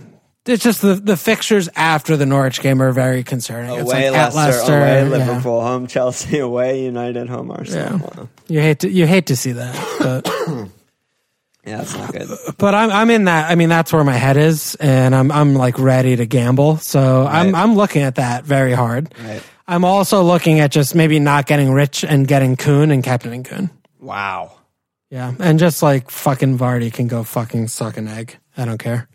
It's 0.44 0.62
just 0.64 0.82
the 0.82 0.94
the 0.94 1.16
fixtures 1.16 1.68
after 1.76 2.16
the 2.16 2.26
Norwich 2.26 2.60
game 2.60 2.82
are 2.82 2.90
very 2.90 3.22
concerning. 3.22 3.70
it's 3.78 3.82
away 3.82 4.10
like 4.10 4.18
at 4.20 4.34
Leicester, 4.34 4.50
Leicester, 4.52 4.76
away 4.78 5.02
yeah. 5.02 5.08
Liverpool, 5.08 5.60
home 5.60 5.86
Chelsea, 5.86 6.38
away 6.50 6.84
United, 6.84 7.28
home 7.28 7.50
Arsenal. 7.50 8.00
Yeah. 8.16 8.26
You 8.48 8.60
hate 8.60 8.80
to 8.80 8.90
you 8.90 9.06
hate 9.06 9.26
to 9.26 9.36
see 9.36 9.52
that, 9.52 9.74
but. 10.00 10.68
Yeah, 11.64 11.76
that's 11.76 11.94
not 11.94 12.12
good. 12.12 12.28
but 12.58 12.74
I'm 12.74 12.90
I'm 12.90 13.08
in 13.08 13.26
that. 13.26 13.48
I 13.48 13.54
mean, 13.54 13.68
that's 13.68 13.92
where 13.92 14.02
my 14.02 14.16
head 14.16 14.36
is, 14.36 14.74
and 14.80 15.14
I'm 15.14 15.30
I'm 15.30 15.54
like 15.54 15.78
ready 15.78 16.16
to 16.16 16.26
gamble. 16.26 16.78
So 16.78 17.24
I'm 17.24 17.54
I'm 17.54 17.76
looking 17.76 18.02
at 18.02 18.16
that 18.16 18.42
very 18.42 18.72
hard. 18.72 19.14
Right. 19.22 19.40
I'm 19.68 19.84
also 19.84 20.24
looking 20.24 20.58
at 20.58 20.72
just 20.72 20.96
maybe 20.96 21.20
not 21.20 21.46
getting 21.46 21.70
rich 21.70 22.02
and 22.04 22.26
getting 22.26 22.56
Kun 22.56 22.90
and 22.90 23.04
captaining 23.04 23.44
Kun. 23.44 23.70
Wow. 24.00 24.58
Yeah, 25.08 25.34
and 25.38 25.60
just 25.60 25.84
like 25.84 26.10
fucking 26.10 26.58
Vardy 26.58 26.92
can 26.92 27.06
go 27.06 27.22
fucking 27.22 27.68
suck 27.68 27.96
an 27.96 28.08
egg. 28.08 28.38
I 28.56 28.64
don't 28.64 28.78
care. 28.78 29.06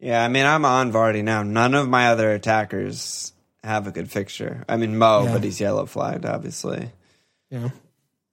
Yeah, 0.00 0.24
I 0.24 0.28
mean, 0.28 0.46
I'm 0.46 0.64
on 0.64 0.92
Vardy 0.92 1.22
now. 1.22 1.42
None 1.42 1.74
of 1.74 1.88
my 1.88 2.08
other 2.08 2.32
attackers 2.32 3.32
have 3.62 3.86
a 3.86 3.90
good 3.90 4.10
fixture. 4.10 4.64
I 4.68 4.76
mean, 4.76 4.96
Mo, 4.96 5.24
Yeah. 5.24 5.32
but 5.34 5.44
he's 5.44 5.60
yellow 5.60 5.84
flagged, 5.86 6.24
obviously. 6.24 6.90
Yeah. 7.50 7.68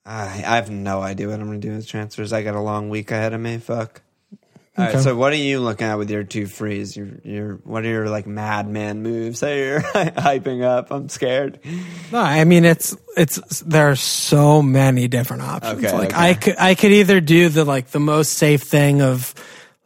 I, 0.05 0.23
I 0.47 0.55
have 0.55 0.69
no 0.69 1.01
idea 1.01 1.27
what 1.27 1.39
I'm 1.39 1.47
going 1.47 1.59
to 1.59 1.67
do 1.67 1.75
with 1.75 1.85
transfers. 1.87 2.31
I 2.31 2.41
got 2.43 2.55
a 2.55 2.61
long 2.61 2.89
week 2.89 3.11
ahead 3.11 3.33
of 3.33 3.41
me. 3.41 3.57
Fuck. 3.57 4.01
All 4.77 4.85
right, 4.85 4.93
Okay. 4.93 5.03
so 5.03 5.15
what 5.15 5.33
are 5.33 5.37
you 5.37 5.59
looking 5.59 5.87
at 5.87 5.97
with 5.97 6.09
your 6.11 6.23
two 6.23 6.45
frees? 6.45 6.95
Your, 6.95 7.07
your, 7.23 7.53
what 7.65 7.83
are 7.83 7.89
your 7.89 8.09
like 8.09 8.27
madman 8.27 9.01
moves 9.01 9.39
that 9.41 9.55
you're 9.55 9.81
hyping 9.81 10.63
up? 10.63 10.91
I'm 10.91 11.09
scared. 11.09 11.59
No, 12.11 12.19
I 12.19 12.43
mean 12.45 12.63
it's 12.63 12.95
it's 13.17 13.59
there 13.61 13.89
are 13.89 13.95
so 13.95 14.61
many 14.61 15.07
different 15.07 15.41
options. 15.41 15.83
Okay, 15.83 15.91
like 15.97 16.09
okay. 16.13 16.29
I 16.29 16.33
could 16.35 16.55
I 16.59 16.75
could 16.75 16.91
either 16.91 17.19
do 17.19 17.49
the 17.49 17.65
like 17.65 17.87
the 17.87 17.99
most 17.99 18.33
safe 18.33 18.61
thing 18.61 19.01
of 19.01 19.33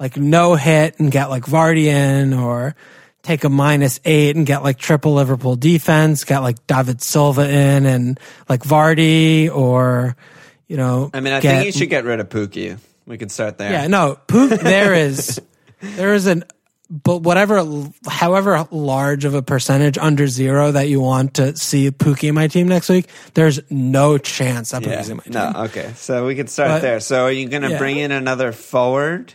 like 0.01 0.17
no 0.17 0.55
hit 0.55 0.99
and 0.99 1.11
get 1.11 1.29
like 1.29 1.43
Vardy 1.43 1.85
in, 1.85 2.33
or 2.33 2.75
take 3.21 3.43
a 3.43 3.49
minus 3.49 3.99
eight 4.03 4.35
and 4.35 4.45
get 4.47 4.63
like 4.63 4.77
triple 4.79 5.13
Liverpool 5.13 5.55
defense, 5.55 6.23
get 6.23 6.39
like 6.39 6.65
David 6.67 7.01
Silva 7.03 7.47
in 7.47 7.85
and 7.85 8.19
like 8.49 8.63
Vardy, 8.63 9.47
or 9.49 10.15
you 10.67 10.75
know. 10.75 11.09
I 11.13 11.19
mean, 11.19 11.33
I 11.33 11.39
get- 11.39 11.51
think 11.63 11.65
you 11.67 11.71
should 11.79 11.89
get 11.91 12.03
rid 12.03 12.19
of 12.19 12.29
Pukki. 12.29 12.77
We 13.05 13.17
could 13.17 13.31
start 13.31 13.57
there. 13.59 13.71
Yeah, 13.71 13.87
no, 13.87 14.17
Pook. 14.27 14.49
There 14.49 14.93
is 14.95 15.39
there 15.81 16.13
is 16.15 16.25
an 16.25 16.43
but 16.89 17.19
whatever, 17.19 17.63
however 18.05 18.67
large 18.69 19.23
of 19.23 19.33
a 19.33 19.41
percentage 19.41 19.97
under 19.97 20.27
zero 20.27 20.71
that 20.73 20.89
you 20.89 20.99
want 20.99 21.35
to 21.35 21.55
see 21.55 21.89
Pukki 21.89 22.27
in 22.27 22.35
my 22.35 22.47
team 22.49 22.67
next 22.67 22.89
week, 22.89 23.07
there's 23.33 23.61
no 23.69 24.17
chance 24.17 24.71
that 24.71 24.85
Yeah. 24.85 24.99
Pukki's 24.99 25.09
in 25.09 25.17
my 25.17 25.23
team. 25.23 25.33
No, 25.33 25.53
okay. 25.67 25.93
So 25.95 26.25
we 26.25 26.35
could 26.35 26.49
start 26.49 26.67
But- 26.69 26.81
there. 26.81 26.99
So 26.99 27.23
are 27.25 27.31
you 27.31 27.47
going 27.47 27.61
to 27.61 27.69
Yeah. 27.69 27.77
bring 27.77 27.95
in 27.97 28.11
another 28.11 28.51
forward 28.51 29.33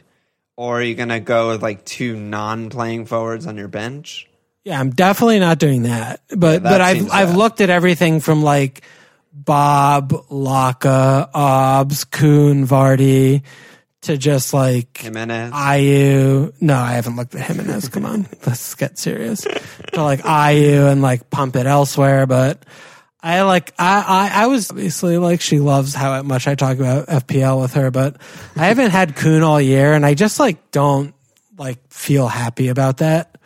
or 0.56 0.80
are 0.80 0.82
you 0.82 0.94
going 0.94 1.10
to 1.10 1.20
go 1.20 1.48
with 1.48 1.62
like 1.62 1.84
two 1.84 2.16
non-playing 2.16 3.06
forwards 3.06 3.46
on 3.46 3.56
your 3.56 3.68
bench? 3.68 4.28
Yeah, 4.64 4.80
I'm 4.80 4.90
definitely 4.90 5.38
not 5.38 5.58
doing 5.58 5.84
that. 5.84 6.22
But 6.28 6.62
that 6.62 6.62
but 6.62 6.80
I've 6.80 7.10
I've 7.12 7.28
bad. 7.28 7.36
looked 7.36 7.60
at 7.60 7.70
everything 7.70 8.20
from 8.20 8.42
like 8.42 8.82
Bob, 9.32 10.10
Laka, 10.28 11.28
Obs, 11.32 12.04
Kun, 12.04 12.66
Vardy 12.66 13.42
to 14.02 14.16
just 14.16 14.52
like 14.54 14.98
Jimenez? 14.98 15.52
Ayew. 15.52 16.52
No, 16.60 16.74
I 16.74 16.92
haven't 16.92 17.16
looked 17.16 17.34
at 17.34 17.42
Jimenez. 17.46 17.88
Come 17.90 18.06
on, 18.06 18.26
let's 18.46 18.74
get 18.74 18.98
serious. 18.98 19.42
To 19.42 20.02
like 20.02 20.22
Ayew 20.22 20.90
and 20.90 21.02
like 21.02 21.30
pump 21.30 21.54
it 21.56 21.66
elsewhere, 21.66 22.26
but 22.26 22.64
I 23.26 23.42
like 23.42 23.74
I, 23.76 24.30
I 24.34 24.44
I 24.44 24.46
was 24.46 24.70
obviously 24.70 25.18
like 25.18 25.40
she 25.40 25.58
loves 25.58 25.94
how 25.94 26.22
much 26.22 26.46
I 26.46 26.54
talk 26.54 26.76
about 26.78 27.08
FPL 27.08 27.60
with 27.60 27.74
her, 27.74 27.90
but 27.90 28.18
I 28.54 28.66
haven't 28.66 28.92
had 28.92 29.16
Kun 29.16 29.42
all 29.42 29.60
year, 29.60 29.94
and 29.94 30.06
I 30.06 30.14
just 30.14 30.38
like 30.38 30.70
don't 30.70 31.12
like 31.58 31.78
feel 31.90 32.28
happy 32.28 32.68
about 32.68 32.98
that. 32.98 33.36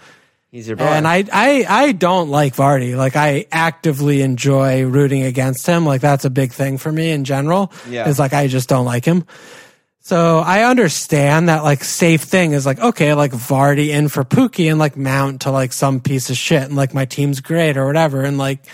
He's 0.50 0.66
your 0.66 0.76
boy. 0.76 0.84
And 0.84 1.06
I, 1.06 1.24
I, 1.32 1.64
I 1.66 1.92
don't 1.92 2.28
like 2.28 2.56
Vardy. 2.56 2.96
Like 2.96 3.14
I 3.16 3.46
actively 3.52 4.20
enjoy 4.20 4.84
rooting 4.84 5.22
against 5.22 5.64
him. 5.66 5.86
Like 5.86 6.00
that's 6.00 6.24
a 6.24 6.30
big 6.30 6.52
thing 6.52 6.76
for 6.76 6.90
me 6.90 7.10
in 7.10 7.24
general. 7.24 7.72
Yeah. 7.88 8.08
Is 8.08 8.18
like 8.18 8.32
I 8.32 8.48
just 8.48 8.68
don't 8.68 8.84
like 8.84 9.04
him. 9.04 9.24
So 10.00 10.40
I 10.40 10.64
understand 10.64 11.48
that 11.48 11.62
like 11.62 11.84
safe 11.84 12.22
thing 12.22 12.52
is 12.52 12.66
like 12.66 12.80
okay, 12.80 13.14
like 13.14 13.30
Vardy 13.30 13.88
in 13.88 14.08
for 14.08 14.24
Pukki 14.24 14.68
and 14.68 14.78
like 14.78 14.96
Mount 14.96 15.42
to 15.42 15.52
like 15.52 15.72
some 15.72 16.00
piece 16.00 16.28
of 16.28 16.36
shit 16.36 16.64
and 16.64 16.76
like 16.76 16.92
my 16.92 17.06
team's 17.06 17.40
great 17.40 17.76
or 17.76 17.86
whatever. 17.86 18.22
And 18.22 18.36
like 18.36 18.66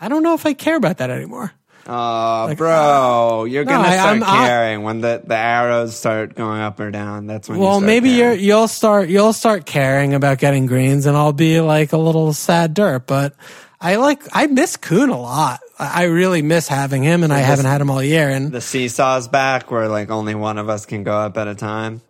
I 0.00 0.08
don't 0.08 0.22
know 0.22 0.34
if 0.34 0.46
I 0.46 0.54
care 0.54 0.76
about 0.76 0.98
that 0.98 1.10
anymore. 1.10 1.52
Oh, 1.90 2.54
bro, 2.54 3.40
uh, 3.40 3.44
you're 3.44 3.64
no, 3.64 3.72
gonna 3.72 3.92
start 3.92 4.08
I'm- 4.08 4.22
I- 4.22 4.46
caring 4.46 4.82
when 4.82 5.00
the, 5.00 5.22
the 5.26 5.34
arrows 5.36 5.96
start 5.96 6.34
going 6.34 6.60
up 6.60 6.78
or 6.80 6.90
down. 6.90 7.26
That's 7.26 7.48
when. 7.48 7.58
you 7.58 7.64
Well, 7.64 7.76
start 7.76 7.86
maybe 7.86 8.10
you're, 8.10 8.34
you'll 8.34 8.68
start 8.68 9.08
you'll 9.08 9.32
start 9.32 9.64
caring 9.64 10.12
about 10.12 10.36
getting 10.36 10.66
greens, 10.66 11.06
and 11.06 11.16
I'll 11.16 11.32
be 11.32 11.60
like 11.60 11.94
a 11.94 11.96
little 11.96 12.34
sad 12.34 12.74
dirt. 12.74 13.06
But 13.06 13.34
I 13.80 13.96
like 13.96 14.22
I 14.34 14.48
miss 14.48 14.76
Kun 14.76 15.08
a 15.08 15.18
lot. 15.18 15.60
I 15.78 16.02
I 16.02 16.04
really 16.06 16.42
miss 16.42 16.68
having 16.68 17.02
him, 17.02 17.22
and 17.24 17.32
I 17.32 17.38
haven't 17.38 17.64
had 17.64 17.80
him 17.80 17.88
all 17.90 18.02
year. 18.02 18.28
And 18.28 18.52
the 18.52 18.60
seesaw's 18.60 19.26
back, 19.28 19.70
where 19.70 19.88
like 19.88 20.10
only 20.10 20.34
one 20.34 20.58
of 20.58 20.68
us 20.68 20.84
can 20.84 21.04
go 21.04 21.16
up 21.16 21.38
at 21.38 21.48
a 21.48 21.54
time. 21.54 22.02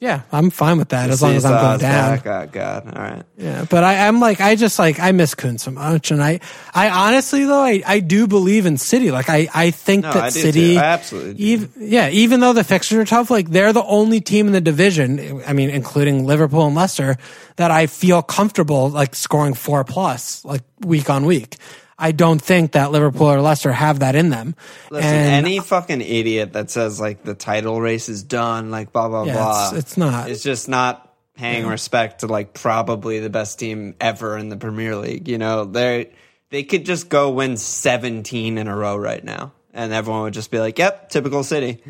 Yeah, 0.00 0.22
I'm 0.30 0.50
fine 0.50 0.78
with 0.78 0.90
that 0.90 1.10
as 1.10 1.20
long 1.22 1.34
as 1.34 1.44
I'm 1.44 1.60
going 1.60 1.80
down. 1.80 2.18
Back. 2.18 2.26
Oh 2.26 2.48
God, 2.52 2.96
all 2.96 3.02
right. 3.02 3.22
Yeah, 3.36 3.66
but 3.68 3.82
I, 3.82 4.06
I'm 4.06 4.20
like 4.20 4.40
I 4.40 4.54
just 4.54 4.78
like 4.78 5.00
I 5.00 5.10
miss 5.10 5.34
Kun 5.34 5.58
so 5.58 5.72
much, 5.72 6.12
and 6.12 6.22
I 6.22 6.38
I 6.72 6.88
honestly 6.88 7.44
though 7.44 7.60
I, 7.60 7.82
I 7.84 7.98
do 7.98 8.28
believe 8.28 8.64
in 8.66 8.78
City. 8.78 9.10
Like 9.10 9.28
I 9.28 9.48
I 9.52 9.72
think 9.72 10.04
No, 10.04 10.12
that 10.12 10.22
I 10.22 10.28
City, 10.28 10.76
absolutely 10.76 11.68
yeah, 11.78 12.10
even 12.10 12.38
though 12.38 12.52
the 12.52 12.62
fixtures 12.62 12.98
are 12.98 13.04
tough, 13.04 13.28
like 13.28 13.50
they're 13.50 13.72
the 13.72 13.82
only 13.82 14.20
team 14.20 14.46
in 14.46 14.52
the 14.52 14.60
division. 14.60 15.42
I 15.44 15.52
mean, 15.52 15.68
including 15.68 16.24
Liverpool 16.26 16.64
and 16.64 16.76
Leicester, 16.76 17.16
that 17.56 17.72
I 17.72 17.88
feel 17.88 18.22
comfortable 18.22 18.90
like 18.90 19.16
scoring 19.16 19.54
four 19.54 19.82
plus 19.82 20.44
like 20.44 20.62
week 20.80 21.10
on 21.10 21.24
week. 21.24 21.56
I 21.98 22.12
don't 22.12 22.40
think 22.40 22.72
that 22.72 22.92
Liverpool 22.92 23.26
or 23.26 23.40
Leicester 23.40 23.72
have 23.72 24.00
that 24.00 24.14
in 24.14 24.30
them. 24.30 24.54
Listen, 24.90 25.10
and 25.12 25.46
any 25.46 25.58
fucking 25.58 26.00
idiot 26.00 26.52
that 26.52 26.70
says 26.70 27.00
like 27.00 27.24
the 27.24 27.34
title 27.34 27.80
race 27.80 28.08
is 28.08 28.22
done, 28.22 28.70
like 28.70 28.92
blah 28.92 29.08
blah 29.08 29.24
Yeah, 29.24 29.32
blah, 29.34 29.66
it's- 29.68 29.78
it's 29.84 29.96
not. 29.96 30.30
It's 30.30 30.42
just 30.42 30.68
not 30.68 31.04
paying 31.34 31.66
respect 31.66 32.20
to 32.20 32.26
like 32.26 32.52
probably 32.54 33.20
the 33.20 33.30
best 33.30 33.58
team 33.58 33.94
ever 34.00 34.36
in 34.38 34.48
the 34.48 34.56
Premier 34.56 34.96
League. 34.96 35.28
You 35.28 35.38
know, 35.38 35.64
they 35.64 36.10
they 36.50 36.62
could 36.62 36.84
just 36.86 37.08
go 37.08 37.30
win 37.30 37.56
seventeen 37.56 38.58
in 38.58 38.68
a 38.68 38.76
row 38.76 38.96
right 38.96 39.22
now, 39.22 39.52
and 39.74 39.92
everyone 39.92 40.22
would 40.22 40.34
just 40.34 40.50
be 40.50 40.58
like, 40.60 40.78
"Yep, 40.78 41.10
typical 41.10 41.42
City." 41.42 41.82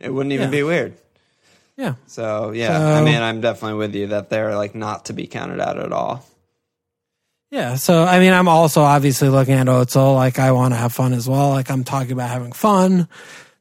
It 0.00 0.12
wouldn't 0.12 0.32
even 0.32 0.46
Yeah. 0.46 0.50
be 0.50 0.62
weird. 0.62 0.94
yeah, 1.76 1.94
So 2.06 2.50
yeah, 2.52 2.94
I 2.96 3.02
mean, 3.04 3.20
I'm 3.22 3.40
definitely 3.40 3.78
with 3.78 3.94
you 3.94 4.08
that 4.08 4.28
they're 4.30 4.56
like 4.56 4.74
not 4.74 5.04
to 5.06 5.12
be 5.12 5.26
counted 5.26 5.60
out 5.60 5.78
at 5.78 5.92
all. 5.92 6.24
Yeah, 7.50 7.74
so 7.76 8.04
I 8.04 8.20
mean, 8.20 8.32
I'm 8.32 8.48
also 8.48 8.82
obviously 8.82 9.28
looking 9.28 9.54
at 9.54 9.66
Ozil. 9.66 10.14
Like, 10.14 10.38
I 10.38 10.52
want 10.52 10.72
to 10.72 10.78
have 10.78 10.92
fun 10.92 11.12
as 11.12 11.28
well. 11.28 11.50
Like, 11.50 11.70
I'm 11.70 11.82
talking 11.84 12.12
about 12.12 12.30
having 12.30 12.52
fun. 12.52 13.08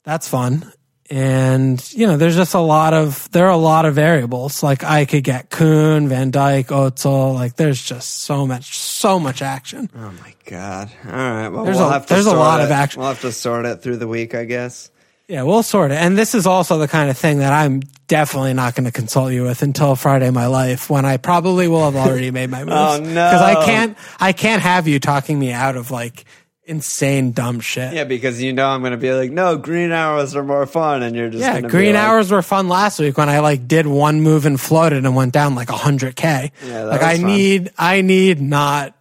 That's 0.04 0.28
fun. 0.28 0.72
And, 1.12 1.84
you 1.92 2.06
know, 2.06 2.18
there's 2.18 2.36
just 2.36 2.54
a 2.54 2.60
lot 2.60 2.94
of, 2.94 3.28
there 3.32 3.48
are 3.48 3.52
a 3.52 3.58
lot 3.58 3.86
of 3.86 3.96
variables. 3.96 4.62
Like, 4.62 4.84
I 4.84 5.06
could 5.06 5.24
get 5.24 5.50
Kun, 5.50 6.08
Van 6.08 6.32
Dijk, 6.32 6.66
Ozil. 6.66 7.34
Like, 7.34 7.56
there's 7.56 7.82
just 7.82 8.22
so 8.22 8.46
much, 8.46 8.78
so 8.78 9.20
much 9.20 9.42
action. 9.42 9.90
Oh 9.96 10.12
my 10.22 10.36
god! 10.46 10.92
All 11.08 11.12
right, 11.12 11.50
well, 11.50 11.64
There's 11.66 11.78
we'll 11.78 11.90
a- 11.90 11.94
have 11.94 12.06
to 12.06 12.14
there's 12.14 12.28
a 12.28 12.36
lot 12.36 12.60
it. 12.60 12.66
of 12.66 12.72
action. 12.72 13.00
We'll 13.02 13.10
have 13.10 13.22
to 13.22 13.32
sort 13.32 13.66
it 13.66 13.82
through 13.82 13.98
the 13.98 14.08
week, 14.08 14.36
I 14.36 14.46
guess. 14.46 14.92
Yeah, 15.30 15.44
we'll 15.44 15.62
sort 15.64 15.92
it. 15.92 15.96
And 15.96 16.18
this 16.18 16.34
is 16.34 16.48
also 16.48 16.80
the 16.80 16.88
kind 16.88 17.10
of 17.10 17.18
thing 17.18 17.38
that 17.38 17.54
I'm 17.54 17.82
definitely 18.08 18.54
not 18.56 18.74
going 18.74 18.86
to 18.86 18.92
consult 18.92 19.32
you 19.32 19.44
with 19.44 19.62
until 19.62 19.96
Friday 19.96 20.28
of 20.28 20.34
my 20.34 20.48
life 20.48 20.90
when 20.90 21.06
I 21.06 21.18
probably 21.18 21.68
will 21.68 21.86
have 21.86 21.96
already 21.96 22.32
made 22.32 22.50
my 22.50 22.60
moves. 22.66 22.72
Oh, 22.74 22.98
no. 23.00 23.06
Because 23.30 23.42
I 23.44 23.64
can't, 23.64 23.98
I 24.20 24.34
can't 24.34 24.62
have 24.64 24.88
you 24.88 25.00
talking 25.00 25.38
me 25.38 25.52
out 25.52 25.76
of 25.76 25.92
like 25.92 26.26
insane 26.64 27.32
dumb 27.32 27.60
shit. 27.60 27.94
Yeah, 27.94 28.06
because 28.06 28.42
you 28.42 28.54
know 28.54 28.68
I'm 28.70 28.82
going 28.82 28.92
to 28.92 28.98
be 28.98 29.14
like, 29.14 29.30
no, 29.32 29.56
green 29.58 29.92
hours 29.92 30.36
are 30.36 30.44
more 30.44 30.66
fun, 30.66 31.04
and 31.04 31.16
you're 31.16 31.30
just 31.30 31.42
Yeah, 31.42 31.54
gonna 31.56 31.68
be 31.68 31.72
green 31.72 31.94
like, 31.94 32.04
hours 32.04 32.32
were 32.32 32.42
fun 32.42 32.68
last 32.68 33.00
week 33.00 33.16
when 33.18 33.30
I 33.30 33.40
like 33.40 33.68
did 33.68 33.86
one 33.86 34.22
move 34.22 34.48
and 34.48 34.60
floated 34.60 35.06
and 35.06 35.16
went 35.16 35.34
down 35.34 35.54
like 35.54 35.70
hundred 35.70 36.16
k. 36.16 36.52
Yeah, 36.66 36.84
like 36.86 37.02
I 37.04 37.18
fun. 37.18 37.26
need, 37.28 37.72
I 37.78 38.02
need 38.02 38.42
not 38.42 38.96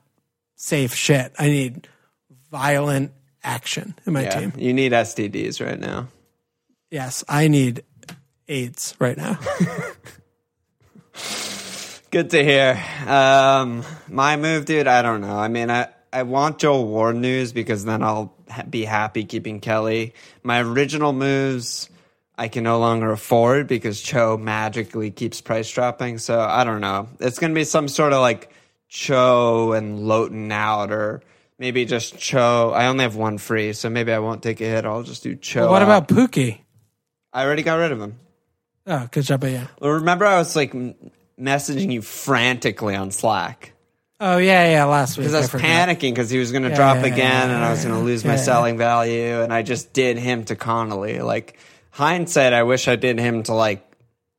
safe 0.57 0.95
shit. 0.95 1.33
I 1.39 1.49
need 1.49 1.89
violent 2.51 3.13
action 3.43 3.95
in 4.07 4.13
my 4.13 4.23
Yeah, 4.25 4.41
team. 4.41 4.53
you 4.59 4.73
need 4.75 4.93
STDs 4.93 5.65
right 5.65 5.79
now. 5.79 6.09
Yes, 6.91 7.23
I 7.29 7.49
need 7.49 7.83
AIDS 8.49 8.95
right 8.99 9.17
now. 9.17 9.39
Good 12.11 12.31
to 12.31 12.43
hear. 12.43 12.83
Um, 13.07 13.85
my 14.09 14.37
move, 14.37 14.65
dude. 14.65 14.87
I 14.87 15.03
don't 15.03 15.21
know. 15.21 15.37
I 15.39 15.49
mean, 15.49 15.71
I 15.71 15.89
I 16.11 16.23
want 16.23 16.59
Joel 16.59 16.87
Ward 16.87 17.17
news 17.17 17.53
because 17.53 17.85
then 17.85 18.03
I'll 18.03 18.35
ha- 18.49 18.63
be 18.63 18.85
happy 18.87 19.25
keeping 19.25 19.61
Kelly. 19.61 20.15
My 20.43 20.63
original 20.63 21.13
moves. 21.13 21.91
I 22.41 22.47
can 22.49 22.63
no 22.65 22.79
longer 22.79 23.11
afford 23.11 23.67
because 23.67 24.01
Cho 24.01 24.37
magically 24.39 25.11
keeps 25.11 25.41
price 25.41 25.69
dropping. 25.71 26.19
So 26.19 26.41
I 26.41 26.63
don't 26.65 26.81
know. 26.81 27.09
It's 27.19 27.39
going 27.41 27.51
to 27.51 27.55
be 27.55 27.65
some 27.65 27.89
sort 27.89 28.13
of 28.13 28.21
like 28.21 28.51
Cho 28.89 29.73
and 29.73 30.07
Lowton 30.07 30.51
out, 30.53 30.93
or 30.93 31.21
maybe 31.59 31.85
just 31.85 32.17
Cho. 32.17 32.71
I 32.75 32.87
only 32.87 33.03
have 33.03 33.17
one 33.17 33.39
free, 33.39 33.73
so 33.75 33.91
maybe 33.91 34.13
I 34.13 34.21
won't 34.21 34.43
take 34.43 34.61
a 34.61 34.65
hit. 34.65 34.87
I'll 34.87 35.03
just 35.03 35.25
do 35.25 35.35
Cho. 35.35 35.69
what 35.71 35.83
out. 35.83 36.05
about 36.05 36.09
Pukki? 36.09 36.61
I 37.33 37.45
already 37.45 37.63
got 37.63 37.77
rid 37.77 37.93
of 37.93 38.01
him. 38.01 38.19
Oh, 38.87 39.09
good 39.11 39.25
job 39.25 39.45
yeah. 39.45 39.67
Well, 39.81 39.93
remember, 39.93 40.25
I 40.25 40.39
was 40.39 40.57
like 40.57 40.75
m- 40.75 40.95
messaging 41.39 41.93
you 41.93 42.03
frantically 42.03 42.95
on 42.95 43.11
Slack 43.11 43.73
Oh 44.21 44.39
yeah, 44.39 44.69
yeah. 44.69 44.85
Last 44.85 45.17
week 45.17 45.29
because 45.29 45.35
I 45.35 45.41
was 45.55 45.63
panicking 45.63 46.11
because 46.11 46.29
he 46.29 46.39
was 46.39 46.51
going 46.51 46.65
to 46.65 46.71
Yeah, 46.71 46.77
drop 46.77 46.97
yeah, 46.97 47.07
again, 47.07 47.49
yeah, 47.51 47.55
and 47.55 47.65
I 47.65 47.71
was 47.71 47.85
going 47.85 47.95
to 47.95 48.01
lose 48.01 48.25
my 48.25 48.35
selling 48.37 48.77
value, 48.77 49.43
and 49.43 49.53
I 49.53 49.63
just 49.63 49.93
did 49.93 50.19
him 50.19 50.45
to 50.47 50.57
Connolly. 50.57 51.21
Like 51.21 51.59
hindsight, 51.91 52.53
I 52.53 52.65
wish 52.65 52.89
I 52.89 52.97
did 52.97 53.21
him 53.21 53.45
to 53.45 53.55
like 53.55 53.85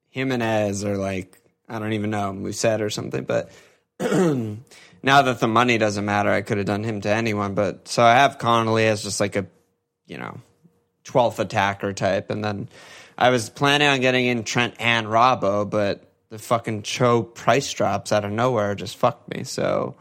Jimenez 0.09 0.83
or 0.83 0.97
like 0.97 1.39
I 1.69 1.79
don't 1.79 1.93
even 1.93 2.09
know 2.09 2.31
Mousset 2.33 2.81
or 2.81 2.89
something, 2.89 3.23
but. 3.23 3.51
now 4.01 5.21
that 5.23 5.41
the 5.41 5.47
money 5.47 5.77
doesn't 5.77 6.05
matter, 6.05 6.29
I 6.29 6.41
could 6.41 6.55
have 6.55 6.65
done 6.65 6.85
him 6.85 7.01
to 7.01 7.09
anyone. 7.09 7.53
But 7.53 7.89
so 7.89 8.01
I 8.01 8.13
have 8.13 8.37
Connolly 8.37 8.87
as 8.87 9.03
just 9.03 9.19
like 9.19 9.35
a, 9.35 9.45
you 10.07 10.17
know, 10.17 10.39
12th 11.09 11.39
attacker 11.39 11.93
type. 11.93 12.29
And 12.29 12.43
then 12.43 12.69
I 13.17 13.29
was 13.29 13.49
planning 13.49 13.87
on 13.87 13.99
getting 14.01 14.25
in 14.25 14.43
Trent 14.43 14.75
and 14.79 15.07
Robbo, 15.07 15.69
but 15.69 16.03
the 16.29 16.39
fucking 16.39 16.83
Cho 16.83 17.23
price 17.23 17.71
drops 17.73 18.11
out 18.11 18.25
of 18.25 18.31
nowhere 18.31 18.75
just 18.75 18.97
fucked 18.97 19.33
me. 19.35 19.43
So 19.43 19.95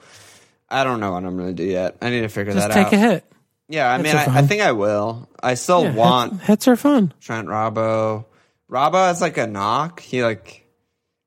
I 0.68 0.84
don't 0.84 1.00
know 1.00 1.12
what 1.12 1.24
I'm 1.24 1.36
going 1.36 1.48
to 1.48 1.54
do 1.54 1.68
yet. 1.68 1.96
I 2.02 2.10
need 2.10 2.20
to 2.20 2.28
figure 2.28 2.52
Just 2.52 2.68
that 2.68 2.76
out. 2.76 2.90
Just 2.90 2.90
take 2.90 3.00
a 3.00 3.02
hit. 3.12 3.24
Yeah, 3.70 3.90
I 3.90 3.98
Hits 3.98 4.14
mean, 4.14 4.16
I, 4.16 4.38
I 4.38 4.42
think 4.42 4.62
I 4.62 4.72
will. 4.72 5.28
I 5.42 5.54
still 5.54 5.84
Yeah, 5.84 5.94
want 5.94 6.32
hits, 6.34 6.46
hits 6.46 6.68
are 6.68 6.76
fun. 6.76 7.12
Trent 7.20 7.48
Robbo. 7.48 8.24
Robbo 8.70 9.06
has 9.06 9.20
like 9.20 9.36
a 9.36 9.46
knock. 9.46 10.00
He 10.00 10.22
like 10.22 10.66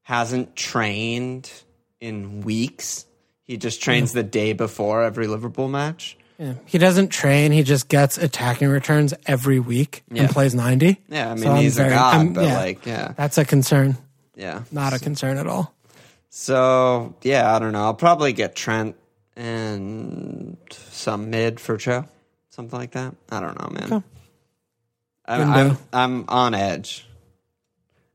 hasn't 0.03 0.55
trained 0.55 1.51
in 1.99 2.41
weeks. 2.41 3.05
He 3.43 3.57
just 3.57 3.81
trains 3.81 4.13
the 4.13 4.23
day 4.23 4.53
before 4.53 5.03
every 5.03 5.27
Liverpool 5.27 5.67
match. 5.67 6.17
Yeah. 6.41 6.53
He 6.65 6.79
doesn't 6.79 7.09
train. 7.09 7.51
He 7.51 7.61
just 7.61 7.87
gets 7.87 8.17
attacking 8.17 8.67
returns 8.69 9.13
every 9.27 9.59
week 9.59 10.01
Yeah. 10.11 10.23
and 10.23 10.31
plays 10.31 10.55
ninety. 10.55 10.99
Yeah, 11.07 11.29
I 11.29 11.35
mean 11.35 11.43
So 11.43 11.53
he's 11.55 11.75
very- 11.77 11.89
a 11.93 11.95
god, 11.95 12.15
I'm- 12.15 12.33
but 12.33 12.45
yeah. 12.45 12.57
like 12.57 12.85
yeah, 12.87 13.13
That's 13.15 13.37
a 13.37 13.45
concern. 13.45 13.95
yeah. 14.35 14.63
Not 14.71 14.93
a 14.93 14.97
concern 14.99 15.37
at 15.37 15.45
all. 15.45 15.71
So 16.29 17.13
yeah, 17.21 17.53
I 17.55 17.59
don't 17.59 17.73
know. 17.73 17.83
I'll 17.83 17.93
probably 17.93 18.33
get 18.33 18.55
Trent 18.55 18.95
and 19.35 20.57
some 20.89 21.29
mid 21.29 21.59
for 21.59 21.77
Cho, 21.77 22.05
something 22.49 22.79
like 22.79 22.91
that. 22.93 23.13
I 23.31 23.39
don't 23.39 23.59
know, 23.61 23.69
man. 23.69 23.93
Okay. 23.93 24.05
I'm, 25.25 25.51
I'm. 25.53 25.77
I'm 25.93 26.25
on 26.27 26.53
edge. 26.55 27.05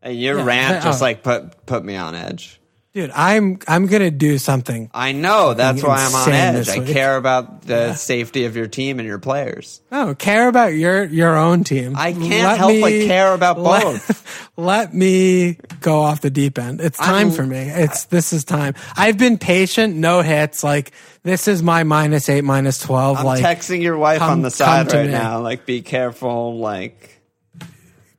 Uh, 0.05 0.09
Your 0.11 0.39
Yeah, 0.39 0.45
rant 0.45 0.69
that- 0.75 0.83
just 0.83 1.01
oh. 1.01 1.05
like 1.05 1.23
put 1.23 1.65
put 1.65 1.85
me 1.85 1.95
on 1.95 2.17
edge. 2.17 2.61
Dude, 2.97 3.11
I'm 3.11 3.59
I'm 3.69 3.89
gonna 3.89 4.11
do 4.11 4.39
something. 4.39 4.91
I 4.95 5.13
know 5.13 5.53
that's 5.53 5.83
why 5.83 5.97
I'm 5.99 6.15
on 6.15 6.33
edge. 6.33 6.67
I 6.71 6.79
care 6.81 7.19
about 7.19 7.61
the 7.61 7.93
safety 7.93 8.47
of 8.47 8.57
your 8.57 8.69
team 8.69 8.99
and 8.99 9.07
your 9.07 9.19
players. 9.19 9.83
No, 9.93 10.15
care 10.15 10.49
about 10.49 10.69
your 10.69 11.05
your 11.05 11.37
own 11.37 11.63
team. 11.63 11.93
I 11.95 12.15
can't 12.15 12.57
help 12.57 12.81
but 12.81 12.89
care 12.89 13.35
about 13.35 13.57
both. 13.57 14.49
Let, 14.57 14.95
me 14.95 15.59
go 15.83 16.01
off 16.01 16.23
the 16.23 16.31
deep 16.31 16.59
end. 16.59 16.81
It's 16.81 16.97
time 16.97 17.15
I'm- 17.15 17.31
for 17.33 17.45
me. 17.45 17.59
It's 17.59 18.07
this 18.07 18.33
is 18.33 18.45
time. 18.45 18.73
I've 18.97 19.19
been 19.19 19.37
patient, 19.37 19.95
no 19.97 20.23
hits. 20.23 20.65
Like 20.65 20.93
this 21.23 21.49
is 21.49 21.63
my 21.63 21.85
minus 21.85 22.31
eight, 22.31 22.45
minus 22.45 22.79
twelve. 22.79 23.19
I'm 23.19 23.27
like 23.27 23.45
texting 23.45 23.83
your 23.83 23.99
wife 23.99 24.21
come- 24.21 24.31
on 24.31 24.41
the 24.41 24.51
side 24.51 24.91
right 24.91 25.05
me. 25.05 25.13
now. 25.13 25.43
Like, 25.43 25.67
be 25.67 25.83
careful. 25.83 26.57
Like, 26.57 27.21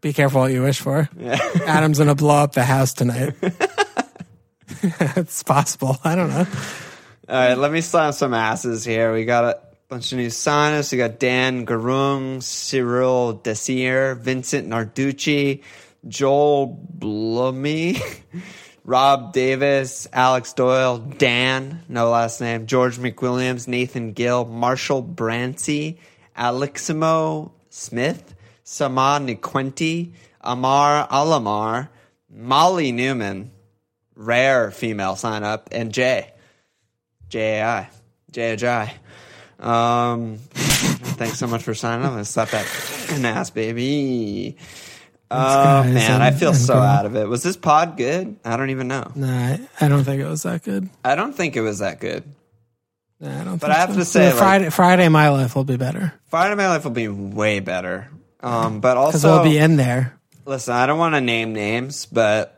be 0.01 0.13
careful 0.13 0.41
what 0.41 0.51
you 0.51 0.61
wish 0.61 0.79
for. 0.79 1.09
Adam's 1.65 1.97
gonna 1.97 2.13
blow 2.13 2.35
up 2.43 2.51
the 2.51 2.63
house 2.63 2.93
tonight. 2.93 3.33
it's 5.15 5.43
possible. 5.43 5.97
I 6.03 6.15
don't 6.15 6.29
know. 6.29 6.47
All 7.29 7.35
right, 7.35 7.57
let 7.57 7.71
me 7.71 7.81
slam 7.81 8.13
some 8.13 8.33
asses 8.33 8.85
here. 8.85 9.13
We 9.13 9.25
got 9.25 9.43
a 9.43 9.59
bunch 9.89 10.11
of 10.11 10.17
new 10.17 10.29
signers. 10.29 10.91
We 10.91 10.97
got 10.97 11.19
Dan 11.19 11.65
Garung, 11.65 12.41
Cyril 12.41 13.33
Desir, 13.33 14.15
Vincent 14.15 14.67
Narducci, 14.67 15.61
Joel 16.07 16.79
Blumy, 16.97 18.01
Rob 18.85 19.33
Davis, 19.33 20.07
Alex 20.13 20.53
Doyle, 20.53 20.99
Dan, 20.99 21.83
no 21.89 22.09
last 22.09 22.39
name, 22.39 22.65
George 22.65 22.97
McWilliams, 22.97 23.67
Nathan 23.67 24.13
Gill, 24.13 24.45
Marshall 24.45 25.03
Brancy, 25.03 25.97
Aleximo 26.37 27.51
Smith, 27.69 28.35
Sama 28.63 29.19
Niquenti, 29.21 30.13
Amar 30.39 31.07
Alamar, 31.09 31.89
Molly 32.29 32.91
Newman, 32.91 33.51
rare 34.17 34.71
female 34.71 35.15
sign 35.15 35.43
up, 35.43 35.69
and 35.71 35.93
Jay. 35.93 36.33
J-A-I. 37.29 37.89
J-A-J-I. 38.31 38.93
Um, 39.59 40.37
thanks 41.17 41.37
so 41.39 41.47
much 41.47 41.63
for 41.63 41.73
signing 41.73 42.05
up. 42.05 42.13
Let's 42.13 42.29
slap 42.29 42.49
that 42.49 42.65
fucking 42.65 43.23
ass, 43.25 43.49
baby. 43.49 44.57
Oh, 45.29 45.83
man, 45.83 46.21
I 46.21 46.27
and- 46.29 46.39
feel 46.39 46.49
and 46.49 46.57
so 46.57 46.75
out 46.75 47.05
of 47.05 47.15
it. 47.15 47.27
Was 47.27 47.43
this 47.43 47.57
pod 47.57 47.97
good? 47.97 48.37
I 48.45 48.55
don't 48.57 48.69
even 48.69 48.87
know. 48.87 49.11
Nah, 49.15 49.27
I, 49.47 49.59
I 49.81 49.87
don't 49.87 50.03
think 50.03 50.21
it 50.21 50.27
was 50.27 50.43
that 50.43 50.63
good. 50.63 50.89
I 51.03 51.15
don't 51.15 51.33
think 51.33 51.55
it 51.55 51.61
was 51.61 51.79
that 51.79 51.99
good. 51.99 52.23
Nah, 53.19 53.41
I 53.41 53.43
don't. 53.43 53.59
But 53.59 53.71
I 53.71 53.75
have 53.75 53.91
so. 53.93 53.99
to 53.99 54.05
say, 54.05 54.27
like- 54.29 54.37
Friday, 54.37 54.69
Friday, 54.69 55.09
my 55.09 55.29
life 55.29 55.55
will 55.55 55.63
be 55.63 55.77
better 55.77 56.13
Friday 56.29 56.55
my 56.55 56.67
Life 56.67 56.83
will 56.83 56.91
be 56.91 57.07
way 57.07 57.59
better. 57.59 58.09
Um, 58.41 58.79
but 58.79 58.93
because 59.07 59.25
also, 59.25 59.41
we'll 59.41 59.51
be 59.51 59.57
in 59.57 59.75
there. 59.75 60.17
listen, 60.45 60.73
I 60.75 60.85
don't 60.85 60.99
want 60.99 61.15
to 61.15 61.21
name 61.21 61.51
names, 61.53 62.05
but 62.05 62.56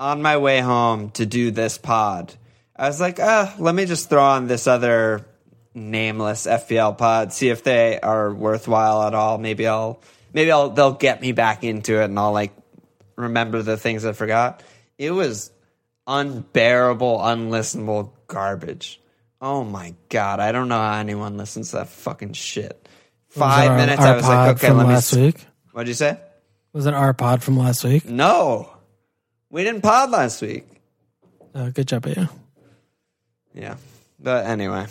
on 0.00 0.22
my 0.22 0.38
way 0.38 0.58
home 0.60 1.10
to 1.10 1.26
do 1.26 1.50
this 1.52 1.78
pod, 1.78 2.34
I 2.74 2.88
was 2.88 3.00
like, 3.00 3.20
ah, 3.20 3.54
let 3.58 3.74
me 3.74 3.84
just 3.84 4.08
throw 4.08 4.22
on 4.24 4.46
this 4.48 4.66
other 4.66 5.26
nameless 5.74 6.46
FPL 6.46 6.96
pod, 6.98 7.32
see 7.32 7.50
if 7.50 7.62
they 7.62 8.00
are 8.00 8.32
worthwhile 8.34 9.02
at 9.02 9.14
all. 9.14 9.36
Maybe 9.38 9.66
I'll, 9.66 10.00
maybe 10.32 10.50
I'll, 10.50 10.70
they'll 10.70 10.94
get 10.94 11.20
me 11.20 11.32
back 11.32 11.62
into 11.62 12.00
it, 12.00 12.06
and 12.06 12.18
I'll 12.18 12.32
like 12.32 12.52
remember 13.16 13.60
the 13.62 13.76
things 13.76 14.04
I 14.06 14.12
forgot. 14.12 14.62
It 14.98 15.10
was 15.10 15.52
unbearable, 16.06 17.18
unlistenable 17.18 18.10
garbage. 18.26 19.00
Oh 19.40 19.64
my 19.64 19.94
god, 20.08 20.40
I 20.40 20.52
don't 20.52 20.68
know 20.68 20.78
how 20.78 20.94
anyone 20.98 21.36
listens 21.36 21.70
to 21.70 21.76
that 21.76 21.88
fucking 21.88 22.32
shit. 22.32 22.88
Five 23.28 23.70
our- 23.70 23.76
minutes, 23.76 24.00
our 24.02 24.06
I 24.14 24.16
was 24.16 24.24
like, 24.28 24.56
okay, 24.56 24.68
from 24.68 24.78
let 24.78 24.86
me. 24.88 24.94
last 24.94 25.14
week. 25.14 25.46
What'd 25.72 25.88
you 25.88 25.94
say? 25.94 26.18
Was 26.72 26.86
it 26.86 26.94
our 26.94 27.12
pod 27.14 27.42
from 27.42 27.56
last 27.56 27.84
week? 27.84 28.04
No, 28.06 28.70
we 29.50 29.64
didn't 29.64 29.82
pod 29.82 30.10
last 30.10 30.40
week. 30.42 30.66
Oh, 31.54 31.70
good 31.70 31.88
job, 31.88 32.06
you. 32.06 32.28
Yeah, 33.54 33.76
but 34.18 34.46
anyway, 34.46 34.86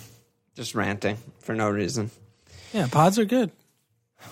just 0.55 0.75
ranting 0.75 1.17
for 1.39 1.55
no 1.55 1.69
reason. 1.69 2.11
Yeah, 2.73 2.87
pods 2.91 3.17
are 3.17 3.25
good. 3.25 3.51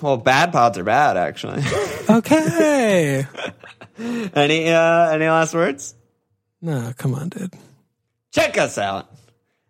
Well, 0.01 0.17
bad 0.17 0.51
pods 0.51 0.77
are 0.77 0.83
bad, 0.83 1.17
actually. 1.17 1.63
Okay. 2.09 3.27
any 3.99 4.69
uh, 4.69 5.09
any 5.09 5.27
last 5.27 5.53
words? 5.53 5.93
no, 6.61 6.93
come 6.97 7.13
on, 7.13 7.27
dude. 7.27 7.53
Check 8.31 8.57
us 8.57 8.77
out 8.77 9.11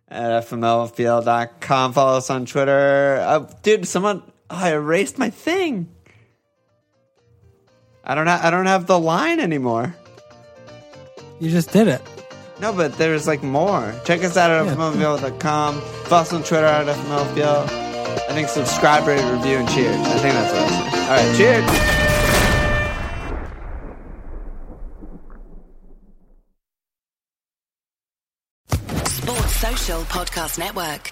at 0.08 0.44
fmlfpl.com. 0.48 1.94
Follow 1.94 2.18
us 2.18 2.30
on 2.30 2.46
Twitter. 2.46 3.18
Uh, 3.26 3.52
dude, 3.64 3.88
someone 3.88 4.22
oh, 4.52 4.56
I 4.56 4.74
erased 4.74 5.18
my 5.18 5.32
thing. 5.32 5.90
I 8.04 8.14
don't 8.14 8.28
ha- 8.28 8.42
I 8.44 8.52
don't 8.52 8.68
have 8.68 8.86
the 8.86 9.00
line 9.00 9.40
anymore. 9.40 9.96
You 11.40 11.50
just 11.50 11.72
did 11.72 11.88
it. 11.88 12.02
No, 12.60 12.74
but 12.74 12.98
there's 12.98 13.28
like 13.28 13.44
more. 13.44 13.94
Check 14.06 14.24
us 14.24 14.36
out 14.38 14.50
at 14.50 14.66
Yeah. 14.66 14.76
fmlfpl.com. 14.76 15.82
Follow 15.82 16.22
us 16.22 16.34
on 16.34 16.44
Twitter 16.44 16.66
at 16.66 16.88
fmlfpl. 16.88 17.70
I 18.30 18.34
think 18.34 18.48
subscribe, 18.50 19.06
rate, 19.08 19.24
review, 19.32 19.58
and 19.58 19.70
cheers. 19.70 19.96
I 19.96 20.18
think 20.20 20.34
that's 20.34 20.54
what 20.54 20.64
I 20.64 20.68
said. 20.68 21.10
All 21.10 21.18
right, 21.28 21.38
cheers. 21.38 21.98
Sports 29.06 29.56
Social 29.56 30.02
Podcast 30.04 30.58
Network. 30.60 31.12